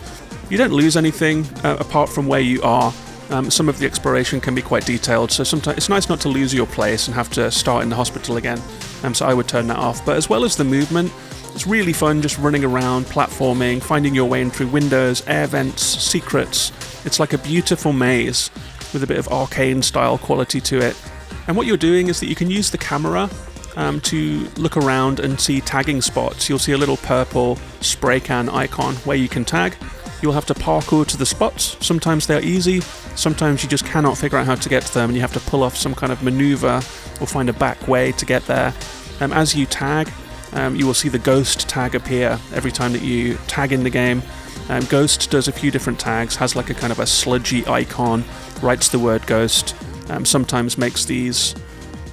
You 0.50 0.59
don't 0.59 0.74
lose 0.74 0.98
anything 0.98 1.46
uh, 1.64 1.78
apart 1.80 2.11
from 2.11 2.26
where 2.26 2.42
you 2.42 2.61
are. 2.61 2.92
Um, 3.30 3.50
some 3.50 3.70
of 3.70 3.78
the 3.78 3.87
exploration 3.87 4.38
can 4.38 4.54
be 4.54 4.61
quite 4.61 4.85
detailed, 4.85 5.33
so 5.33 5.44
sometimes 5.44 5.78
it's 5.78 5.88
nice 5.88 6.11
not 6.11 6.20
to 6.20 6.28
lose 6.28 6.52
your 6.52 6.66
place 6.66 7.09
and 7.09 7.14
have 7.14 7.30
to 7.30 7.50
start 7.50 7.85
in 7.85 7.88
the 7.88 7.96
hospital 7.96 8.37
again. 8.37 8.61
Um, 9.02 9.14
so 9.14 9.24
I 9.24 9.33
would 9.33 9.48
turn 9.48 9.66
that 9.68 9.78
off. 9.78 10.04
But 10.04 10.18
as 10.18 10.28
well 10.28 10.44
as 10.44 10.57
the 10.57 10.64
movement, 10.64 11.11
it's 11.54 11.66
really 11.68 11.92
fun 11.92 12.20
just 12.20 12.36
running 12.38 12.64
around, 12.64 13.06
platforming, 13.06 13.80
finding 13.80 14.14
your 14.14 14.28
way 14.28 14.42
in 14.42 14.50
through 14.50 14.66
windows, 14.66 15.22
air 15.28 15.46
vents, 15.46 15.82
secrets. 15.82 16.72
It's 17.06 17.20
like 17.20 17.32
a 17.32 17.38
beautiful 17.38 17.92
maze 17.92 18.50
with 18.92 19.04
a 19.04 19.06
bit 19.06 19.18
of 19.18 19.26
Arkane 19.28 19.82
style 19.84 20.18
quality 20.18 20.60
to 20.62 20.78
it. 20.78 21.00
And 21.46 21.56
what 21.56 21.66
you're 21.66 21.76
doing 21.76 22.08
is 22.08 22.18
that 22.20 22.26
you 22.26 22.34
can 22.34 22.50
use 22.50 22.70
the 22.70 22.78
camera 22.78 23.30
um, 23.76 24.00
to 24.02 24.48
look 24.56 24.76
around 24.76 25.20
and 25.20 25.40
see 25.40 25.60
tagging 25.60 26.02
spots. 26.02 26.48
You'll 26.48 26.58
see 26.58 26.72
a 26.72 26.78
little 26.78 26.96
purple 26.96 27.56
spray 27.80 28.18
can 28.18 28.48
icon 28.48 28.94
where 28.96 29.16
you 29.16 29.28
can 29.28 29.44
tag. 29.44 29.76
You'll 30.22 30.32
have 30.32 30.46
to 30.46 30.54
parkour 30.54 31.06
to 31.06 31.16
the 31.16 31.26
spots. 31.26 31.76
Sometimes 31.80 32.26
they're 32.26 32.42
easy, 32.42 32.80
sometimes 33.14 33.62
you 33.62 33.68
just 33.68 33.84
cannot 33.84 34.16
figure 34.18 34.38
out 34.38 34.46
how 34.46 34.54
to 34.54 34.68
get 34.68 34.82
to 34.84 34.94
them 34.94 35.10
and 35.10 35.14
you 35.14 35.20
have 35.20 35.34
to 35.34 35.40
pull 35.40 35.62
off 35.62 35.76
some 35.76 35.94
kind 35.94 36.10
of 36.10 36.22
maneuver 36.22 36.76
or 37.20 37.26
find 37.26 37.48
a 37.48 37.52
back 37.52 37.86
way 37.86 38.10
to 38.12 38.24
get 38.24 38.44
there. 38.46 38.74
Um, 39.20 39.32
as 39.32 39.54
you 39.54 39.66
tag, 39.66 40.10
um, 40.54 40.76
you 40.76 40.86
will 40.86 40.94
see 40.94 41.08
the 41.08 41.18
Ghost 41.18 41.68
tag 41.68 41.94
appear 41.94 42.38
every 42.52 42.72
time 42.72 42.92
that 42.92 43.02
you 43.02 43.34
tag 43.46 43.72
in 43.72 43.84
the 43.84 43.90
game. 43.90 44.22
Um, 44.68 44.84
Ghost 44.86 45.30
does 45.30 45.48
a 45.48 45.52
few 45.52 45.70
different 45.70 46.00
tags, 46.00 46.36
has 46.36 46.56
like 46.56 46.70
a 46.70 46.74
kind 46.74 46.92
of 46.92 46.98
a 46.98 47.06
sludgy 47.06 47.66
icon, 47.66 48.24
writes 48.62 48.88
the 48.88 48.98
word 48.98 49.26
Ghost, 49.26 49.74
um, 50.08 50.24
sometimes 50.24 50.78
makes 50.78 51.04
these 51.04 51.54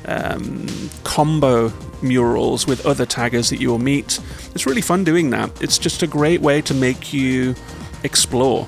um, 0.05 0.67
combo 1.03 1.71
murals 2.01 2.67
with 2.67 2.85
other 2.85 3.05
taggers 3.05 3.49
that 3.49 3.61
you 3.61 3.69
will 3.69 3.79
meet. 3.79 4.19
It's 4.53 4.65
really 4.65 4.81
fun 4.81 5.03
doing 5.03 5.29
that. 5.29 5.61
It's 5.61 5.77
just 5.77 6.03
a 6.03 6.07
great 6.07 6.41
way 6.41 6.61
to 6.63 6.73
make 6.73 7.13
you 7.13 7.55
explore. 8.03 8.65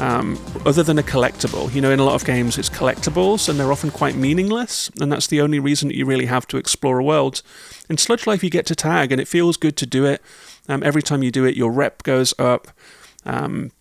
Um, 0.00 0.38
other 0.64 0.82
than 0.82 0.98
a 0.98 1.02
collectible. 1.02 1.72
You 1.74 1.82
know, 1.82 1.90
in 1.90 2.00
a 2.00 2.04
lot 2.04 2.14
of 2.14 2.24
games, 2.24 2.56
it's 2.56 2.70
collectibles 2.70 3.50
and 3.50 3.60
they're 3.60 3.70
often 3.70 3.90
quite 3.90 4.16
meaningless, 4.16 4.90
and 4.98 5.12
that's 5.12 5.26
the 5.26 5.42
only 5.42 5.58
reason 5.58 5.88
that 5.88 5.96
you 5.96 6.06
really 6.06 6.24
have 6.24 6.46
to 6.48 6.56
explore 6.56 6.98
a 6.98 7.04
world. 7.04 7.42
In 7.90 7.98
Sludge 7.98 8.26
Life, 8.26 8.42
you 8.42 8.48
get 8.48 8.64
to 8.66 8.74
tag, 8.74 9.12
and 9.12 9.20
it 9.20 9.28
feels 9.28 9.58
good 9.58 9.76
to 9.76 9.86
do 9.86 10.06
it. 10.06 10.22
Um, 10.68 10.82
every 10.82 11.02
time 11.02 11.22
you 11.22 11.30
do 11.30 11.44
it, 11.44 11.54
your 11.54 11.70
rep 11.70 12.02
goes 12.02 12.32
up. 12.38 12.68
Um, 13.26 13.72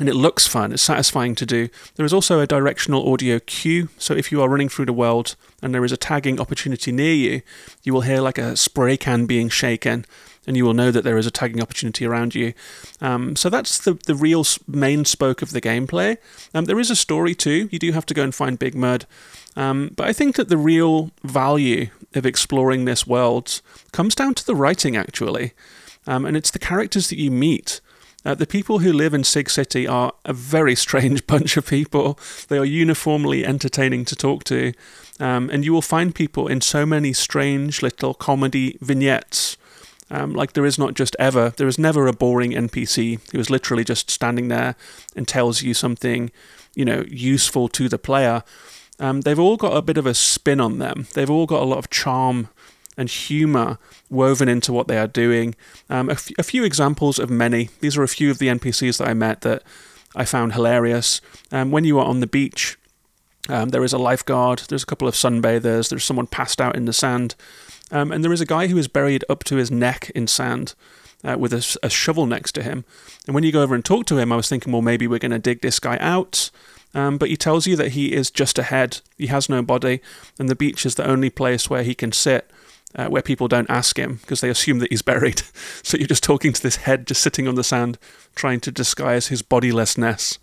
and 0.00 0.08
it 0.08 0.14
looks 0.14 0.46
fun, 0.46 0.72
it's 0.72 0.82
satisfying 0.82 1.34
to 1.34 1.46
do. 1.46 1.68
There 1.96 2.06
is 2.06 2.12
also 2.12 2.40
a 2.40 2.46
directional 2.46 3.12
audio 3.12 3.38
cue, 3.38 3.90
so 3.98 4.14
if 4.14 4.32
you 4.32 4.40
are 4.40 4.48
running 4.48 4.70
through 4.70 4.86
the 4.86 4.94
world 4.94 5.36
and 5.62 5.74
there 5.74 5.84
is 5.84 5.92
a 5.92 5.96
tagging 5.96 6.40
opportunity 6.40 6.90
near 6.90 7.12
you, 7.12 7.42
you 7.82 7.92
will 7.92 8.00
hear 8.00 8.20
like 8.20 8.38
a 8.38 8.56
spray 8.56 8.96
can 8.96 9.26
being 9.26 9.50
shaken, 9.50 10.06
and 10.50 10.56
you 10.56 10.64
will 10.64 10.74
know 10.74 10.90
that 10.90 11.04
there 11.04 11.16
is 11.16 11.28
a 11.28 11.30
tagging 11.30 11.62
opportunity 11.62 12.04
around 12.04 12.34
you. 12.34 12.54
Um, 13.00 13.36
so 13.36 13.48
that's 13.48 13.78
the, 13.78 13.94
the 14.06 14.16
real 14.16 14.44
main 14.66 15.04
spoke 15.04 15.42
of 15.42 15.52
the 15.52 15.60
gameplay. 15.60 16.16
Um, 16.52 16.64
there 16.64 16.80
is 16.80 16.90
a 16.90 16.96
story 16.96 17.36
too, 17.36 17.68
you 17.70 17.78
do 17.78 17.92
have 17.92 18.04
to 18.06 18.14
go 18.14 18.24
and 18.24 18.34
find 18.34 18.58
Big 18.58 18.74
Mud, 18.74 19.06
um, 19.54 19.92
but 19.94 20.08
I 20.08 20.12
think 20.12 20.34
that 20.34 20.48
the 20.48 20.56
real 20.56 21.12
value 21.22 21.90
of 22.16 22.26
exploring 22.26 22.84
this 22.84 23.06
world 23.06 23.60
comes 23.92 24.16
down 24.16 24.34
to 24.34 24.44
the 24.44 24.56
writing, 24.56 24.96
actually. 24.96 25.52
Um, 26.04 26.26
and 26.26 26.36
it's 26.36 26.50
the 26.50 26.58
characters 26.58 27.10
that 27.10 27.18
you 27.18 27.30
meet. 27.30 27.80
Uh, 28.24 28.34
the 28.34 28.44
people 28.44 28.80
who 28.80 28.92
live 28.92 29.14
in 29.14 29.22
Sig 29.22 29.48
City 29.48 29.86
are 29.86 30.12
a 30.24 30.32
very 30.32 30.74
strange 30.74 31.24
bunch 31.28 31.56
of 31.56 31.64
people. 31.64 32.18
They 32.48 32.58
are 32.58 32.64
uniformly 32.64 33.46
entertaining 33.46 34.04
to 34.06 34.16
talk 34.16 34.42
to. 34.44 34.72
Um, 35.20 35.48
and 35.50 35.64
you 35.64 35.72
will 35.72 35.82
find 35.82 36.12
people 36.12 36.48
in 36.48 36.60
so 36.60 36.84
many 36.84 37.12
strange 37.12 37.82
little 37.82 38.14
comedy 38.14 38.78
vignettes. 38.80 39.56
Um, 40.10 40.32
like 40.32 40.54
there 40.54 40.66
is 40.66 40.78
not 40.78 40.94
just 40.94 41.14
ever, 41.18 41.52
there 41.56 41.68
is 41.68 41.78
never 41.78 42.06
a 42.06 42.12
boring 42.12 42.50
NPC 42.52 43.20
who 43.30 43.38
is 43.38 43.50
literally 43.50 43.84
just 43.84 44.10
standing 44.10 44.48
there 44.48 44.74
and 45.14 45.26
tells 45.26 45.62
you 45.62 45.72
something, 45.72 46.30
you 46.74 46.84
know, 46.84 47.04
useful 47.08 47.68
to 47.68 47.88
the 47.88 47.98
player. 47.98 48.42
Um, 48.98 49.20
they've 49.22 49.38
all 49.38 49.56
got 49.56 49.76
a 49.76 49.82
bit 49.82 49.96
of 49.96 50.06
a 50.06 50.14
spin 50.14 50.60
on 50.60 50.78
them. 50.78 51.06
They've 51.14 51.30
all 51.30 51.46
got 51.46 51.62
a 51.62 51.64
lot 51.64 51.78
of 51.78 51.90
charm 51.90 52.48
and 52.96 53.08
humor 53.08 53.78
woven 54.10 54.48
into 54.48 54.72
what 54.72 54.88
they 54.88 54.98
are 54.98 55.06
doing. 55.06 55.54
Um, 55.88 56.08
a, 56.10 56.12
f- 56.12 56.30
a 56.38 56.42
few 56.42 56.64
examples 56.64 57.18
of 57.18 57.30
many. 57.30 57.70
These 57.80 57.96
are 57.96 58.02
a 58.02 58.08
few 58.08 58.30
of 58.30 58.38
the 58.38 58.48
NPCs 58.48 58.98
that 58.98 59.08
I 59.08 59.14
met 59.14 59.40
that 59.42 59.62
I 60.14 60.24
found 60.24 60.52
hilarious. 60.52 61.20
Um, 61.52 61.70
when 61.70 61.84
you 61.84 61.98
are 61.98 62.04
on 62.04 62.20
the 62.20 62.26
beach, 62.26 62.76
um, 63.48 63.70
there 63.70 63.84
is 63.84 63.92
a 63.92 63.98
lifeguard, 63.98 64.64
there's 64.68 64.82
a 64.82 64.86
couple 64.86 65.08
of 65.08 65.14
sunbathers, 65.14 65.88
there's 65.88 66.04
someone 66.04 66.26
passed 66.26 66.60
out 66.60 66.76
in 66.76 66.84
the 66.84 66.92
sand, 66.92 67.34
um, 67.90 68.12
and 68.12 68.24
there 68.24 68.32
is 68.32 68.40
a 68.40 68.46
guy 68.46 68.68
who 68.68 68.78
is 68.78 68.88
buried 68.88 69.24
up 69.28 69.44
to 69.44 69.56
his 69.56 69.70
neck 69.70 70.10
in 70.14 70.26
sand. 70.26 70.74
Uh, 71.22 71.36
with 71.36 71.52
a, 71.52 71.78
a, 71.82 71.90
shovel 71.90 72.24
next 72.24 72.52
to 72.52 72.62
him. 72.62 72.82
And 73.26 73.34
when 73.34 73.44
you 73.44 73.52
go 73.52 73.60
over 73.60 73.74
and 73.74 73.84
talk 73.84 74.06
to 74.06 74.16
him, 74.16 74.32
I 74.32 74.36
was 74.36 74.48
thinking, 74.48 74.72
well, 74.72 74.80
maybe 74.80 75.06
we're 75.06 75.18
going 75.18 75.32
to 75.32 75.38
dig 75.38 75.60
this 75.60 75.78
guy 75.78 75.98
out. 75.98 76.50
Um, 76.94 77.18
but 77.18 77.28
he 77.28 77.36
tells 77.36 77.66
you 77.66 77.76
that 77.76 77.90
he 77.92 78.12
is 78.12 78.30
just 78.30 78.58
a 78.58 78.64
head. 78.64 79.00
He 79.16 79.28
has 79.28 79.48
no 79.48 79.62
body, 79.62 80.00
and 80.38 80.48
the 80.48 80.56
beach 80.56 80.84
is 80.84 80.96
the 80.96 81.06
only 81.06 81.30
place 81.30 81.70
where 81.70 81.82
he 81.82 81.94
can 81.94 82.10
sit, 82.10 82.50
uh, 82.94 83.08
where 83.08 83.22
people 83.22 83.48
don't 83.48 83.70
ask 83.70 83.98
him 83.98 84.16
because 84.16 84.40
they 84.40 84.50
assume 84.50 84.80
that 84.80 84.90
he's 84.90 85.02
buried. 85.12 85.42
so 85.82 85.96
you're 85.96 86.06
just 86.06 86.24
talking 86.24 86.52
to 86.52 86.62
this 86.62 86.76
head 86.76 87.06
just 87.06 87.22
sitting 87.22 87.46
on 87.46 87.54
the 87.54 87.64
sand, 87.64 87.98
trying 88.34 88.60
to 88.60 88.72
disguise 88.72 89.28
his 89.28 89.42
bodilessness. 89.42 90.38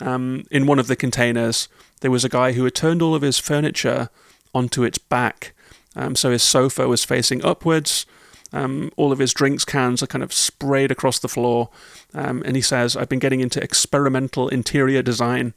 Um, 0.00 0.44
in 0.50 0.66
one 0.66 0.78
of 0.78 0.86
the 0.86 0.96
containers, 0.96 1.68
there 2.00 2.10
was 2.10 2.24
a 2.24 2.30
guy 2.30 2.52
who 2.52 2.64
had 2.64 2.74
turned 2.74 3.02
all 3.02 3.14
of 3.14 3.22
his 3.22 3.38
furniture 3.38 4.08
onto 4.54 4.82
its 4.82 4.98
back. 4.98 5.52
Um, 5.96 6.14
so 6.14 6.30
his 6.30 6.42
sofa 6.42 6.88
was 6.88 7.04
facing 7.04 7.44
upwards. 7.44 8.06
Um, 8.52 8.90
all 8.96 9.12
of 9.12 9.18
his 9.18 9.32
drinks 9.32 9.64
cans 9.64 10.02
are 10.02 10.06
kind 10.06 10.24
of 10.24 10.32
sprayed 10.32 10.90
across 10.90 11.18
the 11.18 11.28
floor. 11.28 11.70
Um, 12.14 12.42
and 12.44 12.56
he 12.56 12.62
says, 12.62 12.96
I've 12.96 13.08
been 13.08 13.18
getting 13.18 13.40
into 13.40 13.62
experimental 13.62 14.48
interior 14.48 15.02
design. 15.02 15.54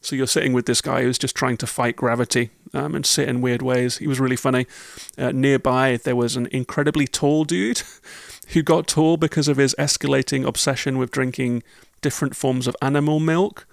So 0.00 0.16
you're 0.16 0.26
sitting 0.26 0.52
with 0.52 0.66
this 0.66 0.80
guy 0.80 1.02
who's 1.02 1.18
just 1.18 1.36
trying 1.36 1.56
to 1.58 1.66
fight 1.66 1.94
gravity 1.94 2.50
um, 2.74 2.94
and 2.94 3.06
sit 3.06 3.28
in 3.28 3.40
weird 3.40 3.62
ways. 3.62 3.98
He 3.98 4.08
was 4.08 4.18
really 4.18 4.36
funny. 4.36 4.66
Uh, 5.16 5.30
nearby, 5.30 5.98
there 6.02 6.16
was 6.16 6.34
an 6.34 6.48
incredibly 6.50 7.06
tall 7.06 7.44
dude 7.44 7.82
who 8.48 8.62
got 8.62 8.88
tall 8.88 9.16
because 9.16 9.46
of 9.46 9.58
his 9.58 9.76
escalating 9.78 10.44
obsession 10.44 10.98
with 10.98 11.12
drinking 11.12 11.62
different 12.00 12.34
forms 12.34 12.66
of 12.66 12.76
animal 12.82 13.20
milk. 13.20 13.66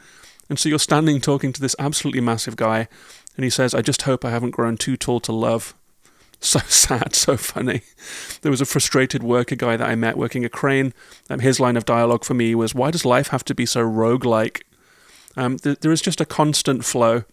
And 0.49 0.59
so 0.59 0.69
you're 0.69 0.79
standing 0.79 1.19
talking 1.21 1.51
to 1.53 1.61
this 1.61 1.75
absolutely 1.77 2.21
massive 2.21 2.55
guy, 2.55 2.87
and 3.35 3.43
he 3.43 3.49
says, 3.49 3.75
I 3.75 3.81
just 3.81 4.03
hope 4.03 4.25
I 4.25 4.31
haven't 4.31 4.51
grown 4.51 4.77
too 4.77 4.97
tall 4.97 5.19
to 5.21 5.31
love. 5.31 5.75
So 6.39 6.59
sad, 6.67 7.15
so 7.15 7.37
funny. 7.37 7.81
There 8.41 8.51
was 8.51 8.61
a 8.61 8.65
frustrated 8.65 9.23
worker 9.23 9.55
guy 9.55 9.77
that 9.77 9.87
I 9.87 9.95
met 9.95 10.17
working 10.17 10.45
a 10.45 10.49
crane. 10.49 10.93
Um, 11.29 11.39
his 11.39 11.59
line 11.59 11.77
of 11.77 11.85
dialogue 11.85 12.23
for 12.23 12.33
me 12.33 12.55
was, 12.55 12.73
Why 12.75 12.91
does 12.91 13.05
life 13.05 13.29
have 13.29 13.43
to 13.45 13.55
be 13.55 13.65
so 13.65 13.81
roguelike? 13.81 14.61
Um, 15.35 15.57
th- 15.57 15.79
there 15.79 15.91
is 15.91 16.01
just 16.01 16.21
a 16.21 16.25
constant 16.25 16.85
flow 16.85 17.23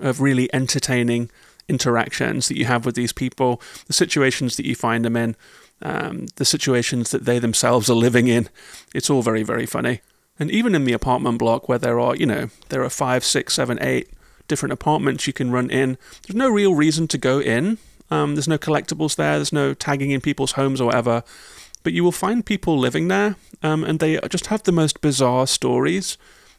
of 0.00 0.20
really 0.20 0.52
entertaining 0.54 1.30
interactions 1.68 2.48
that 2.48 2.56
you 2.56 2.64
have 2.64 2.84
with 2.84 2.94
these 2.94 3.12
people, 3.12 3.60
the 3.86 3.92
situations 3.92 4.56
that 4.56 4.66
you 4.66 4.74
find 4.74 5.04
them 5.04 5.16
in, 5.16 5.36
um, 5.82 6.26
the 6.36 6.44
situations 6.44 7.10
that 7.10 7.24
they 7.24 7.38
themselves 7.38 7.88
are 7.88 7.94
living 7.94 8.26
in. 8.26 8.48
It's 8.94 9.10
all 9.10 9.22
very, 9.22 9.42
very 9.42 9.66
funny. 9.66 10.00
And 10.38 10.50
even 10.50 10.74
in 10.74 10.84
the 10.84 10.92
apartment 10.92 11.38
block 11.38 11.68
where 11.68 11.78
there 11.78 12.00
are, 12.00 12.16
you 12.16 12.26
know, 12.26 12.50
there 12.70 12.82
are 12.82 12.90
five, 12.90 13.24
six, 13.24 13.54
seven, 13.54 13.78
eight 13.80 14.10
different 14.48 14.72
apartments 14.72 15.26
you 15.26 15.32
can 15.32 15.50
run 15.50 15.70
in, 15.70 15.96
there's 16.26 16.36
no 16.36 16.48
real 16.48 16.74
reason 16.74 17.06
to 17.08 17.18
go 17.18 17.40
in. 17.40 17.78
Um, 18.10 18.34
there's 18.34 18.48
no 18.48 18.58
collectibles 18.58 19.16
there, 19.16 19.36
there's 19.36 19.52
no 19.52 19.74
tagging 19.74 20.10
in 20.10 20.20
people's 20.20 20.52
homes 20.52 20.80
or 20.80 20.86
whatever. 20.86 21.22
But 21.82 21.92
you 21.92 22.04
will 22.04 22.12
find 22.12 22.44
people 22.44 22.78
living 22.78 23.08
there, 23.08 23.36
um, 23.62 23.84
and 23.84 24.00
they 24.00 24.18
just 24.28 24.46
have 24.48 24.64
the 24.64 24.72
most 24.72 25.00
bizarre 25.00 25.46
stories. 25.46 26.18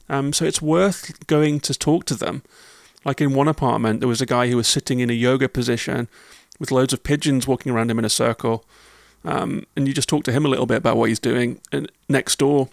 Um, 0.09 0.33
so 0.33 0.45
it's 0.45 0.61
worth 0.61 1.27
going 1.27 1.59
to 1.61 1.73
talk 1.73 2.05
to 2.05 2.15
them. 2.15 2.43
Like 3.05 3.21
in 3.21 3.33
one 3.33 3.47
apartment, 3.47 3.99
there 3.99 4.09
was 4.09 4.21
a 4.21 4.25
guy 4.25 4.49
who 4.49 4.57
was 4.57 4.67
sitting 4.67 4.99
in 4.99 5.09
a 5.09 5.13
yoga 5.13 5.47
position 5.47 6.07
with 6.59 6.71
loads 6.71 6.93
of 6.93 7.03
pigeons 7.03 7.47
walking 7.47 7.71
around 7.71 7.89
him 7.89 7.99
in 7.99 8.05
a 8.05 8.09
circle. 8.09 8.65
Um, 9.23 9.65
and 9.75 9.87
you 9.87 9.93
just 9.93 10.09
talk 10.09 10.23
to 10.25 10.31
him 10.31 10.45
a 10.45 10.49
little 10.49 10.65
bit 10.65 10.77
about 10.77 10.97
what 10.97 11.09
he's 11.09 11.19
doing. 11.19 11.59
And 11.71 11.91
next 12.09 12.39
door, 12.39 12.69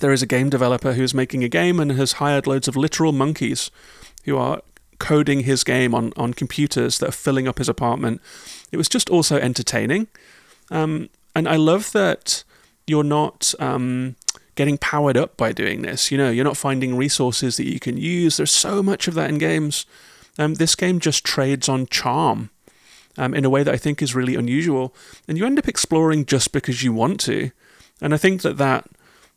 there 0.00 0.12
is 0.12 0.22
a 0.22 0.26
game 0.26 0.50
developer 0.50 0.94
who's 0.94 1.14
making 1.14 1.44
a 1.44 1.48
game 1.48 1.78
and 1.80 1.92
has 1.92 2.14
hired 2.14 2.46
loads 2.46 2.68
of 2.68 2.76
literal 2.76 3.12
monkeys 3.12 3.70
who 4.24 4.36
are 4.36 4.62
coding 5.04 5.40
his 5.40 5.64
game 5.64 5.94
on, 5.94 6.14
on 6.16 6.32
computers 6.32 6.98
that 6.98 7.10
are 7.10 7.12
filling 7.12 7.46
up 7.46 7.58
his 7.58 7.68
apartment. 7.68 8.22
It 8.72 8.78
was 8.78 8.88
just 8.88 9.10
also 9.10 9.36
entertaining. 9.36 10.06
Um, 10.70 11.10
and 11.34 11.46
I 11.46 11.56
love 11.56 11.92
that 11.92 12.42
you're 12.86 13.04
not 13.04 13.54
um, 13.58 14.16
getting 14.54 14.78
powered 14.78 15.18
up 15.18 15.36
by 15.36 15.52
doing 15.52 15.82
this. 15.82 16.10
You 16.10 16.16
know, 16.16 16.30
you're 16.30 16.50
not 16.50 16.56
finding 16.56 16.96
resources 16.96 17.58
that 17.58 17.70
you 17.70 17.78
can 17.78 17.98
use. 17.98 18.38
There's 18.38 18.50
so 18.50 18.82
much 18.82 19.06
of 19.06 19.12
that 19.12 19.28
in 19.28 19.36
games. 19.36 19.84
Um, 20.38 20.54
this 20.54 20.74
game 20.74 21.00
just 21.00 21.22
trades 21.22 21.68
on 21.68 21.86
charm 21.88 22.48
um, 23.18 23.34
in 23.34 23.44
a 23.44 23.50
way 23.50 23.62
that 23.62 23.74
I 23.74 23.76
think 23.76 24.00
is 24.00 24.14
really 24.14 24.36
unusual. 24.36 24.94
And 25.28 25.36
you 25.36 25.44
end 25.44 25.58
up 25.58 25.68
exploring 25.68 26.24
just 26.24 26.50
because 26.50 26.82
you 26.82 26.94
want 26.94 27.20
to. 27.20 27.50
And 28.00 28.14
I 28.14 28.16
think 28.16 28.40
that 28.40 28.56
that 28.56 28.88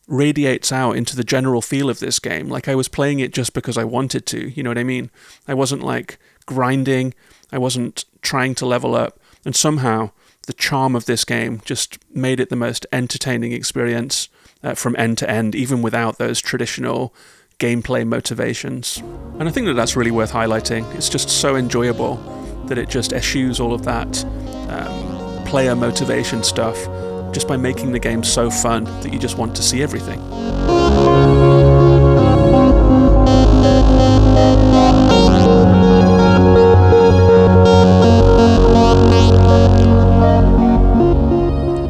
radiates 0.07 0.71
out 0.71 0.95
into 0.95 1.15
the 1.15 1.23
general 1.23 1.61
feel 1.61 1.89
of 1.89 1.99
this 1.99 2.19
game. 2.19 2.47
Like 2.47 2.67
I 2.67 2.75
was 2.75 2.87
playing 2.87 3.19
it 3.19 3.33
just 3.33 3.53
because 3.53 3.77
I 3.77 3.83
wanted 3.83 4.25
to, 4.27 4.49
you 4.49 4.63
know 4.63 4.69
what 4.69 4.77
I 4.77 4.83
mean? 4.83 5.11
I 5.47 5.53
wasn't 5.53 5.83
like 5.83 6.17
grinding, 6.45 7.13
I 7.51 7.57
wasn't 7.57 8.05
trying 8.21 8.55
to 8.55 8.65
level 8.65 8.95
up, 8.95 9.19
and 9.45 9.55
somehow 9.55 10.11
the 10.47 10.53
charm 10.53 10.95
of 10.95 11.05
this 11.05 11.25
game 11.25 11.61
just 11.65 11.99
made 12.15 12.39
it 12.39 12.49
the 12.49 12.55
most 12.55 12.85
entertaining 12.91 13.51
experience 13.51 14.29
uh, 14.63 14.73
from 14.73 14.95
end 14.97 15.17
to 15.19 15.29
end, 15.29 15.55
even 15.55 15.81
without 15.81 16.17
those 16.17 16.41
traditional 16.41 17.13
gameplay 17.59 18.07
motivations. 18.07 18.97
And 19.39 19.43
I 19.43 19.51
think 19.51 19.67
that 19.67 19.73
that's 19.73 19.95
really 19.95 20.11
worth 20.11 20.31
highlighting. 20.31 20.93
It's 20.95 21.09
just 21.09 21.29
so 21.29 21.55
enjoyable 21.55 22.15
that 22.67 22.77
it 22.77 22.87
just 22.87 23.11
eschews 23.11 23.59
all 23.59 23.73
of 23.73 23.83
that 23.83 24.23
um, 24.69 25.43
player 25.45 25.75
motivation 25.75 26.43
stuff 26.43 26.77
just 27.31 27.47
by 27.47 27.57
making 27.57 27.91
the 27.91 27.99
game 27.99 28.23
so 28.23 28.49
fun 28.49 28.83
that 29.01 29.13
you 29.13 29.19
just 29.19 29.37
want 29.37 29.55
to 29.55 29.63
see 29.63 29.81
everything. 29.83 30.21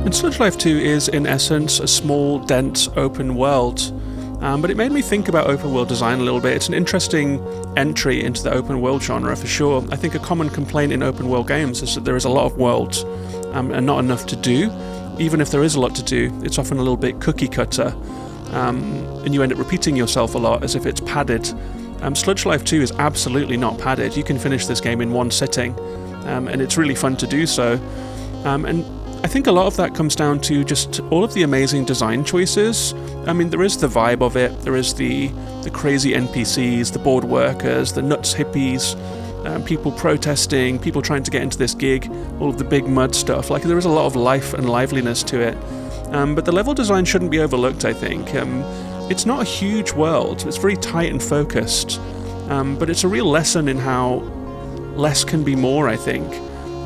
And 0.06 0.16
Sludge 0.16 0.40
Life 0.40 0.58
2 0.58 0.70
is, 0.70 1.10
in 1.10 1.28
essence, 1.28 1.80
a 1.80 1.88
small, 1.88 2.40
dense, 2.40 2.88
open 2.96 3.36
world. 3.36 3.92
Um, 4.42 4.62
but 4.62 4.70
it 4.70 4.78
made 4.78 4.92
me 4.92 5.02
think 5.02 5.28
about 5.28 5.48
open 5.48 5.74
world 5.74 5.88
design 5.88 6.20
a 6.20 6.24
little 6.24 6.40
bit. 6.40 6.54
It's 6.54 6.68
an 6.68 6.74
interesting 6.74 7.44
entry 7.76 8.24
into 8.24 8.44
the 8.44 8.52
open 8.54 8.82
world 8.82 9.02
genre 9.02 9.36
for 9.36 9.48
sure. 9.48 9.84
I 9.92 9.96
think 9.96 10.16
a 10.16 10.20
common 10.20 10.50
complaint 10.50 10.94
in 10.94 11.02
open 11.02 11.28
world 11.28 11.48
games 11.48 11.82
is 11.82 11.96
that 11.96 12.06
there 12.06 12.16
is 12.16 12.26
a 12.26 12.30
lot 12.30 12.46
of 12.46 12.58
worlds 12.58 13.04
um, 13.54 13.72
and 13.72 13.86
not 13.86 14.00
enough 14.00 14.26
to 14.28 14.36
do 14.36 14.70
even 15.20 15.42
if 15.42 15.52
there 15.52 15.64
is 15.64 15.76
a 15.76 15.80
lot 15.80 15.96
to 15.96 16.04
do, 16.04 16.32
it's 16.44 16.58
often 16.58 16.78
a 16.78 16.82
little 16.82 16.98
bit 16.98 17.20
cookie 17.20 17.48
cutter, 17.48 17.96
um, 18.52 18.82
and 19.24 19.34
you 19.34 19.44
end 19.44 19.52
up 19.52 19.58
repeating 19.58 19.96
yourself 19.96 20.36
a 20.36 20.38
lot 20.38 20.64
as 20.64 20.76
if 20.76 20.86
it's 20.86 21.02
padded. 21.02 21.48
Um, 22.02 22.16
Sludge 22.16 22.46
Life 22.46 22.64
2 22.64 22.82
is 22.82 22.92
absolutely 22.94 23.58
not 23.58 23.80
padded. 23.80 24.16
You 24.16 24.24
can 24.24 24.38
finish 24.38 24.66
this 24.68 24.80
game 24.80 25.02
in 25.02 25.12
one 25.12 25.32
sitting, 25.32 25.78
um, 26.26 26.48
and 26.48 26.62
it's 26.62 26.78
really 26.78 26.96
fun 26.96 27.18
to 27.18 27.28
do 27.28 27.46
so. 27.48 27.80
Um, 28.46 28.66
and 28.66 28.86
I 29.24 29.28
think 29.28 29.48
a 29.48 29.52
lot 29.52 29.66
of 29.66 29.76
that 29.78 29.96
comes 29.96 30.16
down 30.16 30.40
to 30.42 30.64
just 30.64 31.00
all 31.10 31.24
of 31.24 31.34
the 31.34 31.44
amazing 31.44 31.86
design 31.86 32.24
choices. 32.24 32.94
I 33.26 33.34
mean, 33.34 33.50
there 33.50 33.64
is 33.64 33.78
the 33.78 33.88
vibe 33.88 34.22
of 34.22 34.38
it, 34.38 34.62
there 34.62 34.76
is 34.76 34.94
the, 34.94 35.30
the 35.64 35.72
crazy 35.72 36.14
NPCs, 36.14 36.94
the 36.94 37.00
board 37.00 37.24
workers, 37.24 37.94
the 37.94 38.04
nuts 38.04 38.34
hippies, 38.34 38.96
um, 39.48 39.64
people 39.64 39.92
protesting, 39.92 40.78
people 40.78 41.02
trying 41.02 41.24
to 41.24 41.32
get 41.32 41.42
into 41.42 41.58
this 41.58 41.74
gig, 41.74 42.12
all 42.40 42.50
of 42.50 42.58
the 42.58 42.64
big 42.64 42.88
mud 42.88 43.16
stuff. 43.16 43.50
Like 43.50 43.64
there 43.64 43.78
is 43.78 43.86
a 43.86 43.90
lot 43.90 44.06
of 44.06 44.16
life 44.16 44.54
and 44.54 44.70
liveliness 44.70 45.24
to 45.24 45.40
it. 45.40 45.58
Um, 46.14 46.36
but 46.36 46.46
the 46.46 46.52
level 46.52 46.74
design 46.74 47.06
shouldn't 47.06 47.32
be 47.32 47.40
overlooked, 47.40 47.86
I 47.86 47.94
think. 47.94 48.36
Um, 48.36 48.62
it's 49.10 49.26
not 49.26 49.42
a 49.42 49.46
huge 49.46 49.94
world, 49.94 50.46
it's 50.46 50.58
very 50.58 50.76
tight 50.76 51.12
and 51.12 51.24
focused, 51.24 52.00
um, 52.50 52.78
but 52.78 52.90
it's 52.90 53.06
a 53.06 53.08
real 53.08 53.26
lesson 53.26 53.70
in 53.70 53.78
how 53.78 54.16
less 54.96 55.24
can 55.24 55.44
be 55.44 55.56
more, 55.56 55.88
I 55.88 55.96
think. 55.96 56.28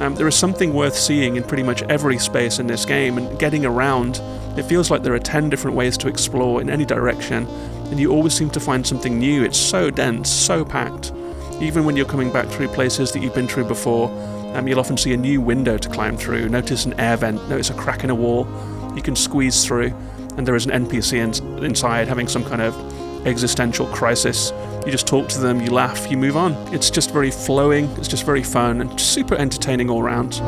Um, 0.02 0.16
there 0.16 0.28
is 0.28 0.36
something 0.36 0.74
worth 0.74 0.96
seeing 0.96 1.36
in 1.36 1.44
pretty 1.44 1.64
much 1.64 1.82
every 1.84 2.20
space 2.20 2.60
in 2.60 2.68
this 2.68 2.86
game, 2.86 3.18
and 3.18 3.40
getting 3.40 3.66
around, 3.66 4.20
it 4.58 4.64
feels 4.64 4.92
like 4.92 5.02
there 5.02 5.14
are 5.14 5.20
10 5.20 5.50
different 5.50 5.76
ways 5.76 5.98
to 5.98 6.08
explore 6.08 6.62
in 6.62 6.70
any 6.70 6.86
direction, 6.86 7.48
and 7.90 8.00
you 8.00 8.12
always 8.12 8.34
seem 8.34 8.52
to 8.52 8.60
find 8.60 8.86
something 8.86 9.18
new. 9.18 9.44
It's 9.44 9.58
so 9.58 9.90
dense, 9.90 10.30
so 10.30 10.64
packed. 10.64 11.12
Even 11.62 11.86
when 11.86 11.96
you're 11.96 12.08
coming 12.08 12.32
back 12.32 12.48
through 12.48 12.68
places 12.70 13.12
that 13.12 13.22
you've 13.22 13.36
been 13.36 13.48
through 13.48 13.66
before, 13.66 14.10
um, 14.56 14.68
you'll 14.68 14.80
often 14.80 14.98
see 14.98 15.14
a 15.14 15.18
new 15.18 15.40
window 15.40 15.78
to 15.78 15.88
climb 15.90 16.18
through, 16.18 16.50
notice 16.50 16.86
an 16.86 17.00
air 17.00 17.16
vent, 17.16 17.48
notice 17.50 17.70
a 17.70 17.74
crack 17.76 18.04
in 18.04 18.10
a 18.10 18.16
wall 18.16 18.48
you 18.96 19.02
can 19.04 19.16
squeeze 19.16 19.64
through, 19.64 19.94
and 20.38 20.48
there 20.48 20.56
is 20.56 20.66
an 20.66 20.72
NPC 20.72 21.20
in- 21.20 21.64
inside 21.64 22.08
having 22.08 22.28
some 22.28 22.44
kind 22.44 22.62
of 22.62 22.76
existential 23.28 23.86
crisis. 23.88 24.52
You 24.86 24.92
just 24.92 25.06
talk 25.06 25.30
to 25.30 25.40
them, 25.40 25.62
you 25.62 25.70
laugh, 25.70 26.10
you 26.10 26.18
move 26.18 26.36
on. 26.36 26.54
It's 26.74 26.90
just 26.90 27.12
very 27.12 27.30
flowing, 27.30 27.86
it's 27.98 28.08
just 28.08 28.26
very 28.26 28.44
fun, 28.44 28.82
and 28.82 29.00
super 29.00 29.36
entertaining 29.36 29.90
all 29.90 30.02
round. 30.02 30.42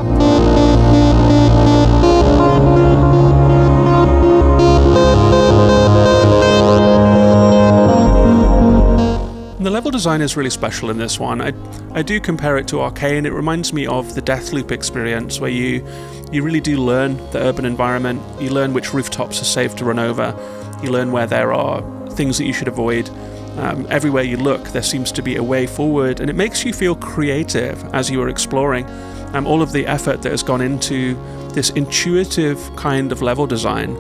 The 9.63 9.69
level 9.69 9.91
design 9.91 10.19
is 10.19 10.35
really 10.35 10.49
special 10.49 10.89
in 10.89 10.97
this 10.97 11.17
one. 11.17 11.39
I, 11.39 11.53
I 11.93 12.01
do 12.01 12.19
compare 12.19 12.57
it 12.57 12.67
to 12.67 12.75
Arkane. 12.81 13.25
It 13.25 13.31
reminds 13.31 13.71
me 13.71 13.87
of 13.87 14.13
the 14.13 14.21
Deathloop 14.21 14.71
experience, 14.71 15.39
where 15.39 15.49
you 15.49 15.87
you 16.33 16.43
really 16.43 16.59
do 16.59 16.77
learn 16.77 17.15
the 17.31 17.39
urban 17.39 17.63
environment. 17.63 18.21
You 18.41 18.49
learn 18.49 18.73
which 18.73 18.93
rooftops 18.93 19.41
are 19.41 19.45
safe 19.45 19.73
to 19.77 19.85
run 19.85 19.99
over. 19.99 20.35
You 20.83 20.91
learn 20.91 21.13
where 21.13 21.27
there 21.27 21.53
are 21.53 21.81
things 22.09 22.37
that 22.39 22.43
you 22.43 22.51
should 22.51 22.67
avoid. 22.67 23.09
Um, 23.57 23.87
everywhere 23.89 24.23
you 24.23 24.35
look, 24.35 24.67
there 24.73 24.83
seems 24.83 25.13
to 25.13 25.21
be 25.21 25.37
a 25.37 25.43
way 25.43 25.65
forward, 25.65 26.19
and 26.19 26.29
it 26.29 26.35
makes 26.35 26.65
you 26.65 26.73
feel 26.73 26.93
creative 26.93 27.81
as 27.95 28.09
you 28.09 28.21
are 28.21 28.27
exploring. 28.27 28.85
Um, 29.33 29.47
all 29.47 29.61
of 29.61 29.71
the 29.71 29.87
effort 29.87 30.23
that 30.23 30.31
has 30.31 30.43
gone 30.43 30.59
into 30.59 31.15
this 31.53 31.69
intuitive 31.69 32.75
kind 32.75 33.13
of 33.13 33.21
level 33.21 33.47
design, 33.47 33.95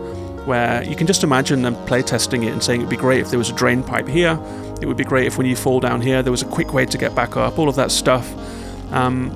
where 0.45 0.83
you 0.83 0.97
can 0.97 1.07
just 1.07 1.23
imagine 1.23 1.61
them 1.61 1.75
playtesting 1.85 2.43
it 2.43 2.51
and 2.51 2.61
saying 2.61 2.81
it'd 2.81 2.89
be 2.89 2.97
great 2.97 3.21
if 3.21 3.29
there 3.29 3.39
was 3.39 3.49
a 3.49 3.55
drain 3.55 3.81
pipe 3.81 4.09
here, 4.09 4.37
it 4.83 4.85
would 4.85 4.97
be 4.97 5.03
great 5.03 5.25
if 5.25 5.37
when 5.37 5.47
you 5.47 5.55
fall 5.55 5.79
down 5.79 6.01
here 6.01 6.21
there 6.21 6.31
was 6.31 6.41
a 6.41 6.45
quick 6.45 6.73
way 6.73 6.85
to 6.85 6.97
get 6.97 7.15
back 7.15 7.37
up, 7.37 7.57
all 7.57 7.69
of 7.69 7.75
that 7.75 7.89
stuff. 7.89 8.31
Um, 8.91 9.31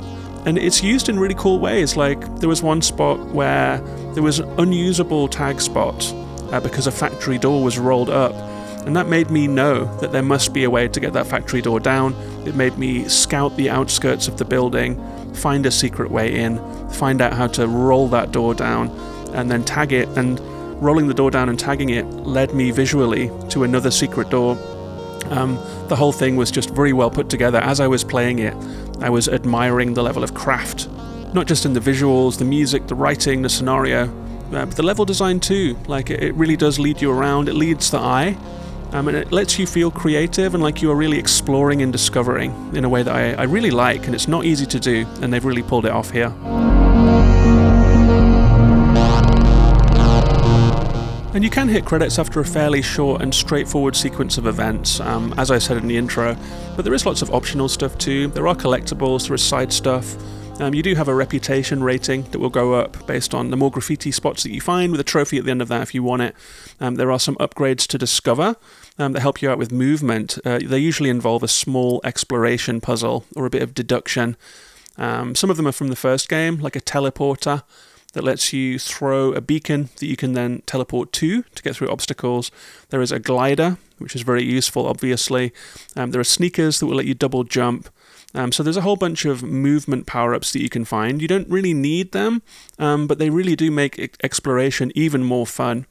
and 0.46 0.58
it's 0.58 0.84
used 0.84 1.10
in 1.10 1.18
really 1.18 1.36
cool 1.36 1.60
ways. 1.60 1.98
Like 1.98 2.20
there 2.40 2.50
was 2.50 2.62
one 2.62 2.82
spot 2.82 3.18
where 3.30 3.80
there 4.14 4.22
was 4.22 4.40
an 4.40 4.50
unusable 4.60 5.28
tag 5.28 5.62
spot 5.62 6.14
uh, 6.52 6.60
because 6.60 6.86
a 6.86 6.92
factory 6.92 7.38
door 7.38 7.64
was 7.64 7.80
rolled 7.80 8.10
up 8.10 8.34
and 8.86 8.96
that 8.96 9.08
made 9.08 9.30
me 9.30 9.48
know 9.48 9.86
that 9.98 10.12
there 10.12 10.24
must 10.24 10.54
be 10.54 10.64
a 10.64 10.70
way 10.70 10.88
to 10.88 11.00
get 11.00 11.12
that 11.14 11.28
factory 11.28 11.62
door 11.62 11.80
down. 11.80 12.14
It 12.46 12.56
made 12.56 12.78
me 12.78 13.08
scout 13.10 13.56
the 13.58 13.70
outskirts 13.70 14.28
of 14.28 14.38
the 14.38 14.46
building, 14.46 14.96
find 15.34 15.66
a 15.66 15.72
secret 15.72 16.12
way 16.12 16.40
in, 16.40 16.58
find 16.90 17.22
out 17.22 17.34
how 17.34 17.48
to 17.48 17.68
roll 17.68 18.08
that 18.10 18.32
door 18.32 18.54
down, 18.54 18.90
and 19.34 19.52
then 19.52 19.64
tag 19.64 19.92
it. 19.92 20.08
And 20.18 20.40
rolling 20.82 21.08
the 21.08 21.14
door 21.14 21.32
down 21.32 21.50
and 21.50 21.60
tagging 21.60 21.90
it 21.90 22.06
led 22.06 22.54
me 22.54 22.72
visually 22.72 23.30
to 23.50 23.64
another 23.64 23.92
secret 23.92 24.30
door. 24.30 24.56
Um, 25.30 25.56
the 25.88 25.96
whole 25.96 26.12
thing 26.12 26.36
was 26.36 26.52
just 26.52 26.70
very 26.70 26.94
well 26.94 27.12
put 27.12 27.30
together. 27.30 27.60
As 27.60 27.80
I 27.80 27.88
was 27.88 28.04
playing 28.04 28.40
it, 28.40 28.56
I 29.02 29.10
was 29.10 29.28
admiring 29.28 29.94
the 29.94 30.04
level 30.04 30.24
of 30.24 30.34
craft, 30.34 30.88
not 31.34 31.48
just 31.48 31.66
in 31.66 31.74
the 31.74 31.80
visuals, 31.80 32.38
the 32.38 32.46
music, 32.46 32.88
the 32.88 32.96
writing, 32.96 33.42
the 33.42 33.50
scenario, 33.50 34.06
uh, 34.54 34.66
but 34.66 34.76
the 34.76 34.84
level 34.84 35.06
design 35.06 35.40
too. 35.40 35.78
Like 35.88 36.10
it, 36.10 36.24
it 36.24 36.34
really 36.36 36.56
does 36.56 36.80
lead 36.80 37.02
you 37.02 37.12
around. 37.12 37.50
It 37.50 37.54
leads 37.54 37.92
the 37.92 38.00
eye, 38.00 38.38
um, 38.92 39.08
and 39.08 39.18
it 39.18 39.32
lets 39.32 39.60
you 39.60 39.68
feel 39.68 39.92
creative 39.92 40.54
and 40.54 40.64
like 40.64 40.82
you 40.82 40.90
are 40.92 40.96
really 40.96 41.20
exploring 41.20 41.82
and 41.82 41.92
discovering 41.92 42.52
in 42.76 42.86
a 42.86 42.90
way 42.90 43.04
that 43.04 43.14
I, 43.14 43.34
I 43.34 43.44
really 43.44 43.72
like, 43.72 44.06
and 44.06 44.16
it's 44.16 44.28
not 44.28 44.46
easy 44.46 44.66
to 44.66 44.80
do, 44.80 45.06
and 45.22 45.34
they've 45.34 45.44
really 45.44 45.64
pulled 45.64 45.86
it 45.86 45.92
off 45.92 46.12
here. 46.12 46.34
And 51.38 51.44
you 51.44 51.52
can 51.52 51.68
hit 51.68 51.86
credits 51.86 52.18
after 52.18 52.40
a 52.40 52.44
fairly 52.44 52.82
short 52.82 53.22
and 53.22 53.32
straightforward 53.32 53.96
sequence 53.96 54.40
of 54.40 54.48
events, 54.48 55.00
um, 55.00 55.36
as 55.38 55.52
I 55.52 55.60
said 55.60 55.78
in 55.78 55.88
the 55.88 55.96
intro, 55.96 56.36
but 56.76 56.84
there 56.84 56.96
is 56.96 57.06
lots 57.06 57.22
of 57.22 57.32
optional 57.32 57.70
stuff 57.70 57.96
too. 58.00 58.30
There 58.30 58.48
are 58.48 58.56
collectibles, 58.56 59.28
there 59.28 59.36
is 59.36 59.44
side 59.44 59.72
stuff, 59.72 60.18
um, 60.60 60.74
you 60.74 60.82
do 60.82 60.96
have 60.96 61.08
a 61.08 61.14
reputation 61.14 61.84
rating 61.84 62.24
that 62.32 62.40
will 62.40 62.50
go 62.50 62.74
up 62.74 63.06
based 63.06 63.36
on 63.36 63.52
the 63.52 63.56
more 63.56 63.70
graffiti 63.70 64.12
spots 64.12 64.42
that 64.42 64.52
you 64.52 64.60
find, 64.60 64.92
with 64.92 65.00
a 65.00 65.04
trophy 65.04 65.38
at 65.38 65.46
the 65.46 65.52
end 65.52 65.62
of 65.62 65.68
that 65.68 65.84
if 65.84 65.94
you 65.94 66.02
want 66.02 66.24
it. 66.24 66.36
Um, 66.80 66.96
there 66.96 67.12
are 67.12 67.20
some 67.20 67.36
upgrades 67.36 67.86
to 67.90 68.00
discover 68.00 68.56
um, 68.98 69.14
that 69.14 69.20
help 69.20 69.40
you 69.40 69.52
out 69.52 69.60
with 69.60 69.72
movement. 69.72 70.40
Uh, 70.44 70.58
they 70.58 70.80
usually 70.80 71.12
involve 71.12 71.44
a 71.44 71.48
small 71.48 72.02
exploration 72.04 72.82
puzzle 72.82 73.26
or 73.36 73.46
a 73.46 73.52
bit 73.52 73.62
of 73.62 73.76
deduction. 73.76 74.38
Um, 74.98 75.36
some 75.36 75.52
of 75.52 75.58
them 75.58 75.68
are 75.68 75.72
from 75.72 75.90
the 75.90 75.96
first 75.96 76.30
game, 76.30 76.58
like 76.58 76.76
a 76.76 76.82
teleporter 76.82 77.62
that 78.18 78.24
lets 78.24 78.52
you 78.52 78.80
throw 78.80 79.32
a 79.32 79.42
beacon 79.42 79.90
that 79.98 80.08
you 80.08 80.16
can 80.16 80.34
then 80.34 80.64
teleport 80.66 81.12
to 81.12 81.44
to 81.44 81.62
get 81.62 81.76
through 81.76 81.88
obstacles. 81.90 82.50
There 82.90 83.04
is 83.04 83.12
a 83.12 83.20
glider, 83.20 83.78
which 84.00 84.16
is 84.16 84.24
very 84.24 84.44
useful, 84.44 84.88
obviously. 84.88 85.54
Um, 85.96 86.10
there 86.10 86.20
are 86.20 86.24
sneakers 86.24 86.80
that 86.80 86.88
will 86.88 86.96
let 86.96 87.06
you 87.06 87.14
double 87.14 87.44
jump. 87.44 87.90
Um, 88.34 88.52
so 88.52 88.64
there's 88.64 88.76
a 88.76 88.82
whole 88.82 88.96
bunch 88.96 89.26
of 89.26 89.44
movement 89.44 90.08
power 90.08 90.34
ups 90.34 90.52
that 90.54 90.64
you 90.64 90.70
can 90.70 90.84
find. 90.84 91.22
You 91.22 91.28
don't 91.28 91.48
really 91.48 91.76
need 91.76 92.12
them, 92.12 92.42
um, 92.80 93.06
but 93.06 93.20
they 93.20 93.30
really 93.30 93.56
do 93.56 93.70
make 93.70 94.18
exploration 94.24 94.92
even 94.96 95.24
more 95.24 95.46
fun. 95.46 95.86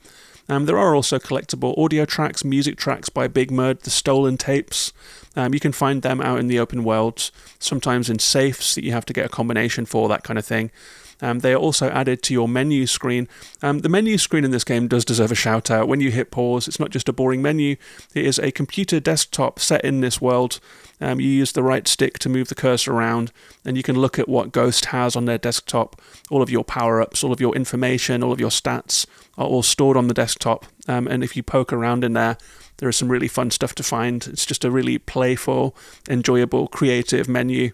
Um, 0.49 0.67
there 0.67 0.79
are 0.79 0.97
also 0.97 1.21
collectible 1.21 1.79
audio 1.79 2.05
tracks, 2.05 2.45
music 2.45 2.77
tracks 2.77 3.09
by 3.09 3.29
Big 3.29 3.53
Mud, 3.53 3.83
the 3.83 3.91
stolen 3.91 4.37
tapes. 4.37 4.93
Um, 5.37 5.55
you 5.55 5.61
can 5.61 5.73
find 5.73 6.03
them 6.03 6.21
out 6.21 6.41
in 6.41 6.49
the 6.49 6.59
open 6.59 6.83
world, 6.83 7.31
sometimes 7.61 8.11
in 8.11 8.19
safes 8.19 8.75
that 8.75 8.83
you 8.83 8.91
have 8.91 9.07
to 9.07 9.13
get 9.13 9.27
a 9.27 9.29
combination 9.29 9.87
for, 9.87 10.09
that 10.09 10.25
kind 10.25 10.41
of 10.41 10.45
thing. 10.45 10.73
Um, 11.21 11.41
they 11.41 11.53
are 11.53 11.59
also 11.59 11.89
added 11.91 12.23
to 12.25 12.35
your 12.35 12.49
menu 12.49 12.87
screen. 12.87 13.29
Um, 13.63 13.81
the 13.81 13.89
menu 13.89 14.19
screen 14.19 14.45
in 14.45 14.51
this 14.51 14.65
game 14.65 14.89
does 14.89 15.05
deserve 15.05 15.33
a 15.33 15.37
shout 15.37 15.71
out. 15.71 15.89
When 15.89 16.01
you 16.01 16.11
hit 16.11 16.31
pause, 16.31 16.69
it's 16.69 16.81
not 16.81 16.91
just 16.91 17.09
a 17.09 17.13
boring 17.13 17.43
menu, 17.43 17.77
it 18.15 18.25
is 18.25 18.39
a 18.39 18.53
computer 18.53 19.01
desktop 19.01 19.59
set 19.59 19.85
in 19.85 20.01
this 20.01 20.21
world. 20.21 20.61
Um, 21.01 21.21
you 21.21 21.29
use 21.29 21.53
the 21.53 21.63
right 21.63 21.87
stick 21.87 22.19
to 22.21 22.29
move 22.29 22.49
the 22.49 22.55
cursor 22.55 22.93
around, 22.93 23.31
and 23.65 23.77
you 23.77 23.83
can 23.83 23.99
look 23.99 24.19
at 24.19 24.29
what 24.29 24.53
Ghost 24.53 24.87
has 24.87 25.15
on 25.15 25.27
their 25.27 25.39
desktop. 25.39 26.01
All 26.31 26.43
of 26.43 26.51
your 26.51 26.65
power 26.65 27.03
ups, 27.03 27.23
all 27.23 27.33
of 27.33 27.41
your 27.41 27.55
information, 27.55 28.23
all 28.23 28.33
of 28.33 28.41
your 28.41 28.51
stats 28.51 29.07
are 29.37 29.47
all 29.47 29.63
stored 29.63 29.97
on 29.97 30.09
the 30.09 30.15
desktop. 30.15 30.65
Um, 30.89 31.07
and 31.07 31.23
if 31.23 31.37
you 31.37 31.43
poke 31.43 31.73
around 31.73 32.05
in 32.05 32.15
there, 32.15 32.39
there 32.79 32.89
is 32.89 32.97
some 32.97 33.11
really 33.11 33.29
fun 33.29 33.51
stuff 33.51 33.75
to 33.77 33.83
find. 33.83 34.27
It's 34.27 34.47
just 34.47 34.65
a 34.65 34.71
really 34.71 34.99
playful, 34.99 35.77
enjoyable, 36.09 36.69
creative 36.69 37.29
menu. 37.29 37.73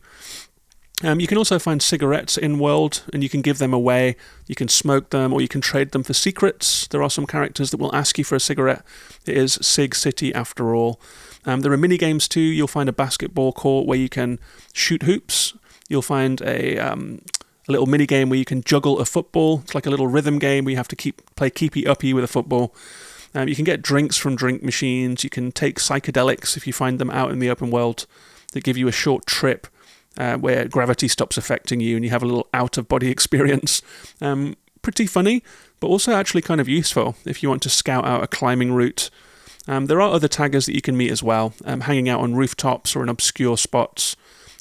Um, 1.05 1.19
you 1.19 1.27
can 1.27 1.37
also 1.37 1.59
find 1.59 1.83
cigarettes 1.83 2.39
in 2.39 2.61
world 2.61 3.03
and 3.13 3.25
you 3.25 3.29
can 3.29 3.43
give 3.43 3.59
them 3.59 3.75
away. 3.75 4.15
You 4.47 4.55
can 4.55 4.69
smoke 4.69 5.11
them 5.11 5.33
or 5.33 5.41
you 5.41 5.49
can 5.49 5.61
trade 5.61 5.91
them 5.91 6.05
for 6.05 6.13
secrets. 6.13 6.87
There 6.87 7.03
are 7.03 7.11
some 7.11 7.27
characters 7.27 7.71
that 7.71 7.79
will 7.79 7.95
ask 7.95 8.19
you 8.19 8.25
for 8.25 8.37
a 8.37 8.41
cigarette. 8.41 8.85
It 9.27 9.37
is 9.37 9.55
Sig 9.55 9.97
City 9.97 10.33
after 10.33 10.77
all. 10.77 11.01
Um, 11.45 11.63
there 11.63 11.73
are 11.73 11.77
mini 11.77 11.99
games 11.99 12.29
too. 12.29 12.41
You'll 12.41 12.69
find 12.69 12.89
a 12.89 12.93
basketball 12.93 13.53
court 13.53 13.87
where 13.87 13.99
you 13.99 14.09
can 14.09 14.39
shoot 14.73 15.03
hoops. 15.03 15.55
You'll 15.89 16.03
find 16.03 16.41
a, 16.43 16.79
um, 16.79 17.23
a 17.69 17.73
little 17.73 17.87
mini 17.87 18.07
game 18.07 18.31
where 18.31 18.39
you 18.39 18.45
can 18.45 18.63
juggle 18.63 19.01
a 19.01 19.05
football. 19.05 19.61
It's 19.65 19.75
like 19.75 19.87
a 19.87 19.91
little 19.91 20.07
rhythm 20.07 20.39
game 20.39 20.65
where 20.65 20.71
you 20.71 20.77
have 20.77 20.89
to 20.89 20.97
keep 20.97 21.21
play 21.35 21.51
keepy 21.51 21.85
uppy 21.85 22.15
with 22.15 22.23
a 22.23 22.29
football. 22.29 22.73
Um, 23.35 23.49
you 23.49 23.57
can 23.57 23.65
get 23.65 23.83
drinks 23.83 24.19
from 24.19 24.37
drink 24.37 24.63
machines. 24.63 25.25
You 25.25 25.31
can 25.31 25.51
take 25.51 25.81
psychedelics 25.81 26.57
if 26.57 26.67
you 26.67 26.73
find 26.73 26.99
them 27.01 27.11
out 27.11 27.33
in 27.33 27.41
the 27.41 27.51
open 27.51 27.73
world 27.73 28.07
that 28.53 28.63
give 28.63 28.77
you 28.77 28.87
a 28.87 28.93
short 28.93 29.27
trip 29.27 29.67
uh, 30.19 30.37
where 30.37 30.69
gravity 30.69 31.09
stops 31.09 31.37
affecting 31.37 31.81
you 31.81 31.97
and 31.97 32.05
you 32.05 32.11
have 32.11 32.23
a 32.23 32.27
little 32.27 32.49
out 32.53 32.79
of 32.79 32.89
body 32.89 33.11
experience. 33.11 33.83
Um, 34.21 34.57
pretty 34.83 35.07
funny, 35.07 35.43
but 35.81 35.87
also 35.87 36.13
actually 36.13 36.43
kind 36.43 36.61
of 36.61 36.69
useful 36.69 37.17
if 37.25 37.43
you 37.43 37.49
want 37.49 37.63
to 37.63 37.71
scout 37.71 38.05
out 38.05 38.23
a 38.23 38.27
climbing 38.27 38.73
route. 38.73 39.11
Um, 39.69 39.87
there 39.87 40.01
are 40.01 40.13
other 40.13 40.29
taggers 40.29 40.67
that 40.67 40.75
you 40.75 40.83
can 40.83 40.97
meet 40.97 41.11
as 41.11 41.23
well, 41.23 41.55
um, 41.65 41.83
hanging 41.83 42.09
out 42.09 42.21
on 42.21 42.35
rooftops 42.35 42.97
or 42.97 43.03
in 43.03 43.09
obscure 43.09 43.57
spots. 43.57 44.17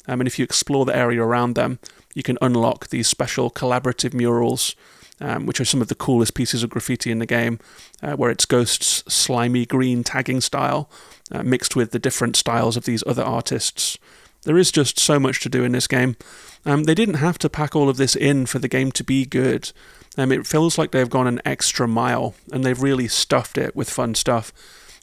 Um, 0.06 0.20
and 0.20 0.28
if 0.28 0.38
you 0.38 0.44
explore 0.44 0.84
the 0.84 0.96
area 0.96 1.22
around 1.22 1.54
them, 1.54 1.78
you 2.14 2.22
can 2.22 2.38
unlock 2.40 2.88
these 2.88 3.08
special 3.08 3.50
collaborative 3.50 4.14
murals, 4.14 4.76
um, 5.20 5.46
which 5.46 5.60
are 5.60 5.64
some 5.64 5.80
of 5.80 5.88
the 5.88 5.94
coolest 5.94 6.34
pieces 6.34 6.62
of 6.62 6.70
graffiti 6.70 7.10
in 7.10 7.18
the 7.18 7.26
game, 7.26 7.58
uh, 8.02 8.14
where 8.14 8.30
it's 8.30 8.44
Ghost's 8.44 9.02
slimy 9.12 9.66
green 9.66 10.04
tagging 10.04 10.40
style 10.40 10.90
uh, 11.30 11.42
mixed 11.42 11.74
with 11.74 11.90
the 11.90 11.98
different 11.98 12.36
styles 12.36 12.76
of 12.76 12.84
these 12.84 13.02
other 13.06 13.22
artists. 13.22 13.98
There 14.44 14.58
is 14.58 14.72
just 14.72 14.98
so 14.98 15.20
much 15.20 15.40
to 15.40 15.48
do 15.48 15.64
in 15.64 15.72
this 15.72 15.86
game. 15.86 16.16
Um, 16.64 16.84
they 16.84 16.94
didn't 16.94 17.14
have 17.14 17.38
to 17.38 17.48
pack 17.48 17.74
all 17.74 17.88
of 17.88 17.96
this 17.96 18.16
in 18.16 18.46
for 18.46 18.58
the 18.58 18.68
game 18.68 18.92
to 18.92 19.04
be 19.04 19.24
good. 19.24 19.72
Um, 20.16 20.30
it 20.32 20.46
feels 20.46 20.78
like 20.78 20.90
they've 20.90 21.08
gone 21.08 21.26
an 21.26 21.40
extra 21.44 21.88
mile 21.88 22.34
and 22.52 22.64
they've 22.64 22.80
really 22.80 23.08
stuffed 23.08 23.56
it 23.56 23.74
with 23.74 23.90
fun 23.90 24.14
stuff. 24.14 24.52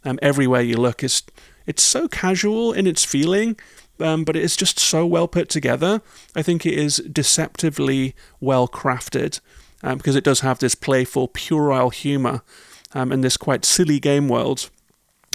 Um, 0.05 0.19
everywhere 0.21 0.61
you 0.61 0.77
look, 0.77 1.03
it's 1.03 1.23
it's 1.65 1.83
so 1.83 2.07
casual 2.07 2.73
in 2.73 2.87
its 2.87 3.05
feeling, 3.05 3.57
um, 3.99 4.23
but 4.23 4.35
it 4.35 4.43
is 4.43 4.55
just 4.55 4.79
so 4.79 5.05
well 5.05 5.27
put 5.27 5.49
together. 5.49 6.01
I 6.35 6.41
think 6.41 6.65
it 6.65 6.73
is 6.73 6.97
deceptively 6.97 8.15
well 8.39 8.67
crafted 8.67 9.39
um, 9.83 9.97
because 9.97 10.15
it 10.15 10.23
does 10.23 10.39
have 10.39 10.59
this 10.59 10.75
playful, 10.75 11.27
puerile 11.27 11.89
humour 11.89 12.41
um, 12.93 13.11
and 13.11 13.23
this 13.23 13.37
quite 13.37 13.65
silly 13.65 13.99
game 13.99 14.27
world 14.29 14.69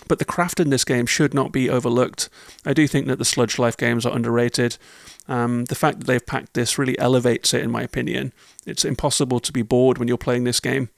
but 0.08 0.18
the 0.18 0.24
craft 0.24 0.60
in 0.60 0.70
this 0.70 0.84
game 0.84 1.06
should 1.06 1.34
not 1.34 1.52
be 1.52 1.70
overlooked. 1.70 2.28
I 2.64 2.72
do 2.72 2.86
think 2.86 3.06
that 3.06 3.18
the 3.18 3.24
Sludge 3.24 3.58
Life 3.58 3.76
games 3.76 4.04
are 4.04 4.14
underrated. 4.14 4.76
Um, 5.28 5.64
the 5.66 5.74
fact 5.74 6.00
that 6.00 6.06
they've 6.06 6.24
packed 6.24 6.54
this 6.54 6.78
really 6.78 6.98
elevates 6.98 7.54
it, 7.54 7.62
in 7.62 7.70
my 7.70 7.82
opinion. 7.82 8.32
It's 8.66 8.84
impossible 8.84 9.40
to 9.40 9.52
be 9.52 9.62
bored 9.62 9.98
when 9.98 10.08
you're 10.08 10.18
playing 10.18 10.44
this 10.44 10.60
game. 10.60 10.90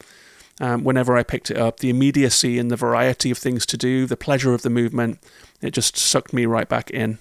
Um, 0.60 0.84
whenever 0.84 1.16
I 1.16 1.22
picked 1.22 1.50
it 1.50 1.58
up, 1.58 1.80
the 1.80 1.90
immediacy 1.90 2.58
and 2.58 2.70
the 2.70 2.76
variety 2.76 3.30
of 3.30 3.38
things 3.38 3.66
to 3.66 3.76
do, 3.76 4.06
the 4.06 4.16
pleasure 4.16 4.54
of 4.54 4.62
the 4.62 4.70
movement, 4.70 5.18
it 5.60 5.72
just 5.72 5.96
sucked 5.96 6.32
me 6.32 6.46
right 6.46 6.68
back 6.68 6.90
in. 6.90 7.18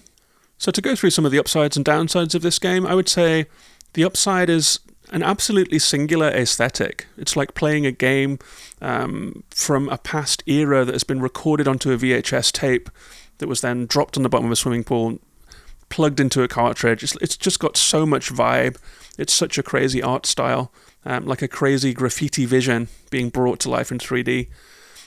So, 0.58 0.72
to 0.72 0.80
go 0.80 0.96
through 0.96 1.10
some 1.10 1.26
of 1.26 1.32
the 1.32 1.38
upsides 1.38 1.76
and 1.76 1.84
downsides 1.84 2.34
of 2.34 2.40
this 2.40 2.58
game, 2.58 2.86
I 2.86 2.94
would 2.94 3.10
say 3.10 3.46
the 3.92 4.04
upside 4.04 4.48
is 4.48 4.80
an 5.10 5.22
absolutely 5.22 5.78
singular 5.78 6.28
aesthetic. 6.28 7.06
It's 7.16 7.36
like 7.36 7.54
playing 7.54 7.86
a 7.86 7.92
game 7.92 8.38
um, 8.80 9.44
from 9.50 9.88
a 9.88 9.98
past 9.98 10.42
era 10.46 10.84
that 10.84 10.94
has 10.94 11.04
been 11.04 11.20
recorded 11.20 11.68
onto 11.68 11.92
a 11.92 11.96
VHS 11.96 12.52
tape 12.52 12.90
that 13.38 13.48
was 13.48 13.60
then 13.60 13.86
dropped 13.86 14.16
on 14.16 14.22
the 14.22 14.28
bottom 14.28 14.46
of 14.46 14.52
a 14.52 14.56
swimming 14.56 14.84
pool, 14.84 15.18
plugged 15.88 16.20
into 16.20 16.42
a 16.42 16.48
cartridge. 16.48 17.02
It's, 17.02 17.16
it's 17.16 17.36
just 17.36 17.60
got 17.60 17.76
so 17.76 18.06
much 18.06 18.32
vibe. 18.32 18.76
It's 19.18 19.32
such 19.32 19.58
a 19.58 19.62
crazy 19.62 20.02
art 20.02 20.26
style, 20.26 20.72
um, 21.04 21.26
like 21.26 21.42
a 21.42 21.48
crazy 21.48 21.94
graffiti 21.94 22.44
vision 22.44 22.88
being 23.10 23.28
brought 23.28 23.60
to 23.60 23.70
life 23.70 23.92
in 23.92 23.98
3D. 23.98 24.48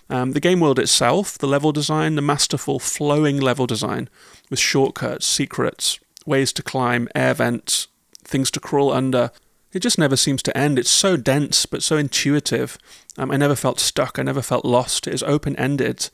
Um, 0.10 0.32
the 0.32 0.39
game 0.39 0.60
world 0.60 0.80
itself, 0.80 1.38
the 1.38 1.47
level 1.47 1.72
design, 1.72 2.16
the 2.16 2.22
masterful 2.22 2.80
flowing 2.80 3.39
level 3.39 3.68
design 3.68 4.10
with 4.50 4.58
shortcuts, 4.58 5.26
secrets, 5.26 6.00
ways 6.26 6.52
to 6.54 6.64
climb, 6.64 7.08
air 7.14 7.36
vents, 7.36 7.88
things 8.24 8.50
to 8.52 8.60
crawl 8.60 8.91
under. 8.91 9.32
It 9.72 9.80
just 9.80 9.99
never 9.99 10.15
seems 10.15 10.41
to 10.43 10.57
end. 10.57 10.80
It's 10.80 10.89
so 10.89 11.15
dense 11.15 11.65
but 11.65 11.84
so 11.84 11.97
intuitive. 11.97 12.78
Um, 13.17 13.32
I 13.32 13.38
never 13.38 13.55
felt 13.55 13.80
stuck. 13.80 14.17
I 14.17 14.24
never 14.24 14.41
felt 14.41 14.65
lost. 14.65 15.07
It 15.07 15.13
is 15.13 15.24
open 15.24 15.55
ended. 15.57 16.09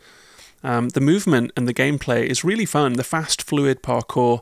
Um, 0.64 0.90
the 0.90 1.02
movement 1.02 1.52
and 1.56 1.68
the 1.68 1.74
gameplay 1.74 2.26
is 2.26 2.44
really 2.44 2.66
fun. 2.66 2.94
The 2.94 3.04
fast, 3.04 3.42
fluid 3.42 3.82
parkour. 3.84 4.42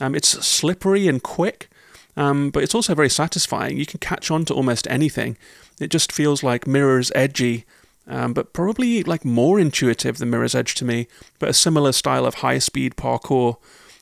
Um, 0.00 0.14
it's 0.14 0.28
slippery 0.28 1.08
and 1.08 1.22
quick, 1.22 1.68
um, 2.16 2.50
but 2.50 2.62
it's 2.62 2.74
also 2.74 2.94
very 2.94 3.10
satisfying. 3.10 3.76
You 3.76 3.86
can 3.86 4.00
catch 4.00 4.30
on 4.30 4.44
to 4.46 4.54
almost 4.54 4.86
anything. 4.88 5.36
It 5.80 5.90
just 5.90 6.12
feels 6.12 6.42
like 6.42 6.66
Mirror's 6.66 7.10
Edgy, 7.14 7.64
um, 8.06 8.32
but 8.32 8.52
probably 8.52 9.02
like 9.02 9.24
more 9.24 9.58
intuitive 9.58 10.18
than 10.18 10.30
Mirror's 10.30 10.54
Edge 10.54 10.74
to 10.76 10.84
me, 10.84 11.08
but 11.38 11.48
a 11.48 11.54
similar 11.54 11.92
style 11.92 12.26
of 12.26 12.36
high 12.36 12.58
speed 12.58 12.96
parkour 12.96 13.56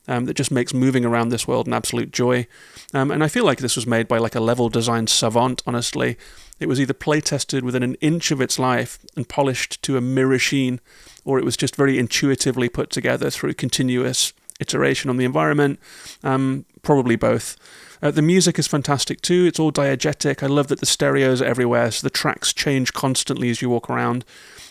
um, 0.09 0.25
that 0.25 0.35
just 0.35 0.51
makes 0.51 0.75
moving 0.75 1.05
around 1.05 1.29
this 1.29 1.47
world 1.47 1.67
an 1.67 1.73
absolute 1.73 2.13
joy. 2.13 2.47
Um, 2.93 3.11
and 3.11 3.23
I 3.23 3.29
feel 3.29 3.45
like 3.45 3.59
this 3.59 3.77
was 3.77 3.87
made 3.87 4.09
by 4.09 4.19
like 4.19 4.35
a 4.35 4.41
level 4.41 4.69
design 4.69 5.07
savant, 5.07 5.63
honestly. 5.67 6.17
It 6.59 6.69
was 6.69 6.81
either 6.81 6.93
play 6.93 7.21
tested 7.21 7.65
within 7.65 7.83
an 7.83 7.95
inch 7.97 8.31
of 8.31 8.41
its 8.41 8.59
life 8.59 8.99
and 9.17 9.29
polished 9.29 9.83
to 9.83 9.97
a 9.97 10.01
mirror 10.01 10.39
sheen, 10.39 10.81
or 11.25 11.39
it 11.39 11.45
was 11.45 11.57
just 11.57 11.77
very 11.77 11.99
intuitively 11.99 12.69
put 12.69 12.91
together 12.91 13.31
through 13.31 13.55
continuous 13.55 14.33
iteration 14.61 15.11
on 15.11 15.17
the 15.17 15.25
environment. 15.25 15.81
Um, 16.23 16.65
probably 16.83 17.17
both. 17.17 17.57
Uh, 18.03 18.11
the 18.11 18.23
music 18.23 18.59
is 18.59 18.67
fantastic 18.67 19.21
too. 19.21 19.45
It's 19.47 19.61
all 19.61 19.71
diegetic. 19.71 20.43
I 20.43 20.47
love 20.47 20.69
that 20.69 20.81
the 20.81 20.87
stereos 20.87 21.41
are 21.41 21.47
everywhere, 21.47 21.91
so 21.91 22.05
the 22.05 22.11
tracks 22.11 22.53
change 22.53 22.93
constantly 22.93 23.49
as 23.51 23.63
you 23.63 23.71
walk 23.71 23.89
around. 23.89 24.25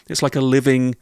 It's 0.09 0.21
like 0.21 0.35
a 0.35 0.41
living, 0.41 0.95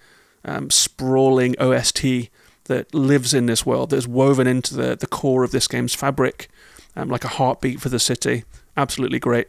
um, 0.45 0.69
sprawling 0.69 1.55
OST 1.59 2.29
that 2.69 2.93
lives 2.93 3.33
in 3.33 3.47
this 3.47 3.65
world, 3.65 3.89
that's 3.89 4.07
woven 4.07 4.47
into 4.47 4.75
the, 4.75 4.95
the 4.95 5.07
core 5.07 5.43
of 5.43 5.51
this 5.51 5.67
game's 5.67 5.95
fabric, 5.95 6.47
um, 6.95 7.09
like 7.09 7.25
a 7.25 7.29
heartbeat 7.29 7.81
for 7.81 7.89
the 7.89 7.99
city. 7.99 8.45
Absolutely 8.77 9.19
great. 9.19 9.47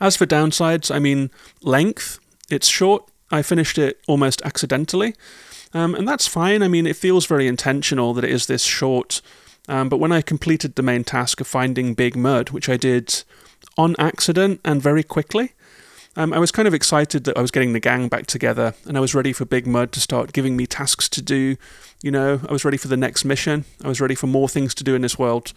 As 0.00 0.16
for 0.16 0.26
downsides, 0.26 0.92
I 0.92 0.98
mean, 0.98 1.30
length. 1.62 2.18
It's 2.50 2.68
short. 2.68 3.04
I 3.30 3.42
finished 3.42 3.76
it 3.78 4.00
almost 4.08 4.40
accidentally. 4.42 5.14
Um, 5.74 5.94
and 5.94 6.08
that's 6.08 6.26
fine. 6.26 6.62
I 6.62 6.68
mean, 6.68 6.86
it 6.86 6.96
feels 6.96 7.26
very 7.26 7.46
intentional 7.46 8.14
that 8.14 8.24
it 8.24 8.30
is 8.30 8.46
this 8.46 8.62
short. 8.62 9.20
Um, 9.68 9.88
but 9.88 9.98
when 9.98 10.12
I 10.12 10.22
completed 10.22 10.74
the 10.74 10.82
main 10.82 11.04
task 11.04 11.40
of 11.40 11.46
finding 11.46 11.94
Big 11.94 12.16
Mud, 12.16 12.50
which 12.50 12.68
I 12.68 12.76
did 12.76 13.24
on 13.76 13.94
accident 13.98 14.60
and 14.64 14.80
very 14.80 15.02
quickly, 15.02 15.52
um, 16.16 16.32
I 16.32 16.38
was 16.38 16.50
kind 16.50 16.66
of 16.66 16.74
excited 16.74 17.24
that 17.24 17.36
I 17.36 17.42
was 17.42 17.50
getting 17.50 17.74
the 17.74 17.80
gang 17.80 18.08
back 18.08 18.26
together 18.26 18.74
and 18.86 18.96
I 18.96 19.00
was 19.00 19.14
ready 19.14 19.32
for 19.32 19.44
Big 19.44 19.66
Mud 19.66 19.92
to 19.92 20.00
start 20.00 20.32
giving 20.32 20.56
me 20.56 20.66
tasks 20.66 21.08
to 21.10 21.20
do. 21.20 21.56
You 22.02 22.10
know, 22.10 22.40
I 22.48 22.52
was 22.52 22.64
ready 22.64 22.78
for 22.78 22.88
the 22.88 22.96
next 22.96 23.24
mission. 23.24 23.66
I 23.84 23.88
was 23.88 24.00
ready 24.00 24.14
for 24.14 24.26
more 24.26 24.48
things 24.48 24.74
to 24.76 24.84
do 24.84 24.94
in 24.94 25.02
this 25.02 25.18
world. 25.18 25.52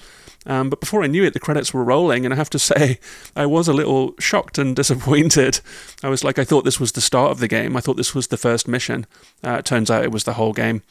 Um, 0.45 0.69
but 0.69 0.79
before 0.79 1.03
I 1.03 1.07
knew 1.07 1.23
it, 1.23 1.33
the 1.33 1.39
credits 1.39 1.73
were 1.73 1.83
rolling, 1.83 2.25
and 2.25 2.33
I 2.33 2.37
have 2.37 2.49
to 2.51 2.59
say, 2.71 2.99
I 3.35 3.45
was 3.45 3.67
a 3.67 3.73
little 3.73 4.15
shocked 4.19 4.57
and 4.57 4.75
disappointed. 4.75 5.61
I 6.03 6.09
was 6.09 6.23
like, 6.23 6.39
I 6.39 6.43
thought 6.43 6.65
this 6.65 6.79
was 6.79 6.93
the 6.93 7.01
start 7.01 7.31
of 7.31 7.39
the 7.39 7.47
game. 7.47 7.77
I 7.77 7.81
thought 7.81 7.97
this 7.97 8.15
was 8.15 8.27
the 8.27 8.37
first 8.37 8.67
mission. 8.67 9.05
Uh, 9.43 9.57
it 9.59 9.65
turns 9.65 9.89
out 9.89 10.03
it 10.03 10.11
was 10.11 10.23
the 10.25 10.33
whole 10.33 10.53
game. 10.53 10.81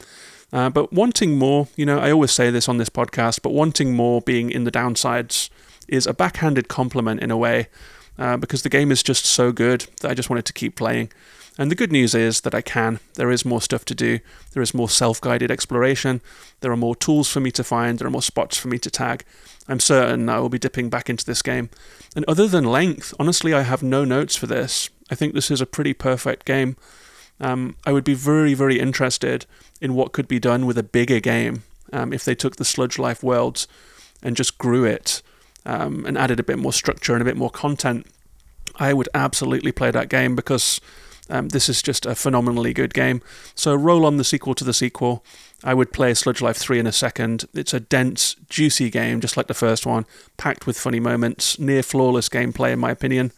Uh, 0.51 0.69
but 0.69 0.91
wanting 0.91 1.37
more, 1.37 1.67
you 1.75 1.85
know, 1.85 1.99
I 1.99 2.11
always 2.11 2.31
say 2.31 2.49
this 2.49 2.67
on 2.67 2.77
this 2.77 2.89
podcast, 2.89 3.41
but 3.43 3.51
wanting 3.51 3.95
more 3.95 4.21
being 4.21 4.49
in 4.49 4.63
the 4.63 4.71
downsides 4.71 5.49
is 5.87 6.07
a 6.07 6.13
backhanded 6.13 6.67
compliment 6.67 7.21
in 7.21 7.29
a 7.29 7.37
way 7.37 7.67
uh, 8.19 8.37
because 8.37 8.61
the 8.61 8.69
game 8.69 8.91
is 8.91 9.01
just 9.01 9.25
so 9.25 9.51
good 9.51 9.87
that 10.01 10.11
I 10.11 10.13
just 10.13 10.29
wanted 10.29 10.45
to 10.45 10.53
keep 10.53 10.75
playing. 10.75 11.09
And 11.57 11.71
the 11.71 11.75
good 11.75 11.91
news 11.91 12.13
is 12.13 12.41
that 12.41 12.53
I 12.53 12.61
can. 12.61 12.99
There 13.15 13.31
is 13.31 13.43
more 13.43 13.61
stuff 13.61 13.83
to 13.85 13.95
do. 13.95 14.19
There 14.53 14.63
is 14.63 14.73
more 14.73 14.89
self 14.89 15.19
guided 15.19 15.49
exploration. 15.51 16.21
There 16.59 16.71
are 16.71 16.77
more 16.77 16.95
tools 16.95 17.29
for 17.29 17.39
me 17.39 17.51
to 17.51 17.63
find. 17.63 17.97
There 17.97 18.07
are 18.07 18.11
more 18.11 18.21
spots 18.21 18.57
for 18.57 18.67
me 18.67 18.77
to 18.79 18.91
tag. 18.91 19.25
I'm 19.67 19.79
certain 19.79 20.29
I 20.29 20.39
will 20.39 20.49
be 20.49 20.59
dipping 20.59 20.89
back 20.89 21.09
into 21.09 21.25
this 21.25 21.41
game. 21.41 21.69
And 22.15 22.25
other 22.27 22.47
than 22.47 22.63
length, 22.63 23.13
honestly, 23.19 23.53
I 23.53 23.61
have 23.61 23.83
no 23.83 24.05
notes 24.05 24.35
for 24.35 24.47
this. 24.47 24.89
I 25.11 25.15
think 25.15 25.33
this 25.33 25.51
is 25.51 25.61
a 25.61 25.65
pretty 25.65 25.93
perfect 25.93 26.45
game. 26.45 26.75
Um, 27.41 27.75
I 27.85 27.91
would 27.91 28.03
be 28.03 28.15
very, 28.15 28.53
very 28.53 28.79
interested 28.79 29.45
in 29.81 29.95
what 29.95 30.11
could 30.11 30.27
be 30.27 30.39
done 30.39 30.65
with 30.65 30.77
a 30.77 30.83
bigger 30.83 31.19
game 31.19 31.63
um, 31.93 32.11
if 32.13 32.25
they 32.25 32.35
took 32.35 32.55
the 32.55 32.65
Sludge 32.65 32.99
Life 32.99 33.23
worlds 33.23 33.67
and 34.21 34.35
just 34.35 34.57
grew 34.57 34.85
it 34.85 35.21
um, 35.69 36.03
and 36.07 36.17
added 36.17 36.39
a 36.39 36.43
bit 36.43 36.57
more 36.57 36.73
structure 36.73 37.13
and 37.13 37.21
a 37.21 37.25
bit 37.25 37.37
more 37.37 37.51
content, 37.51 38.07
I 38.77 38.91
would 38.91 39.07
absolutely 39.13 39.71
play 39.71 39.91
that 39.91 40.09
game 40.09 40.35
because 40.35 40.81
um, 41.29 41.49
this 41.49 41.69
is 41.69 41.83
just 41.83 42.07
a 42.07 42.15
phenomenally 42.15 42.73
good 42.73 42.93
game. 42.93 43.21
So 43.53 43.75
roll 43.75 44.03
on 44.03 44.17
the 44.17 44.23
sequel 44.23 44.55
to 44.55 44.63
the 44.63 44.73
sequel. 44.73 45.23
I 45.63 45.75
would 45.75 45.93
play 45.93 46.15
Sludge 46.15 46.41
Life 46.41 46.57
3 46.57 46.79
in 46.79 46.87
a 46.87 46.91
second. 46.91 47.45
It's 47.53 47.73
a 47.73 47.79
dense, 47.79 48.35
juicy 48.49 48.89
game, 48.89 49.21
just 49.21 49.37
like 49.37 49.45
the 49.45 49.53
first 49.53 49.85
one, 49.85 50.07
packed 50.37 50.65
with 50.65 50.79
funny 50.79 50.99
moments, 50.99 51.59
near 51.59 51.83
flawless 51.83 52.29
gameplay, 52.29 52.73
in 52.73 52.79
my 52.79 52.89
opinion. 52.89 53.31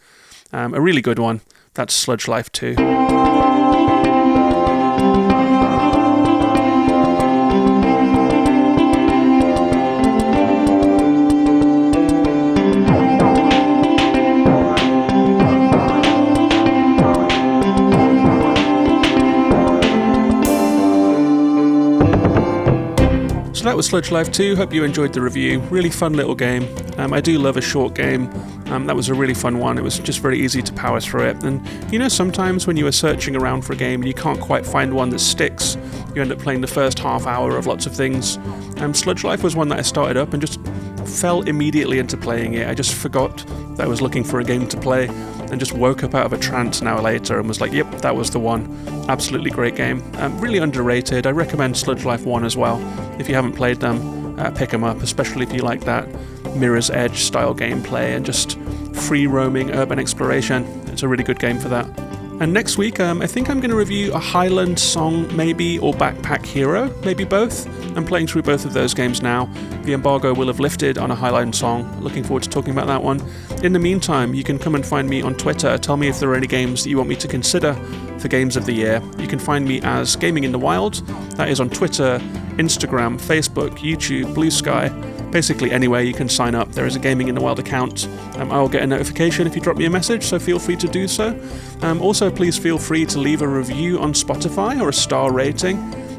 Um, 0.53 0.73
a 0.73 0.79
really 0.79 1.01
good 1.01 1.19
one. 1.19 1.41
That's 1.73 1.93
Sludge 1.93 2.29
Life 2.29 2.49
2. 2.53 4.20
So 23.61 23.65
that 23.65 23.77
was 23.77 23.85
Sludge 23.85 24.09
Life 24.09 24.31
2. 24.31 24.55
Hope 24.55 24.73
you 24.73 24.83
enjoyed 24.83 25.13
the 25.13 25.21
review. 25.21 25.59
Really 25.69 25.91
fun 25.91 26.13
little 26.13 26.33
game. 26.33 26.67
Um, 26.97 27.13
I 27.13 27.21
do 27.21 27.37
love 27.37 27.57
a 27.57 27.61
short 27.61 27.93
game. 27.93 28.27
Um, 28.71 28.87
that 28.87 28.95
was 28.95 29.07
a 29.09 29.13
really 29.13 29.35
fun 29.35 29.59
one. 29.59 29.77
It 29.77 29.83
was 29.83 29.99
just 29.99 30.17
very 30.17 30.39
easy 30.39 30.63
to 30.63 30.73
power 30.73 30.99
through 30.99 31.25
it. 31.25 31.43
And 31.43 31.63
you 31.93 31.99
know, 31.99 32.07
sometimes 32.07 32.65
when 32.65 32.75
you 32.75 32.87
are 32.87 32.91
searching 32.91 33.35
around 33.35 33.61
for 33.61 33.73
a 33.73 33.75
game 33.75 34.01
and 34.01 34.07
you 34.07 34.15
can't 34.15 34.41
quite 34.41 34.65
find 34.65 34.95
one 34.95 35.11
that 35.11 35.19
sticks, 35.19 35.77
you 36.15 36.23
end 36.23 36.31
up 36.31 36.39
playing 36.39 36.61
the 36.61 36.67
first 36.67 36.97
half 36.97 37.27
hour 37.27 37.55
of 37.55 37.67
lots 37.67 37.85
of 37.85 37.95
things. 37.95 38.37
Um, 38.77 38.95
Sludge 38.95 39.23
Life 39.23 39.43
was 39.43 39.55
one 39.55 39.67
that 39.67 39.77
I 39.77 39.83
started 39.83 40.17
up 40.17 40.33
and 40.33 40.41
just 40.41 40.59
fell 41.05 41.43
immediately 41.43 41.99
into 41.99 42.17
playing 42.17 42.55
it. 42.55 42.67
I 42.67 42.73
just 42.73 42.95
forgot 42.95 43.45
that 43.75 43.81
I 43.81 43.87
was 43.87 44.01
looking 44.01 44.23
for 44.23 44.39
a 44.39 44.43
game 44.43 44.67
to 44.69 44.77
play 44.77 45.05
and 45.51 45.59
just 45.59 45.73
woke 45.73 46.03
up 46.03 46.15
out 46.15 46.25
of 46.25 46.33
a 46.33 46.37
trance 46.37 46.81
an 46.81 46.87
hour 46.87 47.01
later 47.01 47.37
and 47.37 47.47
was 47.47 47.61
like, 47.61 47.73
yep, 47.73 47.91
that 48.01 48.15
was 48.15 48.31
the 48.31 48.39
one. 48.39 48.65
Absolutely 49.09 49.51
great 49.51 49.75
game. 49.75 50.01
Um, 50.15 50.39
really 50.39 50.57
underrated. 50.57 51.27
I 51.27 51.31
recommend 51.31 51.77
Sludge 51.77 52.05
Life 52.05 52.25
1 52.25 52.45
as 52.45 52.57
well. 52.57 52.79
If 53.19 53.27
you 53.27 53.35
haven't 53.35 53.53
played 53.53 53.81
them, 53.81 54.39
uh, 54.39 54.49
pick 54.51 54.69
them 54.69 54.83
up, 54.83 55.01
especially 55.01 55.43
if 55.43 55.53
you 55.53 55.61
like 55.61 55.81
that 55.81 56.07
Mirror's 56.55 56.89
Edge 56.89 57.19
style 57.19 57.53
gameplay 57.53 58.15
and 58.15 58.25
just 58.25 58.57
free 58.93 59.27
roaming 59.27 59.71
urban 59.71 59.99
exploration. 59.99 60.63
It's 60.87 61.03
a 61.03 61.07
really 61.07 61.23
good 61.23 61.39
game 61.39 61.59
for 61.59 61.69
that. 61.69 62.10
And 62.41 62.51
next 62.53 62.75
week, 62.75 62.99
um, 62.99 63.21
I 63.21 63.27
think 63.27 63.51
I'm 63.51 63.59
going 63.59 63.69
to 63.69 63.75
review 63.75 64.11
a 64.13 64.17
Highland 64.17 64.79
song, 64.79 65.27
maybe, 65.37 65.77
or 65.77 65.93
Backpack 65.93 66.43
Hero, 66.43 66.91
maybe 67.05 67.23
both. 67.23 67.67
I'm 67.95 68.03
playing 68.03 68.25
through 68.25 68.41
both 68.41 68.65
of 68.65 68.73
those 68.73 68.95
games 68.95 69.21
now. 69.21 69.45
The 69.83 69.93
embargo 69.93 70.33
will 70.33 70.47
have 70.47 70.59
lifted 70.59 70.97
on 70.97 71.11
a 71.11 71.15
Highland 71.15 71.53
song. 71.53 72.01
Looking 72.01 72.23
forward 72.23 72.41
to 72.41 72.49
talking 72.49 72.71
about 72.71 72.87
that 72.87 73.03
one. 73.03 73.21
In 73.63 73.73
the 73.73 73.79
meantime, 73.79 74.33
you 74.33 74.43
can 74.43 74.57
come 74.57 74.73
and 74.73 74.83
find 74.83 75.07
me 75.07 75.21
on 75.21 75.35
Twitter. 75.35 75.77
Tell 75.77 75.97
me 75.97 76.07
if 76.07 76.19
there 76.19 76.31
are 76.31 76.35
any 76.35 76.47
games 76.47 76.83
that 76.83 76.89
you 76.89 76.97
want 76.97 77.09
me 77.09 77.15
to 77.17 77.27
consider 77.27 77.75
for 78.17 78.27
Games 78.27 78.57
of 78.57 78.65
the 78.65 78.73
Year. 78.73 79.03
You 79.19 79.27
can 79.27 79.37
find 79.37 79.63
me 79.63 79.79
as 79.83 80.15
Gaming 80.15 80.43
in 80.43 80.51
the 80.51 80.57
Wild. 80.57 80.95
That 81.37 81.47
is 81.47 81.59
on 81.59 81.69
Twitter, 81.69 82.17
Instagram, 82.57 83.21
Facebook, 83.21 83.77
YouTube, 83.77 84.33
Blue 84.33 84.49
Sky 84.49 84.89
basically 85.31 85.71
anywhere 85.71 86.01
you 86.01 86.13
can 86.13 86.29
sign 86.29 86.55
up. 86.55 86.71
There 86.73 86.85
is 86.85 86.95
a 86.95 86.99
Gaming 86.99 87.27
in 87.27 87.35
the 87.35 87.41
Wild 87.41 87.59
account. 87.59 88.07
Um, 88.35 88.51
I'll 88.51 88.69
get 88.69 88.83
a 88.83 88.87
notification 88.87 89.47
if 89.47 89.55
you 89.55 89.61
drop 89.61 89.77
me 89.77 89.85
a 89.85 89.89
message, 89.89 90.23
so 90.23 90.39
feel 90.39 90.59
free 90.59 90.75
to 90.77 90.87
do 90.87 91.07
so. 91.07 91.39
Um, 91.81 92.01
also, 92.01 92.29
please 92.29 92.57
feel 92.57 92.77
free 92.77 93.05
to 93.07 93.19
leave 93.19 93.41
a 93.41 93.47
review 93.47 93.99
on 93.99 94.13
Spotify 94.13 94.81
or 94.81 94.89
a 94.89 94.93
star 94.93 95.31
rating. 95.31 95.77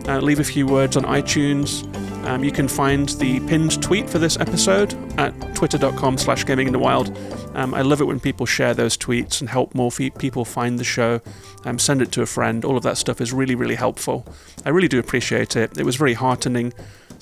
Uh, 0.09 0.21
leave 0.21 0.41
a 0.41 0.45
few 0.45 0.67
words 0.67 0.97
on 0.97 1.05
iTunes. 1.05 1.87
Um, 2.27 2.45
you 2.45 2.53
can 2.53 2.69
find 2.69 3.09
the 3.11 3.41
pinned 3.41 3.83
tweet 3.83 4.09
for 4.09 4.19
this 4.19 4.39
episode 4.39 4.95
at 5.19 5.33
twitter.com 5.55 6.19
slash 6.19 6.45
gaming 6.45 6.69
in 6.69 6.73
the 6.73 6.79
wild. 6.79 7.17
Um, 7.55 7.75
I 7.75 7.83
love 7.83 8.01
it 8.01 8.05
when 8.05 8.21
people 8.21 8.47
share 8.47 8.75
those 8.75 8.97
tweets 8.97 9.41
and 9.41 9.51
help 9.51 9.75
more 9.75 9.91
people 9.91 10.45
find 10.45 10.79
the 10.79 10.85
show. 10.85 11.21
Um, 11.65 11.79
send 11.79 12.01
it 12.01 12.11
to 12.13 12.23
a 12.23 12.27
friend. 12.27 12.65
All 12.65 12.77
of 12.77 12.83
that 12.85 12.97
stuff 12.97 13.21
is 13.21 13.33
really, 13.33 13.55
really 13.55 13.75
helpful. 13.75 14.27
I 14.65 14.71
really 14.71 14.89
do 14.89 14.99
appreciate 14.99 15.57
it. 15.57 15.77
It 15.77 15.85
was 15.85 15.97
very 15.97 16.15
heartening 16.15 16.73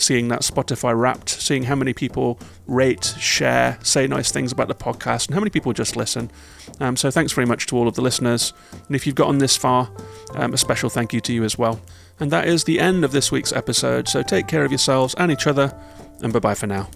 seeing 0.01 0.29
that 0.29 0.41
Spotify 0.41 0.99
wrapped, 0.99 1.29
seeing 1.29 1.65
how 1.65 1.75
many 1.75 1.93
people 1.93 2.39
rate, 2.67 3.15
share, 3.19 3.79
say 3.83 4.07
nice 4.07 4.33
things 4.33 4.53
about 4.53 4.69
the 4.69 4.75
podcast, 4.75 5.27
and 5.27 5.35
how 5.35 5.41
many 5.41 5.51
people 5.51 5.73
just 5.73 5.97
listen. 5.97 6.31
Um, 6.81 6.97
so 6.97 7.11
thanks 7.11 7.33
very 7.33 7.47
much 7.47 7.67
to 7.67 7.77
all 7.77 7.87
of 7.87 7.95
the 7.95 8.03
listeners. 8.03 8.53
And 8.87 8.97
if 8.97 9.07
you've 9.07 9.17
gotten 9.17 9.39
this 9.39 9.57
far, 9.57 9.91
um, 10.35 10.55
a 10.55 10.57
special 10.57 10.91
thank 10.91 11.13
you 11.13 11.21
to 11.21 11.33
you 11.33 11.45
as 11.45 11.59
well. 11.59 11.81
And 12.19 12.31
that 12.31 12.47
is 12.47 12.65
the 12.65 12.81
end 12.81 13.05
of 13.05 13.13
this 13.13 13.31
week's 13.31 13.53
episode. 13.53 14.09
So 14.09 14.23
take 14.23 14.47
care 14.47 14.65
of 14.65 14.71
yourselves 14.71 15.15
and 15.15 15.31
each 15.31 15.47
other, 15.47 15.75
and 16.23 16.33
bye 16.33 16.39
bye 16.39 16.55
for 16.55 16.67
now. 16.67 16.89